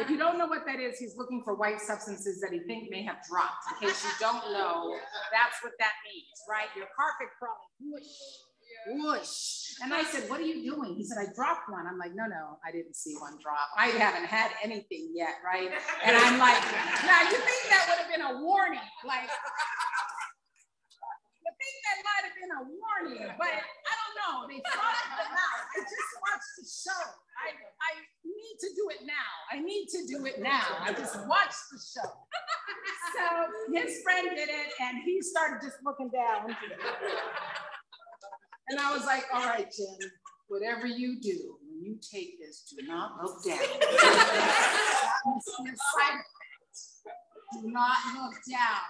if 0.00 0.08
you 0.08 0.16
don't 0.16 0.38
know 0.38 0.46
what 0.46 0.64
that 0.66 0.80
is, 0.80 0.98
he's 0.98 1.16
looking 1.16 1.42
for 1.44 1.54
white 1.54 1.80
substances 1.80 2.40
that 2.40 2.52
he 2.52 2.60
think 2.60 2.90
may 2.90 3.02
have 3.02 3.16
dropped. 3.28 3.64
In 3.70 3.88
case 3.88 4.02
you 4.04 4.10
don't 4.18 4.52
know, 4.52 4.96
that's 5.30 5.62
what 5.62 5.72
that 5.78 5.92
means, 6.08 6.38
right? 6.48 6.68
Your 6.74 6.88
carpet 6.96 7.28
crawling. 7.38 7.92
Whoosh 7.92 8.44
whoosh. 8.88 9.80
And 9.82 9.92
I 9.92 10.04
said, 10.04 10.28
What 10.30 10.40
are 10.40 10.46
you 10.46 10.62
doing? 10.62 10.94
He 10.94 11.04
said, 11.04 11.18
I 11.18 11.26
dropped 11.34 11.70
one. 11.70 11.86
I'm 11.86 11.98
like, 11.98 12.14
No, 12.14 12.26
no, 12.26 12.58
I 12.66 12.70
didn't 12.72 12.96
see 12.96 13.14
one 13.18 13.38
drop. 13.42 13.68
I 13.76 13.88
haven't 13.88 14.26
had 14.26 14.52
anything 14.62 15.12
yet, 15.14 15.40
right? 15.44 15.70
And 16.04 16.16
I'm 16.16 16.38
like, 16.38 16.62
Now 17.06 17.22
you 17.22 17.36
think 17.36 17.62
that 17.70 17.86
would 17.88 17.98
have 17.98 18.10
been 18.10 18.22
a 18.22 18.42
warning? 18.42 18.80
Like, 19.04 19.28
you 21.42 21.50
think 21.50 21.76
that 21.84 21.98
might 22.04 22.24
have 22.28 22.36
been 22.38 22.52
a 22.54 22.62
warning, 22.70 23.26
but 23.38 23.50
I 23.50 23.92
don't 23.98 24.14
know. 24.20 24.34
They 24.48 24.60
thought 24.62 24.94
it. 24.94 25.28
I 25.74 25.80
just 25.82 26.12
watched 26.22 26.54
the 26.60 26.66
show. 26.66 27.04
I, 27.34 27.50
I 27.50 27.92
need 28.22 28.56
to 28.62 28.70
do 28.78 28.88
it 28.94 29.02
now. 29.02 29.30
I 29.50 29.58
need 29.58 29.90
to 30.06 30.18
do 30.18 30.26
it 30.26 30.40
now. 30.40 30.62
I 30.80 30.92
just 30.92 31.16
watched 31.26 31.70
the 31.72 31.78
show. 31.78 32.08
So 33.14 33.22
his 33.72 34.02
friend 34.02 34.28
did 34.34 34.48
it, 34.48 34.72
and 34.80 34.98
he 35.04 35.22
started 35.22 35.64
just 35.64 35.76
looking 35.84 36.10
down. 36.10 36.54
And 38.68 38.80
I 38.80 38.92
was 38.92 39.04
like, 39.04 39.24
all 39.32 39.44
right, 39.46 39.70
Jen, 39.70 40.10
whatever 40.48 40.86
you 40.86 41.20
do, 41.20 41.56
when 41.62 41.82
you 41.82 41.98
take 42.12 42.40
this, 42.40 42.64
do 42.76 42.86
not 42.86 43.22
look 43.22 43.44
down. 43.44 43.58
do 47.52 47.68
not 47.70 47.96
look 48.14 48.34
down. 48.50 48.82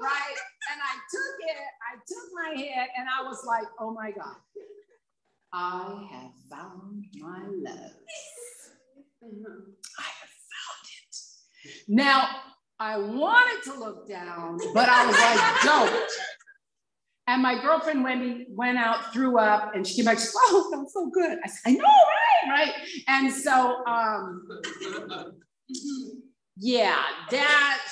Right? 0.00 0.36
And 0.72 0.80
I 0.80 0.94
took 1.10 1.36
it, 1.48 1.56
I 1.90 1.96
took 2.06 2.28
my 2.34 2.50
head, 2.60 2.88
and 2.96 3.08
I 3.08 3.22
was 3.26 3.44
like, 3.44 3.66
oh 3.80 3.92
my 3.92 4.12
God, 4.12 4.36
I 5.52 6.06
have 6.12 6.32
found 6.50 7.06
my 7.18 7.40
love. 7.48 7.92
I 9.22 10.04
have. 10.20 10.37
Now, 11.86 12.28
I 12.78 12.96
wanted 12.98 13.62
to 13.64 13.78
look 13.78 14.08
down, 14.08 14.58
but 14.74 14.88
I 14.88 15.06
was 15.06 15.18
like, 15.18 15.62
don't. 15.62 16.10
And 17.26 17.42
my 17.42 17.60
girlfriend 17.60 18.04
Wendy 18.04 18.46
went 18.50 18.78
out, 18.78 19.12
threw 19.12 19.38
up, 19.38 19.74
and 19.74 19.86
she 19.86 19.96
came 19.96 20.06
back. 20.06 20.18
She 20.18 20.24
said, 20.24 20.38
"Oh, 20.44 20.70
felt 20.72 20.90
so 20.90 21.10
good." 21.10 21.38
I 21.44 21.48
said, 21.48 21.60
"I 21.66 21.72
know, 21.72 21.84
right, 21.84 22.50
right." 22.50 22.74
And 23.06 23.30
so, 23.30 23.84
um, 23.84 24.48
yeah, 26.56 27.02
that. 27.30 27.82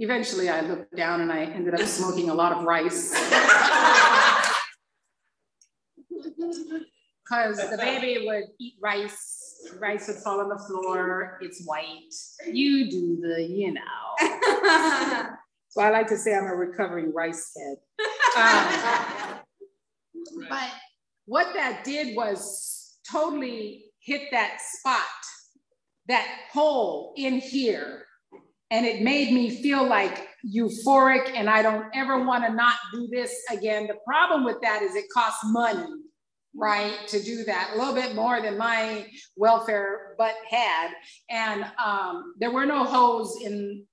Eventually, 0.00 0.48
I 0.48 0.60
looked 0.62 0.94
down 0.96 1.20
and 1.20 1.32
I 1.32 1.44
ended 1.44 1.74
up 1.74 1.86
smoking 1.86 2.30
a 2.30 2.34
lot 2.34 2.52
of 2.52 2.64
rice. 2.64 3.14
Because 7.28 7.56
the 7.70 7.76
baby 7.76 8.24
would 8.24 8.44
eat 8.60 8.74
rice, 8.80 9.35
rice 9.78 10.08
would 10.08 10.16
fall 10.16 10.40
on 10.40 10.48
the 10.48 10.58
floor, 10.58 11.38
it's 11.40 11.64
white. 11.64 12.14
You 12.46 12.90
do 12.90 13.20
the, 13.20 13.42
you 13.42 13.74
know. 13.74 15.26
So 15.76 15.82
I 15.82 15.90
like 15.90 16.06
to 16.06 16.16
say 16.16 16.34
I'm 16.34 16.46
a 16.46 16.56
recovering 16.56 17.12
rice 17.12 17.52
head. 17.56 17.76
Um, 18.38 19.38
but 20.50 20.70
what 21.24 21.54
that 21.54 21.84
did 21.84 22.14
was 22.14 22.98
totally 23.10 23.86
hit 24.00 24.28
that 24.30 24.58
spot, 24.60 25.00
that 26.08 26.26
hole 26.52 27.14
in 27.16 27.38
here. 27.38 28.04
And 28.70 28.84
it 28.84 29.00
made 29.00 29.32
me 29.32 29.62
feel 29.62 29.86
like 29.88 30.28
euphoric 30.46 31.30
and 31.34 31.48
I 31.48 31.62
don't 31.62 31.86
ever 31.94 32.22
want 32.24 32.44
to 32.44 32.52
not 32.52 32.74
do 32.92 33.08
this 33.10 33.34
again. 33.50 33.86
The 33.86 33.96
problem 34.06 34.44
with 34.44 34.60
that 34.60 34.82
is 34.82 34.94
it 34.94 35.06
costs 35.14 35.40
money, 35.46 35.86
right, 36.56 36.96
to 37.08 37.22
do 37.22 37.44
that, 37.44 37.72
a 37.74 37.78
little 37.78 37.94
bit 37.94 38.14
more 38.14 38.40
than 38.40 38.56
my 38.56 39.06
welfare 39.36 40.14
butt 40.18 40.34
had. 40.48 40.92
And 41.30 41.66
um, 41.84 42.34
there 42.38 42.50
were 42.50 42.66
no 42.66 42.84
hoes 42.84 43.38
in 43.44 43.84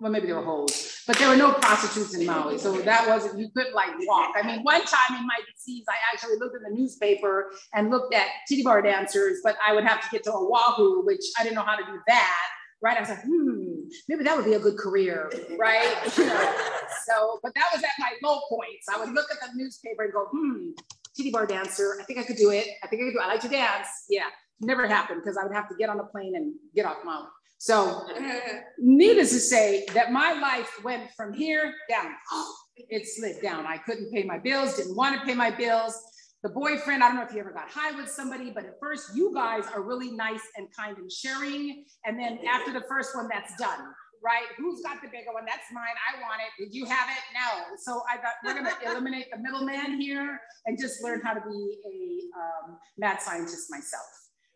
well, 0.00 0.12
maybe 0.12 0.26
there 0.26 0.36
were 0.36 0.44
holes, 0.44 1.02
but 1.08 1.18
there 1.18 1.28
were 1.28 1.36
no 1.36 1.52
prostitutes 1.52 2.14
in 2.14 2.24
Maui. 2.24 2.56
So 2.56 2.72
that 2.82 3.08
wasn't, 3.08 3.40
you 3.40 3.48
couldn't 3.54 3.74
like 3.74 3.90
walk. 4.02 4.32
I 4.36 4.46
mean, 4.46 4.62
one 4.62 4.84
time 4.84 5.18
in 5.18 5.26
my 5.26 5.40
disease, 5.52 5.84
I 5.88 5.96
actually 6.12 6.36
looked 6.38 6.54
in 6.54 6.62
the 6.62 6.78
newspaper 6.78 7.50
and 7.74 7.90
looked 7.90 8.14
at 8.14 8.26
titty 8.48 8.62
bar 8.62 8.80
dancers, 8.80 9.40
but 9.42 9.56
I 9.66 9.72
would 9.72 9.84
have 9.84 10.00
to 10.02 10.08
get 10.12 10.22
to 10.24 10.32
Oahu, 10.32 11.04
which 11.04 11.22
I 11.36 11.42
didn't 11.42 11.56
know 11.56 11.64
how 11.64 11.74
to 11.74 11.84
do 11.84 11.98
that. 12.06 12.46
Right. 12.80 12.96
I 12.96 13.00
was 13.00 13.08
like, 13.08 13.22
hmm, 13.24 13.88
maybe 14.08 14.22
that 14.22 14.36
would 14.36 14.44
be 14.44 14.54
a 14.54 14.60
good 14.60 14.78
career. 14.78 15.32
Right. 15.58 15.96
So, 17.08 17.40
but 17.42 17.54
that 17.54 17.68
was 17.72 17.82
at 17.82 17.90
my 17.98 18.12
low 18.22 18.40
points. 18.50 18.86
I 18.92 18.98
would 18.98 19.14
look 19.14 19.26
at 19.30 19.38
the 19.40 19.48
newspaper 19.56 20.04
and 20.04 20.12
go, 20.12 20.26
hmm, 20.30 20.70
titty 21.18 21.30
bar 21.30 21.46
dancer. 21.46 21.98
I 22.00 22.04
think 22.04 22.18
I 22.18 22.22
could 22.22 22.36
do 22.36 22.50
it. 22.50 22.66
I 22.82 22.86
think 22.86 23.02
I 23.02 23.06
could 23.06 23.12
do 23.12 23.18
it. 23.18 23.22
I 23.22 23.28
like 23.28 23.40
to 23.40 23.48
dance. 23.48 23.88
Yeah. 24.08 24.28
Never 24.60 24.86
happened 24.86 25.20
because 25.22 25.36
I 25.36 25.44
would 25.44 25.54
have 25.54 25.68
to 25.68 25.74
get 25.76 25.90
on 25.90 26.00
a 26.00 26.04
plane 26.04 26.34
and 26.36 26.54
get 26.74 26.86
off 26.86 26.98
Maui. 27.04 27.26
So, 27.58 28.06
needless 28.78 29.30
to 29.30 29.40
say, 29.40 29.84
that 29.92 30.12
my 30.12 30.32
life 30.32 30.70
went 30.84 31.10
from 31.16 31.32
here 31.34 31.74
down. 31.88 32.12
It 32.90 33.08
slid 33.08 33.42
down. 33.42 33.66
I 33.66 33.76
couldn't 33.76 34.12
pay 34.12 34.22
my 34.22 34.38
bills, 34.38 34.76
didn't 34.76 34.94
want 34.94 35.18
to 35.18 35.26
pay 35.26 35.34
my 35.34 35.50
bills. 35.50 36.00
The 36.44 36.48
boyfriend, 36.48 37.02
I 37.02 37.08
don't 37.08 37.16
know 37.16 37.24
if 37.24 37.32
you 37.32 37.40
ever 37.40 37.50
got 37.50 37.68
high 37.68 37.90
with 37.90 38.08
somebody, 38.08 38.52
but 38.52 38.64
at 38.64 38.74
first, 38.80 39.16
you 39.16 39.34
guys 39.34 39.64
are 39.74 39.82
really 39.82 40.12
nice 40.12 40.42
and 40.56 40.68
kind 40.78 40.96
and 40.96 41.10
sharing. 41.10 41.84
And 42.04 42.16
then 42.16 42.38
after 42.48 42.72
the 42.72 42.84
first 42.88 43.16
one, 43.16 43.28
that's 43.28 43.52
done 43.56 43.80
right? 44.22 44.46
Who's 44.56 44.82
got 44.82 45.00
the 45.02 45.08
bigger 45.08 45.32
one? 45.32 45.44
That's 45.44 45.70
mine. 45.72 45.94
I 46.06 46.20
want 46.20 46.40
it. 46.40 46.62
Did 46.62 46.74
you 46.74 46.84
have 46.86 47.08
it? 47.08 47.22
No. 47.34 47.76
So 47.78 48.02
I 48.08 48.16
thought 48.16 48.34
we're 48.44 48.54
going 48.54 48.66
to 48.82 48.90
eliminate 48.90 49.26
the 49.32 49.38
middleman 49.38 50.00
here 50.00 50.40
and 50.66 50.78
just 50.78 51.02
learn 51.02 51.20
how 51.22 51.34
to 51.34 51.40
be 51.40 51.78
a 51.86 52.38
um, 52.38 52.78
mad 52.96 53.20
scientist 53.20 53.70
myself, 53.70 54.06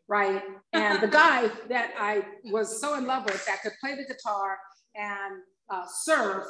right? 0.08 0.42
And 0.72 1.00
the 1.00 1.08
guy 1.08 1.48
that 1.68 1.92
I 1.98 2.24
was 2.44 2.80
so 2.80 2.94
in 2.94 3.06
love 3.06 3.24
with 3.24 3.44
that 3.46 3.62
could 3.62 3.72
play 3.80 3.94
the 3.94 4.04
guitar 4.04 4.58
and 4.94 5.40
uh, 5.70 5.84
surf 6.02 6.46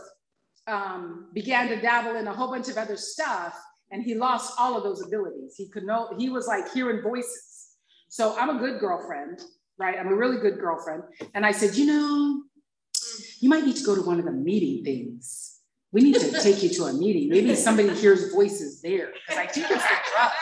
um, 0.66 1.28
began 1.32 1.68
to 1.68 1.80
dabble 1.80 2.16
in 2.16 2.26
a 2.26 2.32
whole 2.32 2.48
bunch 2.48 2.68
of 2.68 2.76
other 2.76 2.96
stuff, 2.96 3.54
and 3.90 4.02
he 4.02 4.14
lost 4.14 4.54
all 4.58 4.76
of 4.76 4.84
those 4.84 5.04
abilities. 5.04 5.54
He 5.56 5.68
could 5.68 5.84
know. 5.84 6.14
He 6.18 6.28
was 6.28 6.46
like 6.46 6.72
hearing 6.72 7.02
voices. 7.02 7.52
So 8.08 8.36
I'm 8.38 8.56
a 8.56 8.58
good 8.58 8.78
girlfriend, 8.78 9.40
right? 9.78 9.98
I'm 9.98 10.08
a 10.08 10.14
really 10.14 10.38
good 10.38 10.58
girlfriend. 10.58 11.02
And 11.34 11.44
I 11.46 11.52
said, 11.52 11.74
you 11.74 11.86
know, 11.86 12.42
you 13.42 13.48
might 13.48 13.64
need 13.64 13.76
to 13.76 13.84
go 13.84 13.96
to 13.96 14.02
one 14.02 14.20
of 14.20 14.24
the 14.24 14.32
meeting 14.32 14.84
things. 14.84 15.58
We 15.90 16.00
need 16.00 16.14
to 16.14 16.40
take 16.40 16.62
you 16.62 16.70
to 16.70 16.84
a 16.84 16.92
meeting. 16.92 17.28
Maybe 17.28 17.54
somebody 17.56 17.90
hears 17.90 18.32
voices 18.32 18.80
there 18.80 19.08
because 19.12 19.38
I 19.38 19.46
think 19.46 19.66
it's 19.68 19.82
the 19.82 19.98
drugs, 20.14 20.34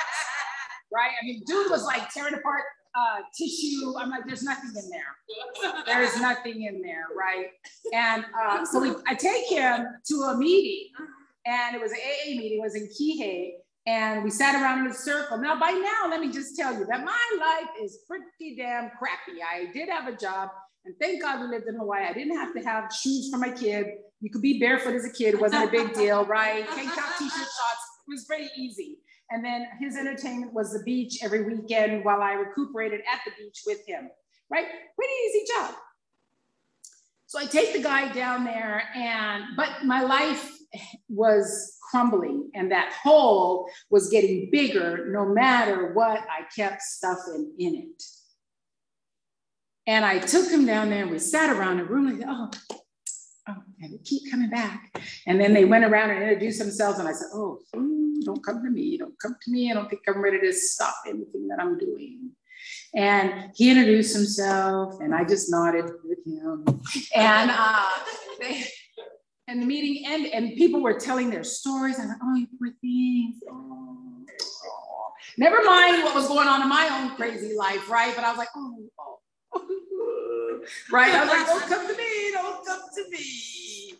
right? 0.92 1.10
I 1.20 1.24
mean, 1.24 1.42
dude 1.46 1.70
was 1.70 1.84
like 1.84 2.12
tearing 2.12 2.34
apart 2.34 2.62
uh, 2.94 3.22
tissue. 3.34 3.94
I'm 3.98 4.10
like, 4.10 4.26
there's 4.26 4.42
nothing 4.42 4.70
in 4.76 4.90
there. 4.90 5.82
There's 5.86 6.20
nothing 6.20 6.64
in 6.64 6.82
there, 6.82 7.06
right? 7.16 7.46
And 7.94 8.24
uh, 8.38 8.66
so 8.66 8.80
we, 8.80 8.92
I 9.08 9.14
take 9.14 9.48
him 9.48 9.86
to 10.08 10.14
a 10.14 10.36
meeting, 10.36 10.90
and 11.46 11.74
it 11.74 11.80
was 11.80 11.92
an 11.92 11.98
AA 11.98 12.36
meeting. 12.36 12.58
It 12.58 12.62
was 12.62 12.74
in 12.74 12.86
Kihei, 12.86 13.52
and 13.86 14.22
we 14.22 14.30
sat 14.30 14.54
around 14.54 14.84
in 14.84 14.90
a 14.90 14.94
circle. 14.94 15.38
Now, 15.38 15.58
by 15.58 15.70
now, 15.70 16.10
let 16.10 16.20
me 16.20 16.30
just 16.30 16.54
tell 16.54 16.74
you 16.74 16.84
that 16.84 17.02
my 17.02 17.38
life 17.40 17.70
is 17.82 18.00
pretty 18.06 18.56
damn 18.56 18.90
crappy. 18.90 19.40
I 19.42 19.72
did 19.72 19.88
have 19.88 20.06
a 20.06 20.16
job. 20.16 20.50
And 20.84 20.94
thank 21.00 21.22
God 21.22 21.40
we 21.40 21.48
lived 21.48 21.66
in 21.68 21.76
Hawaii. 21.76 22.06
I 22.06 22.12
didn't 22.12 22.36
have 22.36 22.54
to 22.54 22.60
have 22.62 22.92
shoes 22.92 23.28
for 23.30 23.38
my 23.38 23.50
kid. 23.50 23.86
You 24.20 24.30
could 24.30 24.42
be 24.42 24.58
barefoot 24.58 24.94
as 24.94 25.04
a 25.04 25.12
kid. 25.12 25.34
It 25.34 25.40
wasn't 25.40 25.68
a 25.68 25.70
big 25.70 25.92
deal, 25.94 26.24
right? 26.24 26.66
Tank 26.70 26.94
top, 26.94 27.18
t-shirt, 27.18 27.32
shorts. 27.32 27.84
It 28.06 28.10
was 28.10 28.24
pretty 28.24 28.48
easy. 28.56 28.98
And 29.30 29.44
then 29.44 29.66
his 29.78 29.96
entertainment 29.96 30.52
was 30.52 30.72
the 30.72 30.82
beach 30.84 31.18
every 31.22 31.44
weekend 31.44 32.04
while 32.04 32.22
I 32.22 32.32
recuperated 32.32 33.00
at 33.12 33.20
the 33.24 33.30
beach 33.38 33.60
with 33.66 33.86
him, 33.86 34.10
right? 34.50 34.66
Pretty 34.96 35.12
easy 35.28 35.44
job. 35.54 35.74
So 37.26 37.38
I 37.38 37.46
take 37.46 37.72
the 37.72 37.82
guy 37.82 38.12
down 38.12 38.44
there 38.44 38.82
and, 38.94 39.44
but 39.56 39.84
my 39.84 40.02
life 40.02 40.50
was 41.08 41.76
crumbling 41.90 42.50
and 42.54 42.72
that 42.72 42.92
hole 42.92 43.70
was 43.88 44.08
getting 44.08 44.50
bigger 44.50 45.10
no 45.12 45.26
matter 45.26 45.92
what 45.92 46.20
I 46.20 46.42
kept 46.54 46.82
stuffing 46.82 47.52
in 47.58 47.74
it. 47.76 48.02
And 49.90 50.04
I 50.04 50.20
took 50.20 50.48
him 50.48 50.66
down 50.66 50.88
there 50.88 51.02
and 51.02 51.10
we 51.10 51.18
sat 51.18 51.50
around 51.50 51.78
the 51.78 51.84
room 51.84 52.16
like, 52.16 52.24
oh, 52.24 52.48
oh, 53.48 53.56
and 53.80 53.92
they 53.92 53.98
keep 54.04 54.30
coming 54.30 54.48
back. 54.48 54.96
And 55.26 55.40
then 55.40 55.52
they 55.52 55.64
went 55.64 55.84
around 55.84 56.10
and 56.10 56.22
introduced 56.22 56.60
themselves. 56.60 57.00
And 57.00 57.08
I 57.08 57.12
said, 57.12 57.26
oh, 57.34 57.58
mm, 57.74 58.22
don't 58.22 58.40
come 58.44 58.62
to 58.62 58.70
me. 58.70 58.96
Don't 58.98 59.18
come 59.20 59.34
to 59.42 59.50
me. 59.50 59.68
I 59.68 59.74
don't 59.74 59.90
think 59.90 60.02
I'm 60.06 60.22
ready 60.22 60.38
to 60.38 60.52
stop 60.52 60.94
anything 61.08 61.48
that 61.48 61.58
I'm 61.58 61.76
doing. 61.76 62.30
And 62.94 63.50
he 63.56 63.68
introduced 63.68 64.14
himself 64.14 65.00
and 65.00 65.12
I 65.12 65.24
just 65.24 65.50
nodded 65.50 65.86
with 66.04 66.24
him. 66.24 66.64
And 67.16 67.50
uh, 67.52 67.88
they, 68.38 68.62
and 69.48 69.60
the 69.60 69.66
meeting 69.66 70.04
ended 70.06 70.30
and 70.30 70.54
people 70.54 70.82
were 70.82 71.00
telling 71.00 71.30
their 71.30 71.42
stories. 71.42 71.98
And 71.98 72.12
I'm 72.12 72.16
like, 72.16 72.18
oh, 72.22 72.36
you 72.36 72.46
poor 72.60 72.70
things. 72.80 73.42
Oh, 73.50 74.24
oh. 74.66 75.12
Never 75.36 75.64
mind 75.64 76.04
what 76.04 76.14
was 76.14 76.28
going 76.28 76.46
on 76.46 76.62
in 76.62 76.68
my 76.68 76.88
own 76.92 77.16
crazy 77.16 77.56
life, 77.56 77.90
right? 77.90 78.14
But 78.14 78.24
I 78.24 78.28
was 78.28 78.38
like, 78.38 78.50
oh, 78.54 78.78
oh 79.00 79.19
right? 80.92 81.14
I 81.14 81.24
was 81.24 81.32
like, 81.32 81.46
don't 81.46 81.68
come 81.68 81.86
to 81.86 81.96
me, 81.96 82.30
don't 82.32 82.66
come 82.66 82.80
to 82.94 83.10
me. 83.10 83.94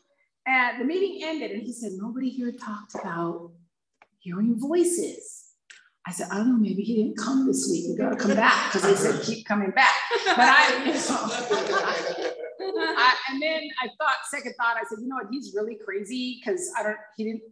And 0.46 0.80
the 0.80 0.84
meeting 0.84 1.20
ended, 1.22 1.50
and 1.52 1.62
he 1.62 1.72
said, 1.72 1.92
nobody 1.96 2.30
here 2.30 2.52
talked 2.52 2.94
about 2.94 3.52
hearing 4.18 4.58
voices. 4.58 5.40
I 6.06 6.12
said, 6.12 6.28
I 6.30 6.38
don't 6.38 6.48
know, 6.48 6.56
maybe 6.56 6.82
he 6.82 7.02
didn't 7.02 7.18
come 7.18 7.46
this 7.46 7.68
week. 7.70 7.86
We 7.88 7.96
gotta 7.96 8.16
come 8.16 8.34
back 8.34 8.72
because 8.72 8.82
they 8.82 8.94
said 8.94 9.22
keep 9.22 9.46
coming 9.46 9.70
back. 9.70 9.92
But 10.24 10.38
I, 10.38 10.82
I, 12.60 13.14
and 13.30 13.42
then 13.42 13.68
I 13.82 13.88
thought, 13.98 14.16
second 14.30 14.54
thought, 14.56 14.76
I 14.76 14.84
said, 14.88 14.98
you 15.00 15.08
know 15.08 15.16
what, 15.16 15.26
he's 15.30 15.54
really 15.54 15.76
crazy 15.76 16.40
because 16.40 16.72
I 16.78 16.82
don't, 16.82 16.96
he 17.16 17.24
didn't, 17.24 17.42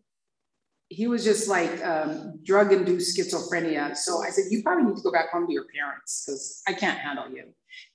he 0.89 1.07
was 1.07 1.23
just 1.23 1.49
like 1.49 1.85
um, 1.85 2.41
drug 2.43 2.73
induced 2.73 3.19
schizophrenia. 3.19 3.95
So 3.95 4.23
I 4.23 4.31
said, 4.31 4.45
you 4.51 4.63
probably 4.63 4.85
need 4.85 4.97
to 4.97 5.03
go 5.03 5.13
back 5.13 5.31
home 5.31 5.47
to 5.47 5.53
your 5.53 5.67
parents 5.75 6.25
because 6.25 6.63
I 6.67 6.73
can't 6.73 6.99
handle 6.99 7.29
you. 7.31 7.45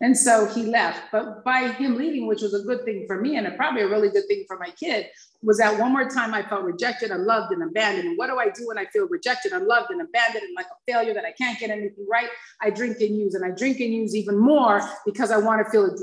And 0.01 0.17
so 0.17 0.45
he 0.47 0.63
left. 0.63 1.11
But 1.11 1.43
by 1.43 1.71
him 1.71 1.95
leaving, 1.95 2.27
which 2.27 2.41
was 2.41 2.53
a 2.53 2.63
good 2.63 2.83
thing 2.83 3.05
for 3.07 3.21
me 3.21 3.37
and 3.37 3.47
probably 3.55 3.81
a 3.81 3.87
really 3.87 4.09
good 4.09 4.27
thing 4.27 4.43
for 4.47 4.57
my 4.57 4.69
kid, 4.71 5.07
was 5.41 5.57
that 5.57 5.79
one 5.79 5.91
more 5.91 6.09
time 6.09 6.33
I 6.33 6.43
felt 6.43 6.63
rejected, 6.63 7.11
unloved, 7.11 7.51
and 7.51 7.63
abandoned. 7.63 8.07
And 8.07 8.17
what 8.17 8.27
do 8.27 8.37
I 8.37 8.49
do 8.49 8.67
when 8.67 8.77
I 8.77 8.85
feel 8.85 9.07
rejected, 9.07 9.51
unloved, 9.51 9.91
and 9.91 10.01
abandoned, 10.01 10.43
and 10.43 10.55
like 10.55 10.65
a 10.65 10.91
failure 10.91 11.13
that 11.13 11.25
I 11.25 11.31
can't 11.33 11.59
get 11.59 11.69
anything 11.69 12.05
right? 12.09 12.29
I 12.61 12.69
drink 12.69 12.99
and 13.01 13.17
use, 13.17 13.35
and 13.35 13.45
I 13.45 13.55
drink 13.55 13.79
and 13.79 13.93
use 13.93 14.15
even 14.15 14.37
more 14.37 14.81
because 15.05 15.31
I 15.31 15.37
want 15.37 15.65
to 15.65 15.71
feel 15.71 15.95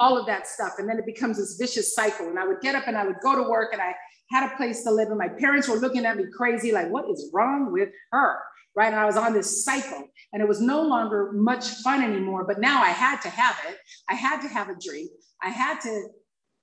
all 0.00 0.18
of 0.18 0.26
that 0.26 0.46
stuff. 0.46 0.74
And 0.78 0.88
then 0.88 0.98
it 0.98 1.06
becomes 1.06 1.36
this 1.36 1.56
vicious 1.56 1.94
cycle. 1.94 2.28
And 2.28 2.38
I 2.38 2.46
would 2.46 2.60
get 2.60 2.74
up 2.74 2.88
and 2.88 2.96
I 2.96 3.06
would 3.06 3.20
go 3.22 3.34
to 3.34 3.48
work, 3.48 3.72
and 3.72 3.80
I 3.82 3.94
had 4.30 4.50
a 4.50 4.56
place 4.56 4.82
to 4.84 4.90
live, 4.90 5.08
and 5.08 5.18
my 5.18 5.28
parents 5.28 5.68
were 5.68 5.76
looking 5.76 6.06
at 6.06 6.16
me 6.16 6.24
crazy, 6.34 6.72
like, 6.72 6.88
what 6.88 7.08
is 7.10 7.30
wrong 7.32 7.72
with 7.72 7.90
her? 8.10 8.38
Right? 8.76 8.92
And 8.92 8.96
I 8.96 9.04
was 9.04 9.16
on 9.16 9.32
this 9.32 9.64
cycle 9.64 10.08
and 10.32 10.42
it 10.42 10.48
was 10.48 10.60
no 10.60 10.82
longer 10.82 11.32
much 11.32 11.68
fun 11.82 12.02
anymore. 12.02 12.44
But 12.44 12.60
now 12.60 12.82
I 12.82 12.90
had 12.90 13.20
to 13.22 13.28
have 13.28 13.56
it. 13.68 13.76
I 14.08 14.14
had 14.14 14.40
to 14.42 14.48
have 14.48 14.68
a 14.68 14.74
drink. 14.80 15.10
I 15.42 15.48
had 15.48 15.80
to 15.82 16.08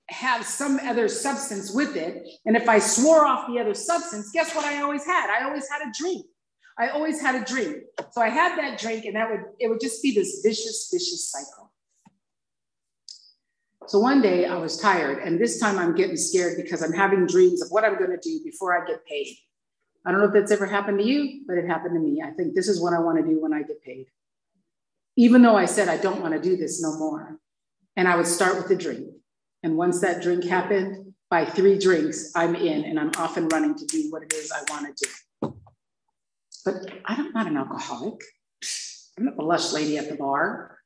have 0.08 0.44
some 0.44 0.78
other 0.80 1.08
substance 1.08 1.72
with 1.74 1.96
it. 1.96 2.26
And 2.44 2.56
if 2.56 2.68
I 2.68 2.78
swore 2.78 3.24
off 3.24 3.48
the 3.48 3.58
other 3.58 3.74
substance, 3.74 4.30
guess 4.32 4.54
what 4.54 4.64
I 4.64 4.82
always 4.82 5.04
had? 5.04 5.30
I 5.30 5.44
always 5.44 5.68
had 5.68 5.82
a 5.82 5.92
drink. 5.98 6.26
I 6.78 6.88
always 6.88 7.20
had 7.20 7.34
a 7.34 7.44
drink. 7.44 7.76
So 8.12 8.20
I 8.20 8.28
had 8.28 8.58
that 8.58 8.78
drink 8.78 9.04
and 9.04 9.16
that 9.16 9.30
would 9.30 9.42
it 9.58 9.68
would 9.68 9.80
just 9.80 10.02
be 10.02 10.12
this 10.12 10.40
vicious, 10.42 10.88
vicious 10.92 11.30
cycle. 11.30 11.72
So 13.88 13.98
one 13.98 14.22
day 14.22 14.46
I 14.46 14.56
was 14.56 14.78
tired, 14.78 15.22
and 15.22 15.40
this 15.40 15.58
time 15.58 15.78
I'm 15.78 15.94
getting 15.94 16.16
scared 16.16 16.56
because 16.56 16.82
I'm 16.82 16.92
having 16.92 17.26
dreams 17.26 17.62
of 17.62 17.68
what 17.70 17.84
I'm 17.84 17.98
going 17.98 18.10
to 18.10 18.16
do 18.16 18.40
before 18.44 18.80
I 18.80 18.86
get 18.86 19.04
paid. 19.06 19.36
I 20.04 20.10
don't 20.10 20.20
know 20.20 20.26
if 20.26 20.32
that's 20.32 20.50
ever 20.50 20.66
happened 20.66 20.98
to 20.98 21.04
you, 21.04 21.42
but 21.46 21.58
it 21.58 21.66
happened 21.66 21.94
to 21.94 22.00
me. 22.00 22.22
I 22.22 22.30
think 22.30 22.54
this 22.54 22.68
is 22.68 22.80
what 22.80 22.92
I 22.92 22.98
want 22.98 23.18
to 23.18 23.24
do 23.24 23.40
when 23.40 23.52
I 23.52 23.62
get 23.62 23.82
paid. 23.82 24.06
Even 25.16 25.42
though 25.42 25.56
I 25.56 25.66
said 25.66 25.88
I 25.88 25.96
don't 25.96 26.20
want 26.20 26.34
to 26.34 26.40
do 26.40 26.56
this 26.56 26.82
no 26.82 26.98
more. 26.98 27.38
And 27.96 28.08
I 28.08 28.16
would 28.16 28.26
start 28.26 28.56
with 28.56 28.70
a 28.70 28.76
drink. 28.76 29.08
And 29.62 29.76
once 29.76 30.00
that 30.00 30.22
drink 30.22 30.44
happened, 30.44 31.14
by 31.30 31.44
three 31.44 31.78
drinks, 31.78 32.32
I'm 32.34 32.54
in 32.54 32.84
and 32.84 32.98
I'm 32.98 33.10
off 33.16 33.36
and 33.36 33.50
running 33.50 33.74
to 33.76 33.86
do 33.86 34.10
what 34.10 34.22
it 34.22 34.34
is 34.34 34.52
I 34.52 34.70
want 34.70 34.94
to 34.96 35.08
do. 35.40 35.54
But 36.64 36.74
I'm 37.06 37.32
not 37.32 37.46
an 37.46 37.56
alcoholic. 37.56 38.20
I'm 39.16 39.24
not 39.24 39.36
the 39.36 39.42
lush 39.42 39.72
lady 39.72 39.96
at 39.98 40.08
the 40.08 40.16
bar. 40.16 40.78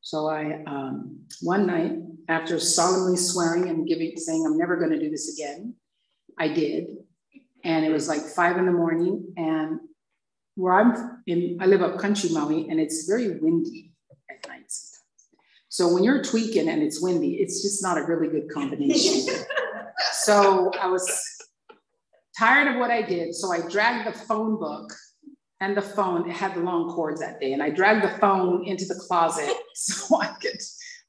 So 0.00 0.28
I, 0.28 0.62
um, 0.66 1.20
one 1.42 1.66
night, 1.66 1.92
after 2.28 2.58
solemnly 2.58 3.16
swearing 3.16 3.68
and 3.68 3.86
giving, 3.86 4.16
saying 4.16 4.44
I'm 4.46 4.56
never 4.56 4.76
going 4.76 4.90
to 4.90 4.98
do 4.98 5.10
this 5.10 5.38
again, 5.38 5.74
I 6.38 6.48
did 6.48 7.01
and 7.64 7.84
it 7.84 7.90
was 7.90 8.08
like 8.08 8.22
five 8.22 8.56
in 8.56 8.66
the 8.66 8.72
morning. 8.72 9.32
And 9.36 9.80
where 10.54 10.74
I'm 10.74 11.22
in, 11.26 11.58
I 11.60 11.66
live 11.66 11.82
up 11.82 11.98
country 11.98 12.30
Maui, 12.30 12.68
and 12.68 12.80
it's 12.80 13.06
very 13.06 13.38
windy 13.38 13.92
at 14.30 14.48
night 14.48 14.64
sometimes. 14.68 15.00
So 15.68 15.92
when 15.92 16.04
you're 16.04 16.22
tweaking 16.22 16.68
and 16.68 16.82
it's 16.82 17.02
windy, 17.02 17.36
it's 17.36 17.62
just 17.62 17.82
not 17.82 17.98
a 17.98 18.02
really 18.02 18.28
good 18.28 18.50
combination. 18.50 19.34
so 20.12 20.70
I 20.80 20.88
was 20.88 21.08
tired 22.38 22.68
of 22.68 22.78
what 22.78 22.90
I 22.90 23.02
did. 23.02 23.34
So 23.34 23.52
I 23.52 23.66
dragged 23.68 24.06
the 24.06 24.18
phone 24.18 24.58
book 24.58 24.92
and 25.60 25.76
the 25.76 25.82
phone, 25.82 26.28
it 26.28 26.32
had 26.34 26.54
the 26.54 26.60
long 26.60 26.90
cords 26.90 27.20
that 27.20 27.40
day. 27.40 27.52
And 27.52 27.62
I 27.62 27.70
dragged 27.70 28.04
the 28.04 28.18
phone 28.18 28.64
into 28.66 28.84
the 28.84 28.96
closet 28.96 29.48
so 29.74 30.20
I 30.20 30.26
could, 30.40 30.58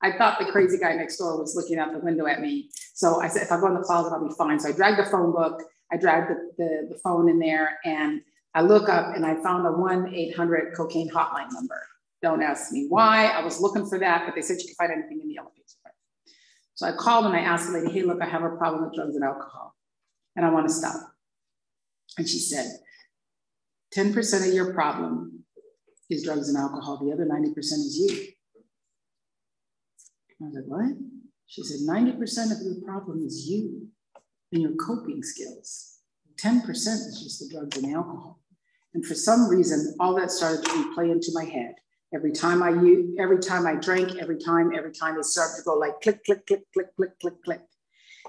I 0.02 0.18
thought 0.18 0.40
the 0.40 0.52
crazy 0.52 0.78
guy 0.78 0.94
next 0.94 1.18
door 1.18 1.40
was 1.40 1.56
looking 1.56 1.80
out 1.80 1.92
the 1.92 2.00
window 2.00 2.28
at 2.28 2.40
me. 2.40 2.70
So 2.94 3.20
I 3.20 3.28
said, 3.28 3.42
if 3.42 3.52
I 3.52 3.60
go 3.60 3.68
in 3.68 3.74
the 3.74 3.82
closet, 3.82 4.14
I'll 4.14 4.28
be 4.28 4.34
fine. 4.36 4.60
So 4.60 4.70
I 4.70 4.72
dragged 4.74 5.00
the 5.00 5.10
phone 5.10 5.32
book 5.32 5.62
I 5.94 5.98
dragged 5.98 6.32
the, 6.32 6.52
the, 6.58 6.88
the 6.94 7.00
phone 7.00 7.30
in 7.30 7.38
there 7.38 7.78
and 7.86 8.22
I 8.56 8.62
look 8.62 8.90
up 8.90 9.16
and 9.16 9.26
I 9.26 9.36
found 9.44 9.68
a 9.68 9.72
1 9.72 10.14
800 10.14 10.76
cocaine 10.76 11.10
hotline 11.10 11.52
number. 11.54 11.80
Don't 12.24 12.42
ask 12.42 12.72
me 12.72 12.88
why. 12.90 13.28
I 13.28 13.44
was 13.44 13.62
looking 13.62 13.86
for 13.86 14.00
that, 14.00 14.26
but 14.26 14.34
they 14.34 14.42
said 14.42 14.58
you 14.60 14.68
could 14.68 14.78
find 14.78 14.92
anything 14.92 15.22
in 15.22 15.28
the 15.28 15.38
elevator. 15.38 15.64
So 16.76 16.88
I 16.88 16.94
called 16.94 17.28
and 17.28 17.36
I 17.36 17.42
asked 17.42 17.68
the 17.68 17.74
lady, 17.80 17.92
hey, 17.92 18.02
look, 18.02 18.22
I 18.22 18.26
have 18.26 18.44
a 18.44 18.56
problem 18.58 18.84
with 18.84 18.96
drugs 18.96 19.16
and 19.16 19.24
alcohol 19.24 19.76
and 20.36 20.46
I 20.46 20.50
want 20.50 20.68
to 20.68 20.74
stop. 20.74 20.96
And 22.18 22.28
she 22.28 22.40
said, 22.40 22.66
10% 23.96 24.48
of 24.48 24.54
your 24.54 24.74
problem 24.74 25.44
is 26.10 26.24
drugs 26.24 26.50
and 26.50 26.58
alcohol. 26.58 26.98
The 26.98 27.12
other 27.14 27.26
90% 27.26 27.56
is 27.58 27.98
you. 28.00 28.28
I 30.42 30.46
was 30.46 30.56
like, 30.56 30.66
what? 30.66 30.98
She 31.46 31.62
said, 31.64 31.88
90% 31.88 32.52
of 32.52 32.66
your 32.66 32.84
problem 32.84 33.24
is 33.26 33.48
you 33.48 33.90
and 34.54 34.62
your 34.62 34.76
coping 34.76 35.24
skills. 35.24 36.00
10% 36.38 36.68
is 36.68 37.22
just 37.24 37.40
the 37.40 37.54
drugs 37.54 37.78
and 37.78 37.94
alcohol. 37.94 38.40
And 38.94 39.06
for 39.06 39.16
some 39.16 39.50
reason, 39.50 39.96
all 40.00 40.16
that 40.16 40.32
started 40.32 40.64
to 40.64 40.70
replay 40.70 41.12
into 41.12 41.32
my 41.34 41.46
head. 41.46 41.76
Every 42.14 42.32
time 42.32 42.62
I 42.62 42.70
every 43.20 43.40
time 43.40 43.66
I 43.66 43.76
drank, 43.76 44.18
every 44.18 44.38
time, 44.38 44.72
every 44.76 44.92
time 44.92 45.18
it 45.18 45.26
started 45.26 45.56
to 45.58 45.64
go 45.64 45.74
like 45.74 46.00
click, 46.02 46.24
click, 46.26 46.46
click, 46.46 46.62
click, 46.72 46.96
click, 46.96 47.20
click, 47.20 47.44
click. 47.44 47.62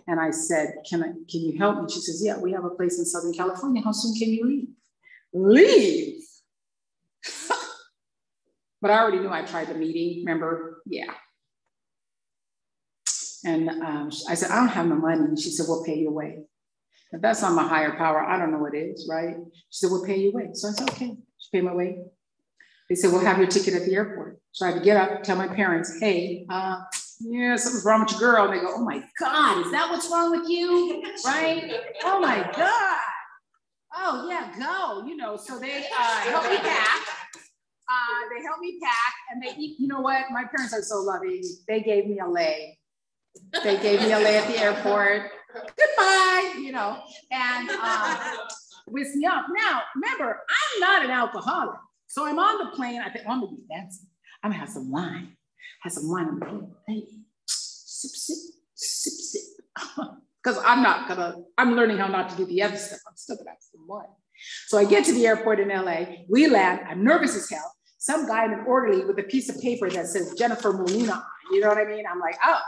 And 0.07 0.19
I 0.19 0.31
said, 0.31 0.77
Can 0.89 1.03
I 1.03 1.09
can 1.31 1.41
you 1.43 1.59
help 1.59 1.83
me? 1.83 1.93
She 1.93 2.01
says, 2.01 2.23
Yeah, 2.25 2.39
we 2.39 2.53
have 2.53 2.65
a 2.65 2.71
place 2.71 2.99
in 2.99 3.05
Southern 3.05 3.35
California. 3.35 3.83
How 3.83 3.93
soon 3.93 4.15
can 4.15 4.31
you 4.31 4.47
leave? 4.47 4.69
Leave. 5.35 6.23
but 8.81 8.91
I 8.91 8.99
already 9.01 9.19
knew 9.19 9.29
I 9.29 9.43
tried 9.43 9.69
the 9.69 9.75
meeting, 9.75 10.25
remember? 10.25 10.83
Yeah. 10.87 11.13
And 13.45 13.69
um, 13.69 14.11
I 14.29 14.35
said, 14.35 14.51
I 14.51 14.57
don't 14.57 14.69
have 14.69 14.87
no 14.87 14.97
money. 14.97 15.21
And 15.21 15.39
she 15.39 15.51
said, 15.51 15.67
We'll 15.69 15.85
pay 15.85 15.99
your 15.99 16.13
way. 16.13 16.45
If 17.13 17.21
that's 17.21 17.43
not 17.43 17.55
my 17.55 17.67
higher 17.67 17.97
power, 17.97 18.25
I 18.25 18.39
don't 18.39 18.51
know 18.51 18.59
what 18.59 18.75
is, 18.75 19.07
right? 19.09 19.37
She 19.71 19.87
said, 19.87 19.91
We'll 19.91 20.05
pay 20.05 20.19
your 20.19 20.33
way. 20.33 20.51
So 20.55 20.69
I 20.69 20.73
said, 20.73 20.91
Okay. 20.91 21.17
She 21.39 21.49
paid 21.53 21.65
my 21.65 21.75
way. 21.75 21.99
They 22.89 22.95
said, 22.95 23.13
We'll 23.13 23.25
have 23.25 23.39
your 23.39 23.47
ticket 23.47 23.75
at 23.75 23.85
the 23.85 23.95
airport. 23.95 24.41
So 24.53 24.67
I 24.67 24.71
had 24.71 24.79
to 24.79 24.85
get 24.85 24.97
up, 24.97 25.23
tell 25.23 25.37
my 25.37 25.49
parents, 25.49 25.99
Hey, 26.01 26.47
uh, 26.49 26.83
yeah, 27.21 27.57
something's 27.57 27.85
wrong 27.85 28.01
with 28.01 28.13
your 28.13 28.21
girl. 28.21 28.45
And 28.47 28.55
they 28.55 28.61
go, 28.61 28.75
Oh 28.75 28.85
my 28.85 29.05
God, 29.21 29.65
is 29.65 29.73
that 29.73 29.91
what's 29.91 30.11
wrong 30.11 30.31
with 30.31 30.49
you? 30.49 31.03
Right? 31.25 31.75
Oh 32.05 32.21
my 32.21 32.51
God. 32.57 32.99
Oh, 33.97 34.27
yeah, 34.29 34.53
go. 34.59 35.07
You 35.07 35.17
know, 35.17 35.37
so 35.37 35.59
they 35.59 35.87
uh, 35.97 36.21
helped 36.23 36.51
me 36.51 36.57
pack. 36.57 37.01
Uh, 37.89 38.35
they 38.35 38.43
helped 38.43 38.61
me 38.61 38.81
pack 38.83 39.13
and 39.31 39.43
they, 39.43 39.55
you 39.57 39.87
know 39.87 40.01
what? 40.01 40.25
My 40.33 40.45
parents 40.45 40.75
are 40.75 40.83
so 40.83 40.97
loving. 40.97 41.43
They 41.69 41.81
gave 41.81 42.07
me 42.07 42.19
a 42.19 42.27
lei 42.27 42.77
they 43.63 43.81
gave 43.81 44.01
me 44.01 44.13
a 44.13 44.19
lei 44.19 44.37
at 44.37 44.49
the 44.49 44.59
airport. 44.59 45.31
Goodbye, 45.55 46.55
you 46.59 46.73
know, 46.73 47.01
and 47.31 47.71
um, 47.71 48.17
with 48.89 49.15
me 49.15 49.27
up. 49.27 49.47
Now, 49.51 49.83
remember, 49.95 50.41
I'm 50.49 50.81
not 50.81 51.05
an 51.05 51.11
alcoholic. 51.11 51.79
So 52.07 52.27
I'm 52.27 52.39
on 52.39 52.65
the 52.65 52.77
plane. 52.77 53.01
I 53.01 53.11
think, 53.11 53.25
oh, 53.29 53.33
I'm 53.33 53.41
gonna 53.41 53.53
be 53.53 53.63
fancy. 53.69 54.07
I'm 54.43 54.51
gonna 54.51 54.61
have 54.61 54.69
some 54.69 54.91
wine. 54.91 55.37
Have 55.83 55.93
some 55.93 56.09
wine 56.09 56.27
on 56.27 56.39
the 56.39 56.47
plane. 56.87 57.25
Sip, 57.47 58.11
sip, 58.11 58.37
sip, 58.75 59.13
sip. 59.13 60.07
Because 60.43 60.63
I'm 60.63 60.83
not 60.83 61.09
gonna, 61.09 61.37
I'm 61.57 61.75
learning 61.75 61.97
how 61.97 62.07
not 62.07 62.29
to 62.29 62.37
do 62.37 62.45
the 62.45 62.63
other 62.63 62.77
stuff. 62.77 62.99
I'm 63.09 63.17
still 63.17 63.37
gonna 63.37 63.49
have 63.49 63.59
some 63.61 63.87
wine. 63.89 64.05
So 64.67 64.77
I 64.77 64.85
get 64.85 65.07
to 65.07 65.13
the 65.15 65.27
airport 65.27 65.59
in 65.59 65.69
LA. 65.69 66.05
We 66.29 66.49
land. 66.49 66.81
I'm 66.87 67.03
nervous 67.03 67.35
as 67.35 67.49
hell. 67.49 67.73
Some 67.97 68.27
guy 68.27 68.45
in 68.45 68.53
an 68.53 68.65
orderly 68.67 69.07
with 69.07 69.19
a 69.19 69.23
piece 69.23 69.49
of 69.49 69.59
paper 69.59 69.89
that 69.89 70.07
says 70.07 70.35
Jennifer 70.37 70.75
Molina. 70.75 71.25
You 71.51 71.61
know 71.61 71.69
what 71.69 71.79
I 71.79 71.87
mean? 71.87 72.05
I'm 72.07 72.21
like, 72.21 72.37
oh, 72.45 72.61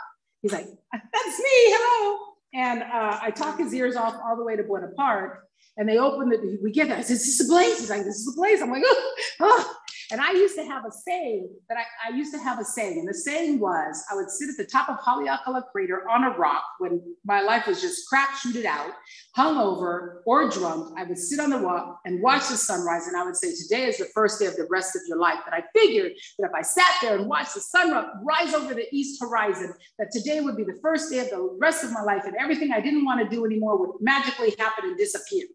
He's 0.47 0.53
like, 0.53 0.69
that's 0.93 1.39
me, 1.41 1.51
hello. 1.51 2.19
And 2.55 2.85
uh, 2.85 3.19
I 3.21 3.33
talk 3.33 3.59
his 3.59 3.75
ears 3.75 3.97
off 3.97 4.15
all 4.25 4.37
the 4.37 4.45
way 4.45 4.55
to 4.55 4.63
Buena 4.63 4.93
Park. 4.97 5.43
And 5.77 5.89
they 5.89 5.99
open 5.99 6.29
the, 6.29 6.61
we 6.63 6.71
get 6.71 6.89
is 7.01 7.09
this 7.09 7.41
a 7.41 7.47
place? 7.47 7.81
He's 7.81 7.91
like, 7.91 8.05
this 8.05 8.15
is 8.15 8.33
a 8.33 8.37
place. 8.37 8.63
I'm 8.63 8.71
like, 8.71 8.85
oh, 8.87 9.15
oh. 9.41 9.77
And 10.13 10.21
I 10.21 10.33
used 10.33 10.55
to 10.55 10.65
have 10.65 10.85
a 10.85 10.93
saying 10.93 11.49
that 11.69 11.79
I, 11.79 12.11
I 12.11 12.17
used 12.17 12.33
to 12.33 12.39
have 12.39 12.61
a 12.61 12.65
saying, 12.65 13.01
and 13.01 13.09
the 13.09 13.15
saying 13.15 13.59
was 13.59 14.05
I 14.11 14.15
would 14.15 14.31
sit 14.31 14.49
at 14.49 14.57
the 14.57 14.65
top 14.65 14.89
of 14.89 14.99
Haleakala 14.99 15.65
Crater 15.73 16.09
on 16.09 16.23
a 16.23 16.31
rock 16.31 16.63
when 16.79 17.01
my 17.25 17.41
life 17.41 17.67
was 17.67 17.81
just 17.81 18.09
crap 18.09 18.37
shooted 18.37 18.67
out, 18.67 18.93
hungover 19.37 20.21
or 20.25 20.49
drunk. 20.49 20.97
I 20.97 21.05
would 21.05 21.19
sit 21.19 21.41
on 21.41 21.51
the 21.51 21.59
rock 21.59 22.01
and 22.05 22.23
watch 22.23 22.49
the 22.49 22.57
sunrise, 22.57 23.09
and 23.09 23.17
I 23.17 23.25
would 23.25 23.37
say, 23.37 23.53
Today 23.57 23.87
is 23.87 23.99
the 23.99 24.07
first 24.15 24.39
day 24.39 24.47
of 24.47 24.57
the 24.57 24.69
rest 24.71 24.95
of 24.95 25.03
your 25.09 25.19
life. 25.19 25.41
But 25.45 25.55
I 25.55 25.65
figured 25.75 26.13
that 26.39 26.47
if 26.47 26.55
I 26.55 26.63
sat 26.63 26.91
there 27.03 27.17
and 27.17 27.27
watched 27.27 27.55
the 27.55 27.61
sun 27.61 27.91
rise 28.23 28.55
over 28.55 28.75
the 28.75 28.87
east 28.93 29.21
horizon, 29.21 29.75
that 29.99 30.13
today 30.13 30.41
would 30.41 30.57
be 30.57 30.65
the 30.65 30.79
first 30.81 31.11
day 31.11 31.19
of 31.19 31.31
the 31.31 31.57
rest 31.61 31.83
of 31.83 31.93
my 31.93 32.03
life, 32.03 32.23
and 32.27 32.37
everything 32.37 32.71
I 32.73 32.81
didn't 32.81 33.05
want 33.05 33.29
to 33.29 33.29
do 33.29 33.45
anymore 33.45 33.79
would 33.79 34.01
magically 34.01 34.55
happen 34.57 34.85
and 34.85 34.97
disappear. 34.97 35.47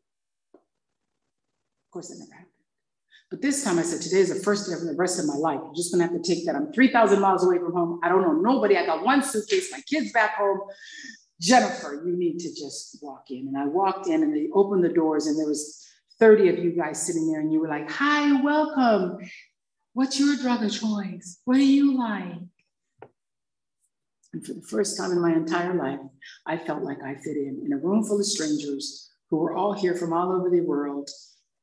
Of 0.54 0.60
course, 1.94 2.12
it 2.12 2.20
never 2.20 2.34
happened. 2.34 2.51
But 3.32 3.42
this 3.42 3.64
time 3.64 3.80
I 3.80 3.84
said, 3.84 4.02
today 4.02 4.18
is 4.18 4.28
the 4.28 4.44
first 4.44 4.68
day 4.68 4.74
of 4.74 4.82
the 4.82 4.94
rest 4.94 5.18
of 5.18 5.26
my 5.26 5.36
life. 5.36 5.62
I'm 5.64 5.74
just 5.74 5.94
gonna 5.94 6.04
have 6.04 6.14
to 6.14 6.22
take 6.22 6.46
that. 6.46 6.56
I'm 6.56 6.74
3,000 6.74 7.22
miles 7.22 7.46
away 7.46 7.60
from 7.60 7.72
home. 7.72 8.02
I 8.04 8.10
don't 8.10 8.22
know 8.24 8.34
nobody. 8.34 8.76
I 8.76 8.86
got 8.86 9.06
one 9.06 9.24
suitcase, 9.24 9.72
my 9.72 9.80
kids 9.90 10.12
back 10.12 10.36
home. 10.36 10.60
Jennifer, 11.40 12.04
you 12.06 12.18
need 12.18 12.40
to 12.40 12.50
just 12.50 13.00
walk 13.02 13.32
in. 13.32 13.48
And 13.48 13.58
I 13.58 13.66
walked 13.66 14.08
in 14.08 14.22
and 14.22 14.36
they 14.36 14.50
opened 14.54 14.84
the 14.84 14.90
doors 14.90 15.28
and 15.28 15.40
there 15.40 15.48
was 15.48 15.88
30 16.20 16.50
of 16.50 16.60
you 16.60 16.72
guys 16.72 17.02
sitting 17.02 17.32
there 17.32 17.40
and 17.40 17.54
you 17.54 17.62
were 17.62 17.70
like, 17.70 17.90
hi, 17.90 18.42
welcome. 18.42 19.18
What's 19.94 20.20
your 20.20 20.36
drug 20.36 20.64
of 20.64 20.72
choice? 20.72 21.40
What 21.46 21.56
do 21.56 21.66
you 21.66 21.98
like? 21.98 22.38
And 24.34 24.46
for 24.46 24.54
the 24.54 24.62
first 24.62 24.98
time 24.98 25.12
in 25.12 25.22
my 25.22 25.34
entire 25.34 25.74
life, 25.74 26.00
I 26.46 26.58
felt 26.58 26.84
like 26.84 27.02
I 27.02 27.16
fit 27.16 27.38
in 27.38 27.64
in 27.66 27.72
a 27.72 27.78
room 27.78 28.04
full 28.04 28.20
of 28.20 28.26
strangers 28.26 29.10
who 29.30 29.38
were 29.38 29.56
all 29.56 29.72
here 29.72 29.96
from 29.96 30.12
all 30.12 30.34
over 30.34 30.50
the 30.50 30.62
world 30.62 31.10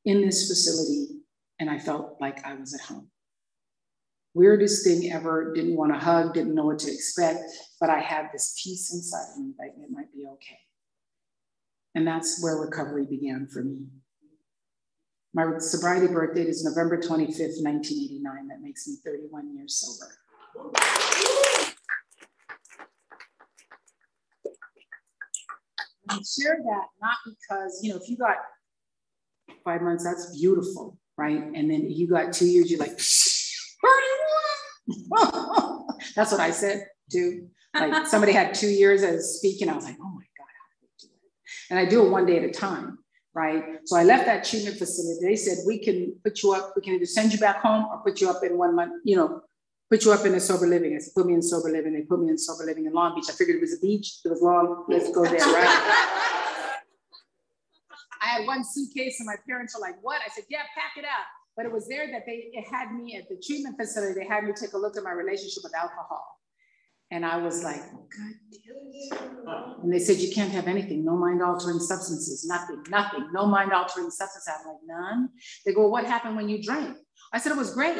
in 0.05 0.21
this 0.21 0.47
facility 0.47 1.18
and 1.59 1.69
I 1.69 1.77
felt 1.77 2.17
like 2.19 2.45
I 2.45 2.55
was 2.55 2.73
at 2.73 2.81
home. 2.81 3.09
Weirdest 4.33 4.85
thing 4.85 5.11
ever, 5.11 5.53
didn't 5.53 5.75
want 5.75 5.93
to 5.93 5.99
hug, 5.99 6.33
didn't 6.33 6.55
know 6.55 6.65
what 6.65 6.79
to 6.79 6.91
expect, 6.91 7.41
but 7.79 7.89
I 7.89 7.99
had 7.99 8.29
this 8.31 8.59
peace 8.63 8.93
inside 8.93 9.37
me 9.37 9.53
like 9.59 9.71
it 9.77 9.91
might 9.91 10.13
be 10.13 10.25
okay. 10.33 10.59
And 11.95 12.07
that's 12.07 12.41
where 12.41 12.55
recovery 12.55 13.05
began 13.09 13.47
for 13.51 13.63
me. 13.63 13.87
My 15.33 15.57
sobriety 15.59 16.07
birth 16.07 16.35
date 16.35 16.47
is 16.47 16.63
November 16.63 16.97
25th, 16.97 17.61
1989. 17.63 18.47
That 18.47 18.61
makes 18.61 18.87
me 18.87 18.95
31 19.03 19.55
years 19.55 19.75
sober. 19.77 20.13
I 26.09 26.15
share 26.15 26.57
that 26.63 26.85
not 27.01 27.17
because, 27.25 27.79
you 27.83 27.91
know, 27.91 27.99
if 28.01 28.09
you 28.09 28.17
got 28.17 28.37
five 29.63 29.81
months, 29.81 30.03
that's 30.03 30.35
beautiful 30.39 30.97
right? 31.19 31.37
And 31.37 31.69
then 31.69 31.89
you 31.89 32.07
got 32.07 32.31
two 32.31 32.45
years, 32.45 32.71
you're 32.71 32.79
like, 32.79 32.97
that's 36.15 36.31
what 36.31 36.39
I 36.39 36.51
said 36.51 36.87
too. 37.11 37.49
Like 37.73 38.07
somebody 38.07 38.31
had 38.31 38.53
two 38.53 38.69
years 38.69 39.03
as 39.03 39.35
speaking, 39.35 39.67
I 39.69 39.75
was 39.75 39.83
like, 39.83 39.97
oh 40.01 40.09
my 40.09 40.23
God, 40.37 40.47
how 40.57 40.65
do 40.71 40.77
I 40.81 40.87
do 40.97 41.07
it? 41.07 41.11
And 41.69 41.77
I 41.79 41.85
do 41.85 42.05
it 42.05 42.09
one 42.09 42.25
day 42.25 42.37
at 42.37 42.43
a 42.43 42.51
time, 42.51 42.99
right? 43.33 43.85
So 43.85 43.97
I 43.97 44.03
left 44.03 44.27
that 44.27 44.45
treatment 44.45 44.77
facility. 44.77 45.27
They 45.27 45.35
said, 45.35 45.57
we 45.67 45.83
can 45.83 46.15
put 46.23 46.41
you 46.41 46.53
up, 46.53 46.71
we 46.75 46.81
can 46.81 46.93
either 46.93 47.05
send 47.05 47.33
you 47.33 47.39
back 47.39 47.61
home 47.61 47.85
or 47.91 47.97
put 47.99 48.21
you 48.21 48.29
up 48.29 48.41
in 48.43 48.57
one 48.57 48.73
month, 48.73 48.93
you 49.03 49.17
know, 49.17 49.41
put 49.89 50.05
you 50.05 50.13
up 50.13 50.25
in 50.25 50.35
a 50.35 50.39
sober 50.39 50.67
living. 50.67 50.95
I 50.95 50.99
said, 50.99 51.13
put 51.15 51.25
me 51.25 51.33
in 51.33 51.41
sober 51.41 51.69
living. 51.69 51.93
They 51.93 52.01
put 52.01 52.21
me 52.21 52.29
in 52.29 52.37
sober 52.37 52.63
living 52.63 52.85
in 52.85 52.93
Long 52.93 53.15
Beach. 53.15 53.25
I 53.29 53.33
figured 53.33 53.57
it 53.57 53.61
was 53.61 53.73
a 53.73 53.79
beach. 53.79 54.19
It 54.23 54.29
was 54.29 54.41
long. 54.41 54.85
Let's 54.87 55.11
go 55.11 55.25
there, 55.25 55.39
right? 55.39 56.45
I 58.21 58.27
had 58.27 58.47
one 58.47 58.63
suitcase 58.63 59.19
and 59.19 59.27
my 59.27 59.35
parents 59.47 59.75
were 59.75 59.81
like, 59.81 59.95
what? 60.01 60.21
I 60.25 60.29
said, 60.29 60.45
yeah, 60.49 60.63
pack 60.75 60.97
it 60.97 61.05
up. 61.05 61.27
But 61.55 61.65
it 61.65 61.71
was 61.71 61.87
there 61.87 62.07
that 62.11 62.23
they 62.25 62.49
it 62.53 62.65
had 62.71 62.93
me 62.93 63.17
at 63.17 63.27
the 63.27 63.41
treatment 63.45 63.77
facility. 63.77 64.19
They 64.19 64.27
had 64.27 64.43
me 64.43 64.53
take 64.53 64.73
a 64.73 64.77
look 64.77 64.97
at 64.97 65.03
my 65.03 65.11
relationship 65.11 65.63
with 65.63 65.75
alcohol. 65.75 66.25
And 67.11 67.25
I 67.25 67.37
was 67.37 67.63
like, 67.63 67.81
God 67.81 69.79
And 69.83 69.91
they 69.91 69.99
said, 69.99 70.17
you 70.17 70.33
can't 70.33 70.51
have 70.51 70.67
anything, 70.67 71.03
no 71.03 71.17
mind 71.17 71.41
altering 71.41 71.79
substances, 71.79 72.45
nothing, 72.47 72.83
nothing, 72.89 73.29
no 73.33 73.47
mind 73.47 73.73
altering 73.73 74.11
substances. 74.11 74.47
I'm 74.59 74.67
like, 74.67 74.77
none. 74.85 75.29
They 75.65 75.73
go, 75.73 75.87
what 75.87 76.05
happened 76.05 76.35
when 76.35 76.49
you 76.49 76.61
drank? 76.61 76.97
I 77.33 77.39
said, 77.39 77.51
it 77.51 77.57
was 77.57 77.73
great. 77.73 77.97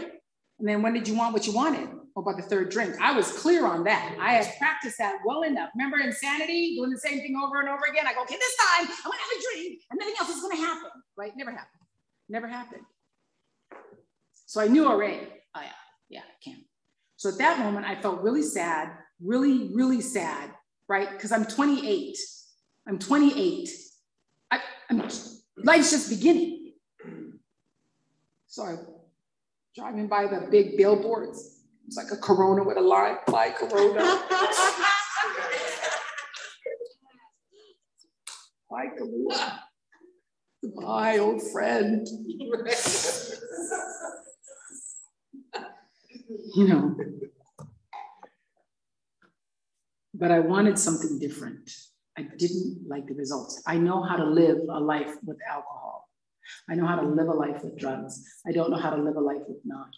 And 0.60 0.67
then 0.67 0.82
when 0.84 0.93
did 0.93 1.08
you 1.08 1.15
want 1.15 1.34
what 1.34 1.47
you 1.47 1.53
wanted? 1.53 1.89
About 2.21 2.38
the 2.38 2.43
third 2.43 2.69
drink. 2.69 2.95
I 3.01 3.15
was 3.15 3.32
clear 3.32 3.65
on 3.65 3.84
that. 3.86 4.15
I 4.19 4.34
had 4.34 4.58
practiced 4.58 4.97
that 4.97 5.19
well 5.25 5.43
enough. 5.43 5.69
Remember 5.75 5.97
insanity, 5.99 6.75
doing 6.75 6.89
the 6.89 6.97
same 6.97 7.19
thing 7.19 7.39
over 7.43 7.60
and 7.60 7.69
over 7.69 7.86
again? 7.89 8.08
I 8.08 8.13
go, 8.13 8.23
okay, 8.23 8.36
this 8.36 8.55
time 8.55 8.88
I'm 8.88 9.12
gonna 9.12 9.17
have 9.17 9.39
a 9.39 9.53
drink 9.53 9.82
and 9.89 9.99
nothing 9.99 10.15
else 10.19 10.29
is 10.29 10.41
gonna 10.41 10.55
happen, 10.55 10.89
right? 11.17 11.32
Never 11.36 11.51
happened. 11.51 11.82
Never 12.27 12.47
happened. 12.47 12.84
So 14.45 14.62
I 14.62 14.67
knew 14.67 14.88
already, 14.88 15.27
oh 15.55 15.62
yeah, 15.62 15.69
yeah, 16.10 16.21
I 16.21 16.43
can. 16.43 16.63
So 17.17 17.29
at 17.29 17.38
that 17.38 17.60
moment, 17.60 17.86
I 17.86 18.01
felt 18.01 18.21
really 18.21 18.41
sad, 18.41 18.91
really, 19.21 19.71
really 19.73 20.01
sad, 20.01 20.51
right? 20.88 21.10
Because 21.10 21.32
I'm 21.32 21.45
28. 21.45 22.17
I'm 22.88 22.97
28. 22.97 23.69
I, 24.51 24.60
I'm, 24.89 25.08
life's 25.58 25.91
just 25.91 26.10
beginning. 26.10 26.73
So 28.47 28.63
I'm 28.63 28.79
driving 29.75 30.08
by 30.08 30.25
the 30.25 30.47
big 30.49 30.77
billboards 30.77 31.58
it's 31.89 31.97
like 31.97 32.12
a 32.12 32.17
Corona 32.17 32.63
with 32.63 32.78
a 32.78 32.82
line, 32.82 33.17
like 33.30 33.58
Corona. 33.58 34.04
like 38.69 38.95
Corona. 38.95 39.63
Goodbye, 40.62 41.17
old 41.17 41.41
friend. 41.52 42.08
you 46.54 46.67
know. 46.67 46.95
But 50.13 50.30
I 50.30 50.41
wanted 50.41 50.78
something 50.78 51.17
different. 51.17 51.71
I 52.15 52.28
didn't 52.38 52.84
like 52.88 53.08
the 53.08 53.15
results. 53.15 53.63
I 53.65 53.78
know 53.78 54.04
how 54.04 54.15
to 54.15 54.25
live 54.25 54.60
a 54.69 54.80
life 54.80 55.15
with 55.25 55.39
alcohol. 55.49 56.08
I 56.69 56.75
know 56.75 56.86
how 56.86 56.97
to 56.97 57.08
live 57.08 57.30
a 57.30 57.34
life 57.34 57.63
with 57.63 57.80
drugs. 57.80 58.23
I 58.45 58.52
don't 58.52 58.69
know 58.69 58.78
how 58.78 58.91
to 58.91 59.02
live 59.02 59.15
a 59.15 59.21
life 59.21 59.41
with 59.47 59.58
not. 59.65 59.89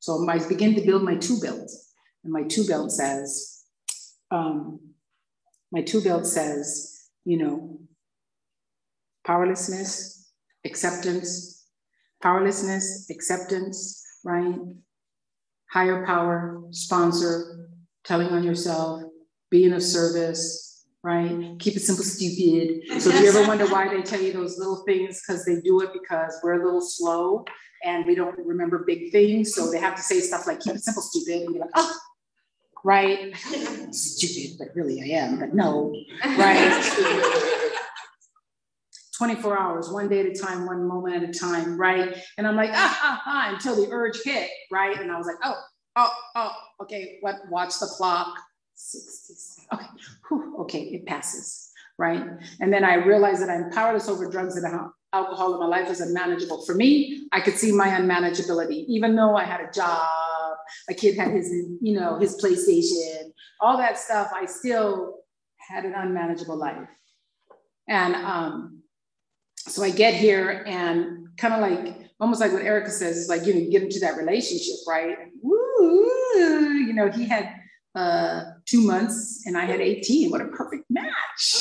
So 0.00 0.28
I 0.28 0.38
begin 0.46 0.74
to 0.74 0.80
build 0.80 1.02
my 1.02 1.16
two 1.16 1.40
belt. 1.40 1.70
And 2.24 2.32
my 2.32 2.42
two 2.44 2.66
belt 2.66 2.92
says, 2.92 3.64
um, 4.30 4.80
my 5.72 5.82
two 5.82 6.00
belt 6.02 6.26
says, 6.26 7.08
you 7.24 7.38
know, 7.38 7.80
powerlessness, 9.26 10.30
acceptance, 10.64 11.66
powerlessness, 12.22 13.10
acceptance, 13.10 14.02
right? 14.24 14.58
Higher 15.70 16.06
power, 16.06 16.62
sponsor, 16.70 17.70
telling 18.04 18.28
on 18.28 18.44
yourself, 18.44 19.02
being 19.50 19.72
of 19.72 19.82
service, 19.82 20.65
right? 21.06 21.56
Keep 21.60 21.76
it 21.76 21.80
simple, 21.82 22.04
stupid. 22.04 23.00
So 23.00 23.10
if 23.10 23.20
you 23.20 23.28
ever 23.28 23.46
wonder 23.46 23.66
why 23.68 23.88
they 23.88 24.02
tell 24.02 24.20
you 24.20 24.32
those 24.32 24.58
little 24.58 24.82
things, 24.84 25.22
because 25.22 25.44
they 25.44 25.60
do 25.60 25.80
it 25.82 25.90
because 25.92 26.36
we're 26.42 26.60
a 26.60 26.64
little 26.64 26.80
slow 26.80 27.44
and 27.84 28.04
we 28.06 28.16
don't 28.16 28.36
remember 28.44 28.82
big 28.84 29.12
things. 29.12 29.54
So 29.54 29.70
they 29.70 29.78
have 29.78 29.94
to 29.94 30.02
say 30.02 30.18
stuff 30.18 30.48
like 30.48 30.58
keep 30.58 30.74
it 30.74 30.82
simple, 30.82 31.02
stupid, 31.02 31.42
and 31.42 31.54
be 31.54 31.60
like, 31.60 31.70
oh, 31.76 31.96
right? 32.84 33.36
stupid, 33.92 34.58
but 34.58 34.68
really 34.74 35.00
I 35.00 35.18
am, 35.18 35.38
but 35.38 35.54
no, 35.54 35.94
right? 36.24 36.82
24 39.16 39.58
hours, 39.58 39.88
one 39.88 40.08
day 40.08 40.20
at 40.20 40.26
a 40.26 40.34
time, 40.34 40.66
one 40.66 40.88
moment 40.88 41.22
at 41.22 41.30
a 41.30 41.32
time, 41.32 41.78
right? 41.78 42.16
And 42.36 42.48
I'm 42.48 42.56
like, 42.56 42.70
ah, 42.72 43.00
ah, 43.02 43.22
ah, 43.24 43.54
until 43.54 43.76
the 43.76 43.88
urge 43.92 44.18
hit, 44.24 44.50
right? 44.72 44.98
And 45.00 45.12
I 45.12 45.16
was 45.16 45.26
like, 45.26 45.36
oh, 45.44 45.54
oh, 45.94 46.12
oh, 46.34 46.52
okay, 46.82 47.18
what? 47.20 47.36
Watch 47.48 47.78
the 47.78 47.86
clock. 47.86 48.36
60, 48.76 49.62
okay, 49.72 49.86
Whew, 50.28 50.60
okay, 50.60 50.82
it 50.82 51.06
passes, 51.06 51.70
right? 51.98 52.22
And 52.60 52.72
then 52.72 52.84
I 52.84 52.94
realized 52.94 53.42
that 53.42 53.50
I'm 53.50 53.70
powerless 53.70 54.08
over 54.08 54.30
drugs 54.30 54.56
and 54.56 54.66
alcohol 55.12 55.52
and 55.52 55.60
my 55.60 55.66
life 55.66 55.90
is 55.90 56.00
unmanageable. 56.00 56.64
For 56.64 56.74
me, 56.74 57.26
I 57.32 57.40
could 57.40 57.54
see 57.54 57.72
my 57.72 57.88
unmanageability, 57.88 58.84
even 58.86 59.16
though 59.16 59.34
I 59.34 59.44
had 59.44 59.60
a 59.60 59.70
job, 59.72 60.06
a 60.90 60.94
kid 60.94 61.16
had 61.16 61.32
his, 61.32 61.50
you 61.80 61.98
know, 61.98 62.18
his 62.18 62.36
PlayStation, 62.42 63.32
all 63.60 63.78
that 63.78 63.98
stuff, 63.98 64.30
I 64.34 64.46
still 64.46 65.20
had 65.56 65.84
an 65.84 65.94
unmanageable 65.94 66.56
life. 66.56 66.88
And 67.88 68.14
um, 68.14 68.82
so 69.56 69.82
I 69.82 69.90
get 69.90 70.14
here 70.14 70.64
and 70.66 71.28
kind 71.38 71.54
of 71.54 71.60
like, 71.60 72.10
almost 72.20 72.40
like 72.40 72.52
what 72.52 72.62
Erica 72.62 72.90
says, 72.90 73.18
it's 73.18 73.28
like, 73.28 73.46
you 73.46 73.54
know, 73.54 73.70
get 73.70 73.82
into 73.82 74.00
that 74.00 74.16
relationship, 74.16 74.76
right? 74.88 75.16
Woo, 75.42 76.08
you 76.36 76.92
know, 76.92 77.10
he 77.10 77.24
had 77.24 77.54
uh, 77.96 78.42
two 78.66 78.82
months 78.82 79.42
and 79.46 79.56
I 79.56 79.64
had 79.64 79.80
18. 79.80 80.30
What 80.30 80.42
a 80.42 80.48
perfect 80.48 80.84
match, 80.90 81.54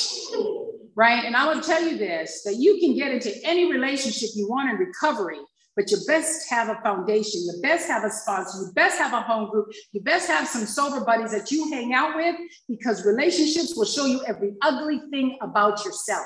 right? 0.95 1.23
And 1.23 1.35
I 1.35 1.51
will 1.51 1.61
tell 1.61 1.81
you 1.81 1.97
this 1.97 2.43
that 2.43 2.55
you 2.57 2.77
can 2.79 2.95
get 2.95 3.11
into 3.11 3.33
any 3.43 3.71
relationship 3.71 4.29
you 4.35 4.47
want 4.49 4.69
in 4.69 4.75
recovery, 4.75 5.39
but 5.75 5.89
you 5.89 5.97
best 6.07 6.49
have 6.49 6.69
a 6.69 6.79
foundation, 6.81 7.41
you 7.45 7.53
best 7.63 7.87
have 7.87 8.03
a 8.03 8.11
sponsor, 8.11 8.65
you 8.65 8.73
best 8.73 8.97
have 8.97 9.13
a 9.13 9.21
home 9.21 9.49
group, 9.49 9.67
you 9.93 10.01
best 10.01 10.27
have 10.27 10.47
some 10.47 10.65
sober 10.65 11.05
buddies 11.05 11.31
that 11.31 11.51
you 11.51 11.71
hang 11.71 11.93
out 11.93 12.15
with 12.15 12.35
because 12.67 13.05
relationships 13.05 13.73
will 13.75 13.85
show 13.85 14.05
you 14.05 14.21
every 14.25 14.55
ugly 14.61 15.01
thing 15.11 15.37
about 15.41 15.85
yourself. 15.85 16.25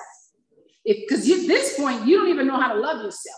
Because 0.83 1.29
at 1.29 1.45
this 1.45 1.77
point, 1.77 2.07
you 2.07 2.17
don't 2.17 2.29
even 2.29 2.47
know 2.47 2.59
how 2.59 2.73
to 2.73 2.79
love 2.79 3.03
yourself. 3.03 3.37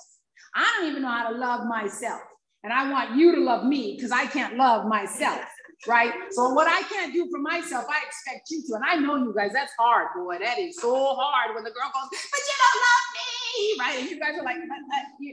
I 0.56 0.78
don't 0.78 0.90
even 0.90 1.02
know 1.02 1.10
how 1.10 1.32
to 1.32 1.38
love 1.38 1.68
myself. 1.68 2.22
And 2.64 2.72
I 2.72 2.90
want 2.92 3.18
you 3.18 3.36
to 3.36 3.42
love 3.42 3.66
me 3.66 3.96
because 3.96 4.12
I 4.12 4.26
can't 4.28 4.56
love 4.56 4.86
myself 4.86 5.42
right? 5.88 6.12
So 6.32 6.54
what 6.54 6.67
I 6.67 6.84
can't 6.84 7.13
do 7.13 7.28
for 7.32 7.39
myself, 7.39 7.86
I 7.89 8.06
expect 8.06 8.50
you 8.52 8.62
to. 8.67 8.76
And 8.76 8.84
I 8.86 8.96
know 8.96 9.15
you 9.15 9.34
guys, 9.36 9.52
that's 9.54 9.74
hard, 9.78 10.08
boy. 10.15 10.38
That 10.39 10.60
is 10.60 10.78
so 10.78 11.15
hard 11.15 11.56
when 11.56 11.63
the 11.63 11.72
girl 11.72 11.91
goes, 11.94 12.10
but 12.12 12.41
you 12.48 12.56
don't 12.63 12.80
love 12.88 13.06
me, 13.17 13.76
right? 13.80 14.00
And 14.00 14.10
you 14.10 14.20
guys 14.20 14.39
are 14.39 14.44
like, 14.44 14.58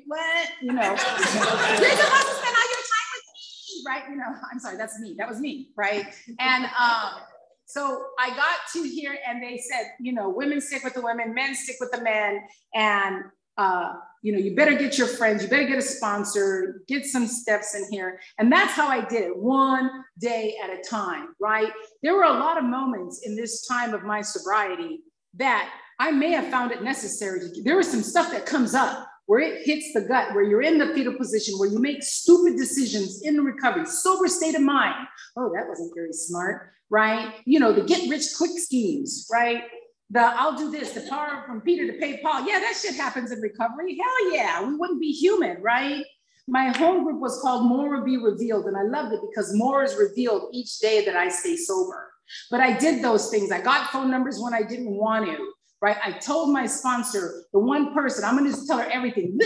what? 0.07 0.49
You 0.61 0.73
know, 0.73 0.83
you're 0.83 0.97
supposed 0.97 2.29
to 2.29 2.35
spend 2.35 2.57
all 2.57 2.69
your 2.69 2.85
time 2.85 3.09
with 3.15 3.27
me, 3.35 3.85
right? 3.87 4.03
You 4.11 4.17
know, 4.17 4.35
I'm 4.51 4.59
sorry, 4.59 4.77
that's 4.77 4.99
me. 5.01 5.15
That 5.19 5.29
was 5.29 5.41
me, 5.41 5.71
right? 5.77 6.07
And 6.39 6.65
um, 6.65 7.21
so 7.67 8.07
I 8.19 8.31
got 8.31 8.59
to 8.73 8.83
here 8.83 9.17
and 9.29 9.43
they 9.43 9.59
said, 9.59 9.93
you 10.01 10.13
know, 10.13 10.31
women 10.31 10.61
stick 10.61 10.85
with 10.85 10.95
the 10.95 11.03
women, 11.03 11.35
men 11.35 11.55
stick 11.55 11.77
with 11.81 11.93
the 11.93 12.03
men. 12.03 12.41
And 12.75 13.25
uh, 13.59 13.95
you 14.23 14.33
know, 14.33 14.39
you 14.39 14.57
better 14.57 14.75
get 14.75 14.99
your 14.99 15.07
friends, 15.07 15.43
you 15.43 15.49
better 15.49 15.67
get 15.67 15.79
a 15.79 15.83
sponsor, 15.83 16.83
get 16.89 17.05
some 17.05 17.27
steps 17.27 17.75
in 17.75 17.87
here. 17.91 18.19
And 18.39 18.51
that's 18.51 18.73
how 18.73 18.89
I 18.89 19.05
did 19.05 19.25
it, 19.25 19.37
one 19.37 19.91
day 20.19 20.57
at 20.63 20.71
a 20.71 20.83
time, 20.83 21.35
right? 21.41 21.71
There 22.03 22.15
were 22.15 22.25
a 22.25 22.33
lot 22.33 22.59
of 22.59 22.65
moments 22.65 23.23
in 23.25 23.37
this 23.37 23.67
time 23.67 23.95
of 23.95 24.03
my 24.03 24.23
sobriety 24.23 25.01
that 25.35 25.71
I 26.01 26.11
may 26.11 26.33
have 26.33 26.51
found 26.51 26.73
it 26.73 26.83
necessary 26.83 27.41
to. 27.41 27.63
There 27.63 27.77
was 27.77 27.91
some 27.91 28.03
stuff 28.03 28.31
that 28.33 28.47
comes 28.47 28.75
up 28.75 29.07
where 29.27 29.41
it 29.41 29.65
hits 29.65 29.93
the 29.93 30.01
gut, 30.01 30.35
where 30.35 30.43
you're 30.43 30.63
in 30.63 30.79
the 30.79 30.93
fetal 30.95 31.15
position, 31.15 31.59
where 31.59 31.69
you 31.69 31.79
make 31.79 32.03
stupid 32.03 32.57
decisions 32.57 33.23
in 33.23 33.45
recovery, 33.45 33.85
sober 33.85 34.27
state 34.27 34.55
of 34.55 34.63
mind. 34.63 35.07
Oh, 35.37 35.53
that 35.55 35.69
wasn't 35.69 35.93
very 35.95 36.13
smart, 36.13 36.71
right? 36.89 37.35
You 37.45 37.61
know, 37.61 37.73
the 37.73 37.83
get 37.83 38.09
rich 38.09 38.25
quick 38.37 38.53
schemes, 38.57 39.29
right? 39.31 39.65
The 40.11 40.21
I'll 40.21 40.57
do 40.57 40.71
this, 40.71 40.93
the 40.93 41.03
power 41.09 41.45
from 41.47 41.61
Peter 41.61 41.91
to 41.91 41.99
pay 41.99 42.21
Paul. 42.23 42.47
Yeah, 42.47 42.61
that 42.61 42.75
shit 42.81 42.97
happens 42.97 43.31
in 43.31 43.41
recovery. 43.41 43.99
Hell 44.01 44.33
yeah, 44.33 44.65
we 44.65 44.75
wouldn't 44.75 45.01
be 45.01 45.13
human, 45.13 45.61
right? 45.61 46.05
My 46.47 46.71
home 46.77 47.05
group 47.05 47.21
was 47.21 47.39
called 47.43 47.67
More 47.67 48.03
Be 48.03 48.17
Revealed, 48.17 48.67
and 48.67 48.77
I 48.77 48.83
loved 48.83 49.13
it 49.13 49.21
because 49.29 49.55
more 49.55 49.83
is 49.83 49.97
revealed 49.97 50.49
each 50.53 50.79
day 50.79 51.05
that 51.05 51.15
I 51.15 51.29
stay 51.29 51.57
sober. 51.57 52.11
But 52.51 52.61
I 52.61 52.77
did 52.79 53.03
those 53.05 53.31
things. 53.31 53.53
I 53.53 53.61
got 53.61 53.91
phone 53.91 54.11
numbers 54.11 54.41
when 54.41 54.55
I 54.55 54.63
didn't 54.63 54.95
want 54.95 55.27
to, 55.27 55.53
right? 55.83 55.97
I 56.03 56.13
told 56.13 56.51
my 56.53 56.67
sponsor, 56.67 57.45
the 57.53 57.59
one 57.59 57.93
person, 57.93 58.25
I'm 58.25 58.37
gonna 58.37 58.51
just 58.51 58.67
tell 58.67 58.79
her 58.79 58.89
everything, 58.91 59.39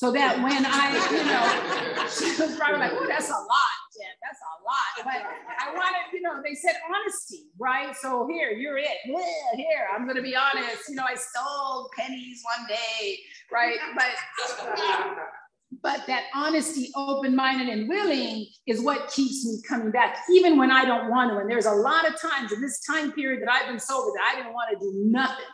so 0.00 0.10
that 0.12 0.40
when 0.42 0.64
I, 0.64 0.96
you 1.12 1.24
know, 1.28 2.08
she 2.08 2.32
was 2.40 2.56
probably 2.56 2.80
like, 2.80 2.92
oh, 2.94 3.06
that's 3.06 3.28
a 3.28 3.32
lot 3.32 3.80
Jen, 3.92 4.16
that's 4.22 4.40
a 4.40 4.54
lot. 4.64 5.04
But 5.04 5.20
I 5.58 5.74
wanted, 5.74 6.12
you 6.12 6.22
know, 6.22 6.40
they 6.42 6.54
said 6.54 6.76
honesty, 6.88 7.50
right? 7.58 7.94
So 7.96 8.26
here, 8.30 8.50
you're 8.50 8.78
it. 8.78 8.98
Here, 9.04 9.88
I'm 9.94 10.06
gonna 10.06 10.22
be 10.22 10.34
honest. 10.34 10.88
You 10.88 10.94
know, 10.94 11.04
I 11.04 11.16
stole 11.16 11.90
pennies 11.98 12.42
one 12.44 12.66
day, 12.68 13.18
right? 13.52 13.78
But 13.94 15.18
but 15.82 16.06
that 16.06 16.24
honesty, 16.34 16.90
open-minded, 16.96 17.68
and 17.68 17.88
willing 17.88 18.46
is 18.66 18.80
what 18.80 19.10
keeps 19.10 19.44
me 19.44 19.60
coming 19.68 19.90
back, 19.90 20.18
even 20.30 20.56
when 20.56 20.70
I 20.70 20.84
don't 20.84 21.10
want 21.10 21.30
to. 21.30 21.38
And 21.38 21.50
there's 21.50 21.66
a 21.66 21.72
lot 21.72 22.08
of 22.08 22.20
times 22.20 22.52
in 22.52 22.60
this 22.60 22.80
time 22.84 23.12
period 23.12 23.42
that 23.42 23.52
I've 23.52 23.68
been 23.68 23.78
sober 23.78 24.10
that 24.16 24.32
I 24.32 24.36
didn't 24.36 24.54
want 24.54 24.70
to 24.72 24.78
do 24.78 24.92
nothing. 25.06 25.44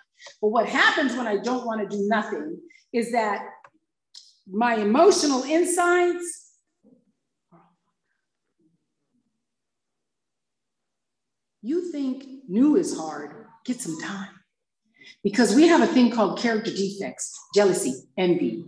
But 0.40 0.48
what 0.48 0.66
happens 0.66 1.16
when 1.16 1.26
I 1.26 1.38
don't 1.38 1.66
want 1.66 1.88
to 1.88 1.96
do 1.96 2.06
nothing 2.09 2.59
is 2.92 3.12
that 3.12 3.42
my 4.46 4.76
emotional 4.76 5.42
insides 5.42 6.46
You 11.66 11.90
think 11.90 12.44
new 12.46 12.76
is 12.76 12.96
hard, 12.96 13.32
get 13.64 13.80
some 13.80 14.00
time. 14.00 14.30
Because 15.24 15.56
we 15.56 15.66
have 15.66 15.80
a 15.82 15.87
thing 15.88 16.12
called 16.12 16.38
character 16.38 16.70
defects 16.70 17.37
jealousy, 17.56 18.04
envy, 18.16 18.66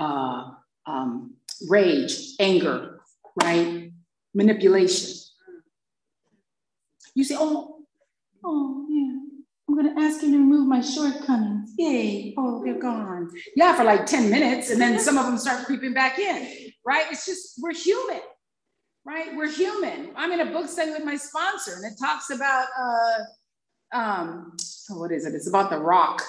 uh, 0.00 0.50
um, 0.84 1.34
rage, 1.68 2.34
anger, 2.40 2.98
right? 3.40 3.92
Manipulation. 4.34 5.16
You 7.14 7.22
say, 7.22 7.36
oh, 7.38 7.84
oh, 8.42 8.86
yeah, 8.90 9.19
I'm 9.70 9.76
gonna 9.76 10.00
ask 10.00 10.20
you 10.22 10.32
to 10.32 10.36
remove 10.36 10.66
my 10.66 10.80
shortcomings. 10.80 11.72
Yay, 11.78 12.34
oh, 12.36 12.60
they're 12.64 12.80
gone. 12.80 13.30
Yeah, 13.54 13.76
for 13.76 13.84
like 13.84 14.04
10 14.04 14.28
minutes, 14.28 14.70
and 14.70 14.80
then 14.80 14.98
some 14.98 15.16
of 15.16 15.26
them 15.26 15.38
start 15.38 15.64
creeping 15.64 15.94
back 15.94 16.18
in, 16.18 16.72
right? 16.84 17.06
It's 17.12 17.24
just, 17.24 17.54
we're 17.62 17.72
human 17.72 18.20
right? 19.04 19.34
We're 19.34 19.50
human. 19.50 20.10
I'm 20.16 20.32
in 20.32 20.40
a 20.40 20.52
book 20.52 20.68
study 20.68 20.90
with 20.90 21.04
my 21.04 21.16
sponsor, 21.16 21.76
and 21.76 21.84
it 21.90 21.98
talks 21.98 22.30
about 22.30 22.66
uh, 22.78 23.96
um, 23.96 24.56
oh, 24.90 24.98
what 24.98 25.12
is 25.12 25.26
it? 25.26 25.34
It's 25.34 25.48
about 25.48 25.70
the 25.70 25.78
rock. 25.78 26.22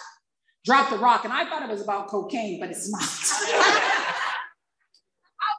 Drop 0.65 0.89
the 0.89 0.97
rock, 0.97 1.25
and 1.25 1.33
I 1.33 1.45
thought 1.45 1.63
it 1.63 1.69
was 1.69 1.81
about 1.81 2.07
cocaine, 2.07 2.59
but 2.59 2.69
it's 2.69 2.89
not. 2.91 3.01
I 3.03 3.05
was 3.05 3.17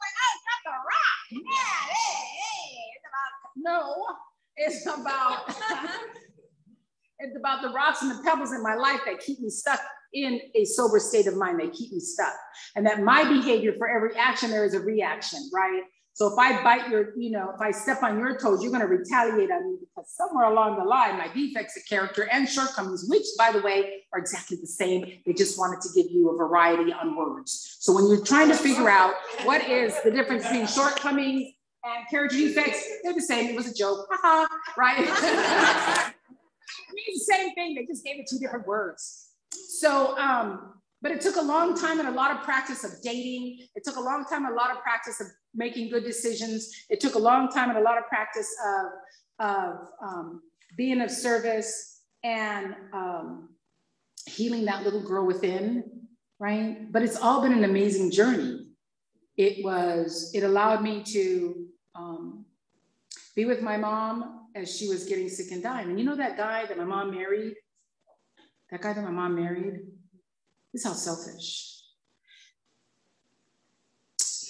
like, 0.01 0.17
oh, 0.23 0.35
drop 0.45 0.63
the 0.65 0.71
rock. 0.71 1.27
Yeah, 1.31 1.83
hey, 1.91 2.23
hey. 2.39 2.79
It's 2.95 3.07
about 3.11 3.33
no, 3.57 4.07
it's 4.57 4.87
about 4.87 5.47
it's 7.23 7.37
about 7.37 7.63
the 7.63 7.69
rocks 7.71 8.03
and 8.03 8.11
the 8.11 8.23
pebbles 8.23 8.53
in 8.53 8.63
my 8.63 8.75
life 8.75 9.01
that 9.07 9.21
keep 9.21 9.41
me 9.41 9.49
stuck 9.49 9.81
in 10.13 10.41
a 10.55 10.65
sober 10.65 10.99
state 10.99 11.27
of 11.27 11.37
mind. 11.37 11.61
They 11.61 11.69
keep 11.69 11.93
me 11.93 12.01
stuck, 12.01 12.35
and 12.77 12.87
that 12.87 13.01
my 13.03 13.25
behavior 13.25 13.75
for 13.79 13.89
every 13.89 14.17
action 14.17 14.51
there 14.51 14.65
is 14.65 14.75
a 14.75 14.81
reaction, 14.81 15.39
right? 15.55 15.83
So 16.15 16.31
if 16.31 16.39
I 16.39 16.63
bite 16.63 16.91
your, 16.91 17.17
you 17.17 17.31
know, 17.31 17.53
if 17.55 17.61
I 17.61 17.71
step 17.71 18.03
on 18.03 18.19
your 18.19 18.37
toes, 18.37 18.63
you're 18.63 18.71
going 18.71 18.83
to 18.83 18.89
retaliate 18.89 19.51
on 19.51 19.73
me 19.73 19.79
because 19.81 20.13
somewhere 20.15 20.45
along 20.45 20.79
the 20.79 20.85
line, 20.85 21.17
my 21.17 21.29
defects 21.33 21.75
of 21.77 21.85
character 21.89 22.29
and 22.31 22.47
shortcomings, 22.47 23.07
which 23.09 23.25
by 23.39 23.51
the 23.51 23.63
way 23.63 24.03
are 24.13 24.19
exactly 24.19 24.59
the 24.61 24.67
same, 24.67 25.21
they 25.25 25.33
just 25.33 25.59
wanted 25.59 25.81
to 25.81 25.89
give 25.95 26.13
you 26.13 26.29
a 26.29 26.37
variety 26.37 26.93
on 26.93 27.17
words. 27.17 27.79
So 27.81 27.95
when 27.95 28.09
you're 28.09 28.25
trying 28.25 28.49
to 28.49 28.55
figure 28.55 28.91
out 28.91 29.15
what 29.45 29.67
is 29.67 29.95
the 30.03 30.11
difference 30.11 30.43
between 30.43 30.67
shortcomings 30.67 31.49
and 31.85 32.09
character 32.11 32.37
defects, 32.37 32.87
they're 33.03 33.15
the 33.15 33.23
same. 33.23 33.49
It 33.49 33.57
was 33.57 33.69
a 33.69 33.75
joke, 33.75 34.07
haha, 34.11 34.47
right? 34.77 36.13
means 36.95 37.27
the 37.27 37.33
same 37.35 37.55
thing. 37.55 37.75
They 37.75 37.87
just 37.87 38.05
gave 38.05 38.19
it 38.19 38.27
two 38.29 38.39
different 38.39 38.67
words. 38.67 39.29
So 39.51 40.17
um, 40.19 40.75
but 41.03 41.11
it 41.11 41.21
took 41.21 41.37
a 41.37 41.43
long 41.43 41.77
time 41.77 41.99
and 41.99 42.09
a 42.09 42.13
lot 42.13 42.31
of 42.31 42.43
practice 42.43 42.85
of 42.85 42.93
dating. 43.03 43.67
It 43.75 43.83
took 43.85 43.97
a 43.97 44.01
long 44.01 44.25
time, 44.25 44.47
a 44.47 44.55
lot 44.55 44.71
of 44.71 44.81
practice 44.83 45.21
of 45.21 45.27
making 45.53 45.91
good 45.91 46.05
decisions. 46.05 46.71
It 46.89 47.01
took 47.01 47.17
a 47.17 47.19
long 47.19 47.49
time 47.49 47.71
and 47.71 47.79
a 47.79 47.83
lot 47.83 47.99
of 47.99 48.07
practice 48.07 48.49
of, 48.65 49.47
of 49.47 49.75
um, 50.01 50.43
being 50.77 51.01
of 51.01 51.11
service 51.11 52.03
and 52.23 52.77
um, 52.93 53.49
healing 54.27 54.65
that 54.67 54.85
little 54.85 55.03
girl 55.03 55.27
within, 55.27 56.07
right? 56.39 56.91
But 56.93 57.03
it's 57.03 57.17
all 57.17 57.43
been 57.43 57.53
an 57.53 57.65
amazing 57.65 58.13
journey. 58.13 58.67
It 59.37 59.65
was, 59.65 60.31
it 60.35 60.45
allowed 60.45 60.83
me 60.83 61.03
to 61.03 61.67
um, 61.97 62.45
be 63.35 63.45
with 63.45 63.61
my 63.61 63.77
mom 63.77 64.42
as 64.55 64.77
she 64.77 64.89
was 64.89 65.05
getting 65.05 65.29
sick 65.29 65.51
and 65.53 65.63
dying. 65.63 65.89
And 65.89 65.99
you 65.99 66.05
know 66.05 66.17
that 66.17 66.37
guy 66.37 66.67
that 66.67 66.77
my 66.77 66.85
mom 66.85 67.11
married? 67.11 67.55
That 68.71 68.83
guy 68.83 68.93
that 68.93 69.03
my 69.03 69.11
mom 69.11 69.35
married? 69.35 69.81
This 70.73 70.85
is 70.85 70.87
how 70.87 70.93
selfish. 70.95 71.69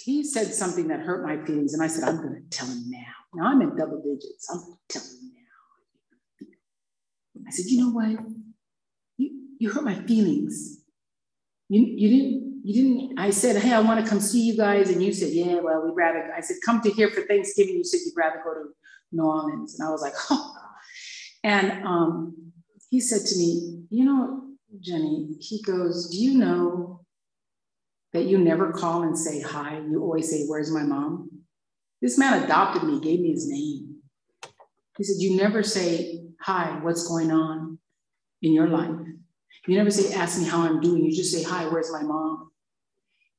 He 0.03 0.23
said 0.23 0.53
something 0.53 0.87
that 0.89 0.99
hurt 0.99 1.25
my 1.25 1.43
feelings, 1.45 1.73
and 1.73 1.81
I 1.81 1.87
said, 1.87 2.03
I'm 2.03 2.17
going 2.17 2.35
to 2.35 2.57
tell 2.57 2.67
him 2.67 2.83
now. 2.87 3.13
Now 3.33 3.45
I'm 3.45 3.61
in 3.61 3.75
double 3.75 4.01
digits. 4.01 4.49
I'm 4.51 4.59
going 4.59 4.73
to 4.73 4.99
tell 4.99 5.01
him 5.01 5.31
now. 6.41 6.47
I 7.47 7.51
said, 7.51 7.65
You 7.67 7.81
know 7.81 7.91
what? 7.91 8.25
You, 9.17 9.31
you 9.59 9.69
hurt 9.69 9.83
my 9.83 9.95
feelings. 10.05 10.79
You, 11.69 11.85
you 11.85 12.09
didn't, 12.09 12.61
you 12.65 12.73
didn't, 12.73 13.19
I 13.19 13.29
said, 13.29 13.61
Hey, 13.61 13.73
I 13.73 13.79
want 13.79 14.03
to 14.03 14.09
come 14.09 14.19
see 14.19 14.41
you 14.41 14.57
guys. 14.57 14.89
And 14.89 15.01
you 15.01 15.13
said, 15.13 15.31
Yeah, 15.31 15.59
well, 15.61 15.83
we'd 15.85 15.95
rather, 15.95 16.33
I 16.35 16.41
said, 16.41 16.57
Come 16.65 16.81
to 16.81 16.91
here 16.91 17.09
for 17.09 17.21
Thanksgiving. 17.21 17.75
You 17.75 17.83
said 17.83 18.01
you'd 18.05 18.17
rather 18.17 18.41
go 18.43 18.53
to 18.53 18.69
New 19.13 19.23
Orleans. 19.23 19.79
And 19.79 19.87
I 19.87 19.91
was 19.91 20.01
like, 20.01 20.13
Oh. 20.29 20.49
And 21.43 21.85
um, 21.85 22.51
he 22.89 22.99
said 22.99 23.25
to 23.25 23.37
me, 23.37 23.83
You 23.89 24.05
know, 24.05 24.43
Jenny, 24.79 25.35
he 25.39 25.61
goes, 25.61 26.09
Do 26.09 26.17
you 26.17 26.37
know 26.37 27.01
that 28.13 28.25
you 28.25 28.37
never 28.37 28.71
call 28.71 29.03
and 29.03 29.17
say 29.17 29.41
hi? 29.41 29.79
You 29.79 30.01
always 30.01 30.29
say, 30.29 30.45
Where's 30.45 30.71
my 30.71 30.83
mom? 30.83 31.29
This 32.01 32.17
man 32.17 32.43
adopted 32.43 32.83
me, 32.83 32.99
gave 32.99 33.19
me 33.19 33.31
his 33.31 33.47
name. 33.47 33.97
He 34.97 35.03
said, 35.03 35.15
You 35.19 35.35
never 35.35 35.63
say, 35.63 36.21
Hi, 36.41 36.79
what's 36.81 37.07
going 37.07 37.31
on 37.31 37.79
in 38.41 38.53
your 38.53 38.67
life? 38.67 38.91
You 39.67 39.77
never 39.77 39.91
say, 39.91 40.13
Ask 40.13 40.39
me 40.39 40.45
how 40.45 40.61
I'm 40.61 40.79
doing. 40.81 41.03
You 41.03 41.15
just 41.15 41.33
say, 41.33 41.43
Hi, 41.43 41.65
where's 41.67 41.91
my 41.91 42.03
mom? 42.03 42.51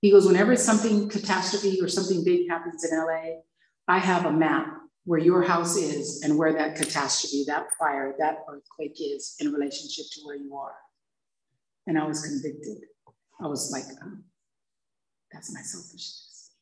He 0.01 0.11
goes, 0.11 0.27
Whenever 0.27 0.57
something 0.57 1.09
catastrophe 1.09 1.81
or 1.81 1.89
something 1.89 2.23
big 2.25 2.51
happens 2.51 2.85
in 2.85 2.99
LA, 2.99 3.41
I 3.89 3.99
have 3.99 4.27
a 4.27 4.33
map 4.33 4.67
where 5.05 5.21
your 5.21 5.43
house 5.43 5.77
is 5.77 6.23
and 6.23 6.39
where 6.39 6.53
that 6.53 6.77
catastrophe, 6.77 7.45
that 7.47 7.67
fire, 7.79 8.15
that 8.19 8.39
earthquake 8.49 8.97
is 9.01 9.37
in 9.41 9.53
relationship 9.53 10.07
to 10.13 10.21
where 10.25 10.37
you 10.37 10.57
are. 10.57 10.75
And 11.87 11.99
I 11.99 12.07
was 12.07 12.23
convicted. 12.23 12.85
I 13.41 13.47
was 13.47 13.71
like, 13.71 13.85
oh, 14.03 14.17
that's 15.33 15.53
my 15.53 15.61
selfishness. 15.61 16.53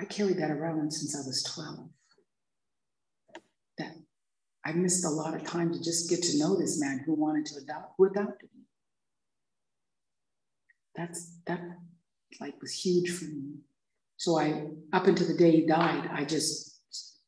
I 0.00 0.04
carried 0.04 0.38
that 0.38 0.50
around 0.50 0.92
since 0.92 1.14
I 1.16 1.26
was 1.26 1.42
12. 1.42 1.88
That 3.78 3.96
I 4.64 4.72
missed 4.72 5.04
a 5.04 5.10
lot 5.10 5.34
of 5.34 5.44
time 5.44 5.72
to 5.72 5.82
just 5.82 6.08
get 6.08 6.22
to 6.22 6.38
know 6.38 6.56
this 6.56 6.80
man 6.80 7.02
who 7.04 7.14
wanted 7.14 7.46
to 7.46 7.56
adopt, 7.58 7.94
who 7.98 8.04
adopted 8.06 8.48
me. 8.56 8.62
That's 10.96 11.32
that 11.46 11.60
like 12.40 12.60
was 12.60 12.72
huge 12.72 13.10
for 13.10 13.24
me. 13.24 13.56
So 14.18 14.38
I, 14.38 14.66
up 14.92 15.06
until 15.06 15.28
the 15.28 15.36
day 15.36 15.52
he 15.52 15.66
died, 15.66 16.10
I 16.12 16.24
just 16.24 16.80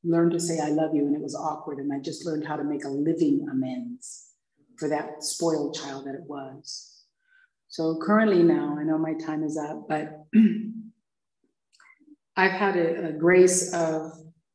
learned 0.03 0.33
to 0.33 0.41
say 0.41 0.59
I 0.59 0.71
love 0.71 0.95
you, 0.95 1.07
and 1.07 1.15
it 1.15 1.23
was 1.23 1.37
awkward, 1.37 1.79
and 1.79 1.93
I 1.93 2.01
just 2.01 2.27
learned 2.27 2.47
how 2.47 2.57
to 2.57 2.65
make 2.65 2.85
a 2.85 2.89
living 2.89 3.47
amends 3.51 4.33
for 4.77 4.89
that 4.89 5.23
spoiled 5.23 5.75
child 5.75 6.07
that 6.07 6.15
it 6.15 6.25
was. 6.27 7.05
So 7.69 7.99
currently 8.03 8.43
now, 8.43 8.77
I 8.79 8.83
know 8.83 8.99
my 8.99 9.15
time 9.15 9.45
is 9.45 9.57
up, 9.57 9.87
but 9.89 10.25
I've 12.37 12.53
had 12.53 12.77
a, 12.77 13.09
a, 13.09 13.13
grace 13.13 13.73
of 13.73 14.13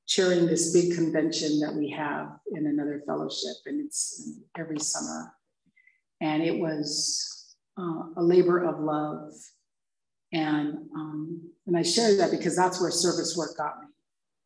chairing 0.07 0.47
this 0.47 0.73
big 0.73 0.95
convention 0.95 1.59
that 1.59 1.73
we 1.73 1.89
have 1.91 2.27
in 2.51 2.67
another 2.67 3.01
fellowship, 3.05 3.55
and 3.65 3.85
it's 3.85 4.39
every 4.57 4.79
summer. 4.79 5.31
And 6.19 6.43
it 6.43 6.59
was 6.59 7.55
uh, 7.79 8.03
a 8.17 8.23
labor 8.23 8.65
of 8.65 8.79
love. 8.79 9.33
And, 10.35 10.77
um, 10.93 11.41
and 11.65 11.77
I 11.77 11.81
share 11.81 12.15
that 12.17 12.31
because 12.31 12.55
that's 12.55 12.79
where 12.79 12.91
service 12.91 13.35
work 13.37 13.57
got 13.57 13.81
me 13.81 13.87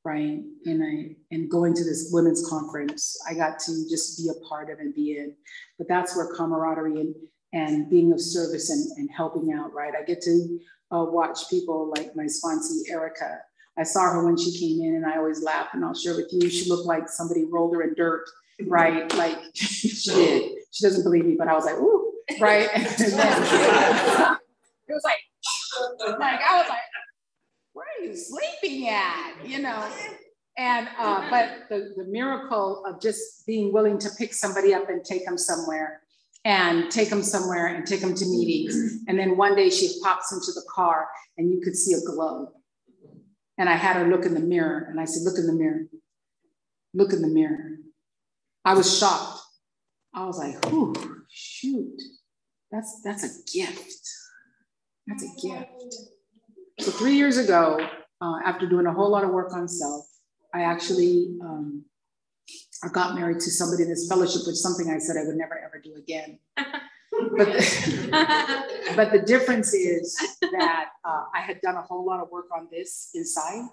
right? 0.05 0.39
And 0.65 0.83
I 0.83 1.15
and 1.31 1.49
going 1.49 1.73
to 1.75 1.83
this 1.83 2.09
women's 2.11 2.47
conference, 2.47 3.17
I 3.29 3.33
got 3.33 3.59
to 3.59 3.71
just 3.89 4.17
be 4.17 4.29
a 4.29 4.47
part 4.47 4.69
of 4.69 4.79
and 4.79 4.93
be 4.93 5.17
in. 5.17 5.35
But 5.77 5.87
that's 5.87 6.15
where 6.15 6.33
camaraderie 6.35 6.99
and 6.99 7.15
and 7.51 7.89
being 7.89 8.11
of 8.13 8.21
service 8.21 8.69
and, 8.69 8.91
and 8.97 9.09
helping 9.15 9.53
out, 9.53 9.73
right? 9.73 9.93
I 9.99 10.03
get 10.03 10.21
to 10.21 10.59
uh, 10.91 11.05
watch 11.05 11.49
people 11.49 11.91
like 11.95 12.15
my 12.15 12.25
sponsee 12.25 12.89
Erica. 12.89 13.39
I 13.77 13.83
saw 13.83 14.01
her 14.01 14.25
when 14.25 14.37
she 14.37 14.57
came 14.59 14.81
in, 14.81 14.95
and 14.95 15.05
I 15.05 15.17
always 15.17 15.41
laugh, 15.41 15.69
and 15.73 15.83
I'll 15.83 15.95
share 15.95 16.15
with 16.15 16.31
you. 16.31 16.49
She 16.49 16.69
looked 16.69 16.85
like 16.85 17.07
somebody 17.09 17.45
rolled 17.45 17.75
her 17.75 17.81
in 17.81 17.93
dirt, 17.95 18.25
right? 18.67 19.11
Like 19.15 19.39
she 19.53 19.89
did. 20.11 20.51
She 20.71 20.83
doesn't 20.83 21.03
believe 21.03 21.25
me, 21.25 21.35
but 21.37 21.47
I 21.47 21.53
was 21.53 21.65
like, 21.65 21.75
ooh, 21.75 22.13
right? 22.39 22.69
and 22.73 22.85
then, 22.97 24.37
it 24.87 24.93
was 24.93 25.03
like, 25.03 25.17
like 26.19 26.41
I 26.41 26.57
was 26.57 26.69
like, 26.69 26.79
where 27.73 27.85
are 27.99 28.05
you 28.05 28.15
sleeping 28.15 28.89
at? 28.89 29.35
You 29.45 29.61
know. 29.61 29.89
And 30.57 30.89
uh, 30.97 31.29
but 31.29 31.69
the, 31.69 31.93
the 31.95 32.03
miracle 32.05 32.83
of 32.85 33.01
just 33.01 33.45
being 33.47 33.71
willing 33.71 33.97
to 33.99 34.09
pick 34.17 34.33
somebody 34.33 34.73
up 34.73 34.89
and 34.89 35.03
take 35.03 35.25
them 35.25 35.37
somewhere 35.37 36.01
and 36.45 36.91
take 36.91 37.09
them 37.09 37.23
somewhere 37.23 37.67
and 37.67 37.85
take 37.85 38.01
them 38.01 38.13
to 38.15 38.25
meetings. 38.25 39.03
And 39.07 39.17
then 39.17 39.37
one 39.37 39.55
day 39.55 39.69
she 39.69 39.99
pops 40.03 40.31
into 40.33 40.51
the 40.53 40.65
car 40.69 41.07
and 41.37 41.49
you 41.49 41.61
could 41.61 41.75
see 41.75 41.93
a 41.93 42.01
glow. 42.01 42.51
And 43.57 43.69
I 43.69 43.75
had 43.75 43.97
her 43.97 44.07
look 44.07 44.25
in 44.25 44.33
the 44.33 44.39
mirror 44.39 44.87
and 44.89 44.99
I 44.99 45.05
said, 45.05 45.23
Look 45.23 45.37
in 45.37 45.47
the 45.47 45.53
mirror. 45.53 45.85
Look 46.93 47.13
in 47.13 47.21
the 47.21 47.27
mirror. 47.27 47.77
I 48.65 48.73
was 48.73 48.97
shocked. 48.97 49.41
I 50.13 50.25
was 50.25 50.37
like, 50.37 50.65
"Whew, 50.65 50.93
shoot. 51.29 52.01
That's 52.71 53.01
that's 53.03 53.23
a 53.23 53.51
gift. 53.51 54.07
That's 55.09 55.23
a 55.23 55.47
gift. 55.47 55.95
So 56.79 56.91
three 56.91 57.15
years 57.15 57.37
ago, 57.37 57.79
uh, 58.21 58.39
after 58.45 58.67
doing 58.67 58.85
a 58.85 58.93
whole 58.93 59.09
lot 59.09 59.23
of 59.23 59.31
work 59.31 59.53
on 59.53 59.67
self, 59.67 60.05
I 60.53 60.61
actually 60.61 61.35
um, 61.41 61.83
I 62.83 62.89
got 62.89 63.15
married 63.15 63.39
to 63.39 63.51
somebody 63.51 63.83
in 63.83 63.89
this 63.89 64.07
fellowship, 64.07 64.43
which 64.45 64.55
something 64.55 64.89
I 64.89 64.99
said 64.99 65.17
I 65.17 65.25
would 65.25 65.35
never 65.35 65.59
ever 65.59 65.81
do 65.83 65.95
again. 65.95 66.39
but, 66.55 67.47
the, 67.47 68.67
but 68.95 69.11
the 69.11 69.19
difference 69.19 69.73
is 69.73 70.15
that 70.41 70.89
uh, 71.03 71.23
I 71.35 71.41
had 71.41 71.59
done 71.61 71.75
a 71.75 71.81
whole 71.81 72.05
lot 72.05 72.21
of 72.21 72.29
work 72.29 72.45
on 72.55 72.67
this 72.71 73.09
inside, 73.15 73.65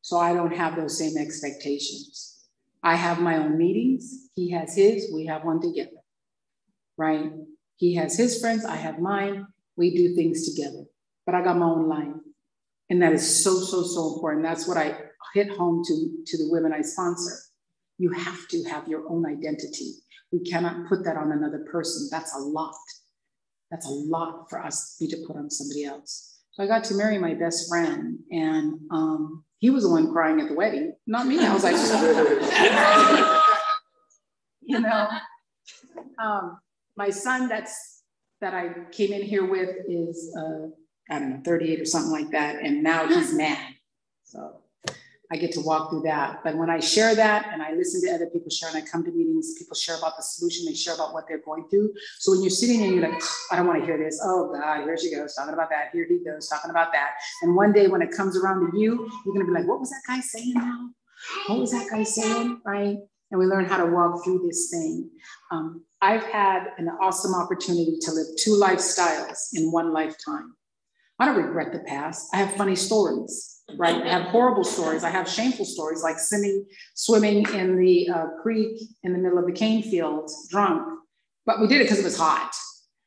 so 0.00 0.16
I 0.16 0.32
don't 0.32 0.56
have 0.56 0.76
those 0.76 0.98
same 0.98 1.16
expectations. 1.18 2.46
I 2.82 2.96
have 2.96 3.20
my 3.20 3.36
own 3.36 3.58
meetings. 3.58 4.30
He 4.34 4.50
has 4.52 4.74
his. 4.74 5.12
We 5.12 5.26
have 5.26 5.44
one 5.44 5.60
together, 5.60 6.00
right? 6.96 7.30
He 7.76 7.94
has 7.96 8.16
his 8.16 8.40
friends. 8.40 8.64
I 8.64 8.76
have 8.76 8.98
mine. 8.98 9.46
We 9.80 9.96
do 9.96 10.14
things 10.14 10.54
together. 10.54 10.84
But 11.24 11.34
I 11.34 11.42
got 11.42 11.56
my 11.56 11.64
own 11.64 11.88
line. 11.88 12.20
And 12.90 13.00
that 13.00 13.14
is 13.14 13.42
so, 13.42 13.54
so, 13.54 13.82
so 13.82 14.14
important. 14.14 14.44
That's 14.44 14.68
what 14.68 14.76
I 14.76 14.94
hit 15.32 15.56
home 15.56 15.82
to, 15.86 16.10
to 16.26 16.36
the 16.36 16.50
women 16.50 16.72
I 16.72 16.82
sponsor. 16.82 17.34
You 17.96 18.10
have 18.10 18.46
to 18.48 18.62
have 18.64 18.88
your 18.88 19.10
own 19.10 19.24
identity. 19.24 19.94
We 20.32 20.40
cannot 20.40 20.86
put 20.86 21.02
that 21.04 21.16
on 21.16 21.32
another 21.32 21.64
person. 21.72 22.08
That's 22.10 22.36
a 22.36 22.40
lot. 22.40 22.74
That's 23.70 23.86
a 23.86 23.90
lot 23.90 24.50
for 24.50 24.62
us 24.62 24.98
to 25.00 25.24
put 25.26 25.36
on 25.36 25.50
somebody 25.50 25.84
else. 25.84 26.40
So 26.50 26.62
I 26.62 26.66
got 26.66 26.84
to 26.84 26.94
marry 26.94 27.16
my 27.16 27.32
best 27.32 27.68
friend, 27.68 28.18
and 28.30 28.80
um, 28.90 29.44
he 29.60 29.70
was 29.70 29.84
the 29.84 29.90
one 29.90 30.12
crying 30.12 30.40
at 30.40 30.48
the 30.48 30.54
wedding, 30.54 30.94
not 31.06 31.26
me. 31.26 31.38
I 31.38 31.54
was 31.54 31.64
like, 31.64 31.76
you 34.60 34.80
know, 34.80 35.08
um, 36.22 36.58
my 36.96 37.08
son 37.08 37.48
that's 37.48 37.89
that 38.40 38.54
I 38.54 38.70
came 38.92 39.12
in 39.12 39.22
here 39.22 39.44
with 39.44 39.70
is 39.88 40.34
uh, 40.36 40.68
I 41.10 41.18
don't 41.18 41.30
know, 41.30 41.40
38 41.44 41.80
or 41.80 41.84
something 41.84 42.12
like 42.12 42.30
that. 42.30 42.62
And 42.62 42.82
now 42.82 43.06
he's 43.06 43.34
mad. 43.36 43.74
So 44.24 44.60
I 45.32 45.36
get 45.36 45.52
to 45.52 45.60
walk 45.60 45.90
through 45.90 46.02
that. 46.02 46.40
But 46.42 46.56
when 46.56 46.70
I 46.70 46.80
share 46.80 47.14
that 47.14 47.50
and 47.52 47.62
I 47.62 47.72
listen 47.72 48.00
to 48.02 48.14
other 48.14 48.26
people 48.26 48.50
share 48.50 48.68
and 48.68 48.78
I 48.78 48.80
come 48.80 49.04
to 49.04 49.12
meetings, 49.12 49.54
people 49.58 49.76
share 49.76 49.96
about 49.96 50.16
the 50.16 50.22
solution, 50.22 50.66
they 50.66 50.74
share 50.74 50.94
about 50.94 51.12
what 51.12 51.28
they're 51.28 51.42
going 51.44 51.68
through. 51.68 51.92
So 52.18 52.32
when 52.32 52.42
you're 52.42 52.50
sitting 52.50 52.80
there, 52.80 52.90
you're 52.90 53.08
like, 53.08 53.22
I 53.52 53.56
don't 53.56 53.66
want 53.66 53.80
to 53.80 53.86
hear 53.86 53.96
this. 53.96 54.20
Oh 54.24 54.52
God, 54.52 54.84
here 54.84 54.96
she 54.98 55.14
goes, 55.14 55.34
talking 55.34 55.54
about 55.54 55.70
that. 55.70 55.90
Here 55.92 56.06
he 56.08 56.18
goes, 56.24 56.48
talking 56.48 56.70
about 56.70 56.92
that. 56.92 57.14
And 57.42 57.54
one 57.54 57.72
day 57.72 57.86
when 57.86 58.02
it 58.02 58.10
comes 58.10 58.36
around 58.36 58.70
to 58.70 58.78
you, 58.78 59.08
you're 59.24 59.34
going 59.34 59.46
to 59.46 59.52
be 59.52 59.56
like, 59.56 59.68
what 59.68 59.78
was 59.78 59.90
that 59.90 60.02
guy 60.06 60.20
saying 60.20 60.54
now? 60.54 60.88
What 61.46 61.60
was 61.60 61.70
that 61.72 61.88
guy 61.90 62.02
saying? 62.02 62.60
Right? 62.64 62.96
And 63.30 63.38
we 63.38 63.46
learn 63.46 63.66
how 63.66 63.76
to 63.76 63.86
walk 63.86 64.24
through 64.24 64.44
this 64.44 64.70
thing. 64.70 65.10
Um, 65.52 65.84
I've 66.02 66.24
had 66.24 66.68
an 66.78 66.88
awesome 67.00 67.34
opportunity 67.34 67.98
to 68.00 68.12
live 68.12 68.26
two 68.38 68.52
lifestyles 68.52 69.48
in 69.52 69.70
one 69.70 69.92
lifetime. 69.92 70.54
I 71.18 71.26
don't 71.26 71.36
regret 71.36 71.72
the 71.72 71.80
past. 71.80 72.28
I 72.32 72.38
have 72.38 72.56
funny 72.56 72.74
stories, 72.74 73.62
right? 73.76 74.02
I 74.02 74.08
have 74.08 74.22
horrible 74.28 74.64
stories. 74.64 75.04
I 75.04 75.10
have 75.10 75.28
shameful 75.28 75.66
stories 75.66 76.02
like 76.02 76.18
swimming, 76.18 76.64
swimming 76.94 77.46
in 77.52 77.78
the 77.78 78.08
uh, 78.08 78.26
creek 78.42 78.80
in 79.02 79.12
the 79.12 79.18
middle 79.18 79.38
of 79.38 79.44
the 79.44 79.52
cane 79.52 79.82
fields, 79.82 80.48
drunk. 80.50 80.82
But 81.44 81.60
we 81.60 81.66
did 81.66 81.82
it 81.82 81.84
because 81.84 81.98
it 81.98 82.04
was 82.04 82.16
hot. 82.16 82.52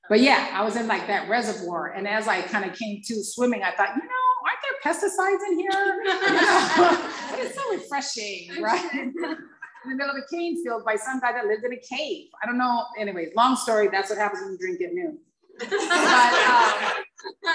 But 0.09 0.19
yeah, 0.19 0.51
I 0.53 0.63
was 0.63 0.75
in 0.75 0.85
like 0.85 1.07
that 1.07 1.27
reservoir. 1.27 1.93
And 1.93 2.07
as 2.07 2.27
I 2.27 2.43
kind 2.43 2.69
of 2.69 2.77
came 2.77 3.01
to 3.05 3.23
swimming, 3.23 3.63
I 3.63 3.71
thought, 3.71 3.95
you 3.95 4.03
know, 4.03 4.33
aren't 4.45 4.59
there 4.61 4.93
pesticides 4.93 5.49
in 5.49 5.59
here? 5.59 5.71
but 7.31 7.39
it's 7.39 7.55
so 7.55 7.71
refreshing, 7.73 8.61
right? 8.61 9.11
in 9.83 9.91
the 9.91 9.97
middle 9.97 10.15
of 10.15 10.17
a 10.17 10.27
cane 10.33 10.63
field 10.63 10.83
by 10.85 10.95
some 10.95 11.19
guy 11.19 11.33
that 11.33 11.45
lived 11.45 11.63
in 11.63 11.73
a 11.73 11.77
cave. 11.77 12.27
I 12.41 12.45
don't 12.45 12.57
know. 12.57 12.85
Anyways, 12.97 13.29
long 13.35 13.55
story. 13.55 13.89
That's 13.91 14.09
what 14.09 14.19
happens 14.19 14.43
when 14.43 14.53
you 14.53 14.57
drink 14.57 14.81
at 14.81 14.93
noon. 14.93 15.19
but, 15.59 15.71
um, 15.71 17.03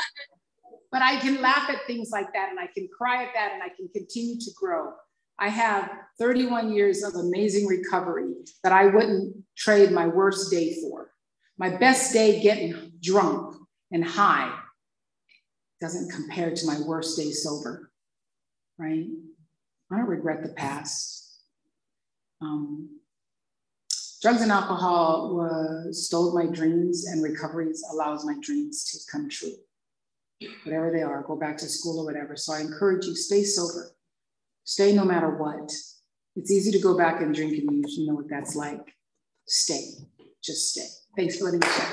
but 0.93 1.03
I 1.03 1.19
can 1.21 1.41
laugh 1.41 1.69
at 1.71 1.87
things 1.87 2.11
like 2.11 2.33
that 2.33 2.51
and 2.51 2.59
I 2.59 2.67
can 2.67 2.89
cry 2.97 3.25
at 3.25 3.35
that 3.35 3.53
and 3.55 3.63
I 3.63 3.69
can 3.69 3.89
continue 3.89 4.39
to 4.39 4.51
grow. 4.57 4.93
I 5.39 5.49
have 5.49 5.91
31 6.19 6.73
years 6.73 7.05
of 7.05 7.15
amazing 7.15 7.67
recovery 7.67 8.33
that 8.65 8.73
I 8.73 8.87
wouldn't 8.87 9.37
trade 9.57 9.93
my 9.93 10.07
worst 10.07 10.51
day 10.51 10.77
for. 10.81 11.11
My 11.59 11.77
best 11.77 12.13
day 12.13 12.41
getting 12.41 12.93
drunk 13.01 13.57
and 13.93 14.05
high 14.05 14.53
doesn't 15.81 16.11
compare 16.11 16.55
to 16.55 16.67
my 16.67 16.81
worst 16.81 17.17
day 17.17 17.31
sober, 17.31 17.91
right? 18.79 19.07
I 19.91 19.97
don't 19.97 20.07
regret 20.07 20.43
the 20.43 20.51
past. 20.51 21.28
Um, 22.41 23.01
drugs 24.23 24.43
and 24.43 24.53
alcohol 24.53 25.35
was, 25.35 26.07
stole 26.07 26.35
my 26.35 26.47
dreams, 26.47 27.07
and 27.07 27.23
recoveries 27.23 27.85
allows 27.91 28.25
my 28.25 28.35
dreams 28.41 28.85
to 28.91 28.99
come 29.11 29.29
true. 29.29 29.55
Whatever 30.65 30.91
they 30.93 31.03
are, 31.03 31.23
go 31.23 31.37
back 31.37 31.57
to 31.59 31.69
school 31.69 32.01
or 32.01 32.05
whatever. 32.05 32.37
So 32.37 32.53
I 32.53 32.61
encourage 32.61 33.07
you, 33.07 33.17
stay 33.17 33.43
sober. 33.43 33.91
Stay 34.65 34.93
no 34.95 35.05
matter 35.05 35.31
what. 35.31 35.73
It's 36.37 36.51
easy 36.53 36.71
to 36.73 36.79
go 36.79 36.97
back 36.97 37.21
and 37.21 37.35
drink 37.35 37.55
and 37.59 37.85
you 37.89 38.07
know 38.07 38.15
what 38.15 38.29
that's 38.29 38.55
like. 38.55 38.95
Stay. 39.47 39.93
Just 40.43 40.71
stay. 40.71 40.87
Thanks 41.17 41.39
for 41.39 41.47
letting 41.47 41.61
me 41.61 41.67
share. 41.67 41.89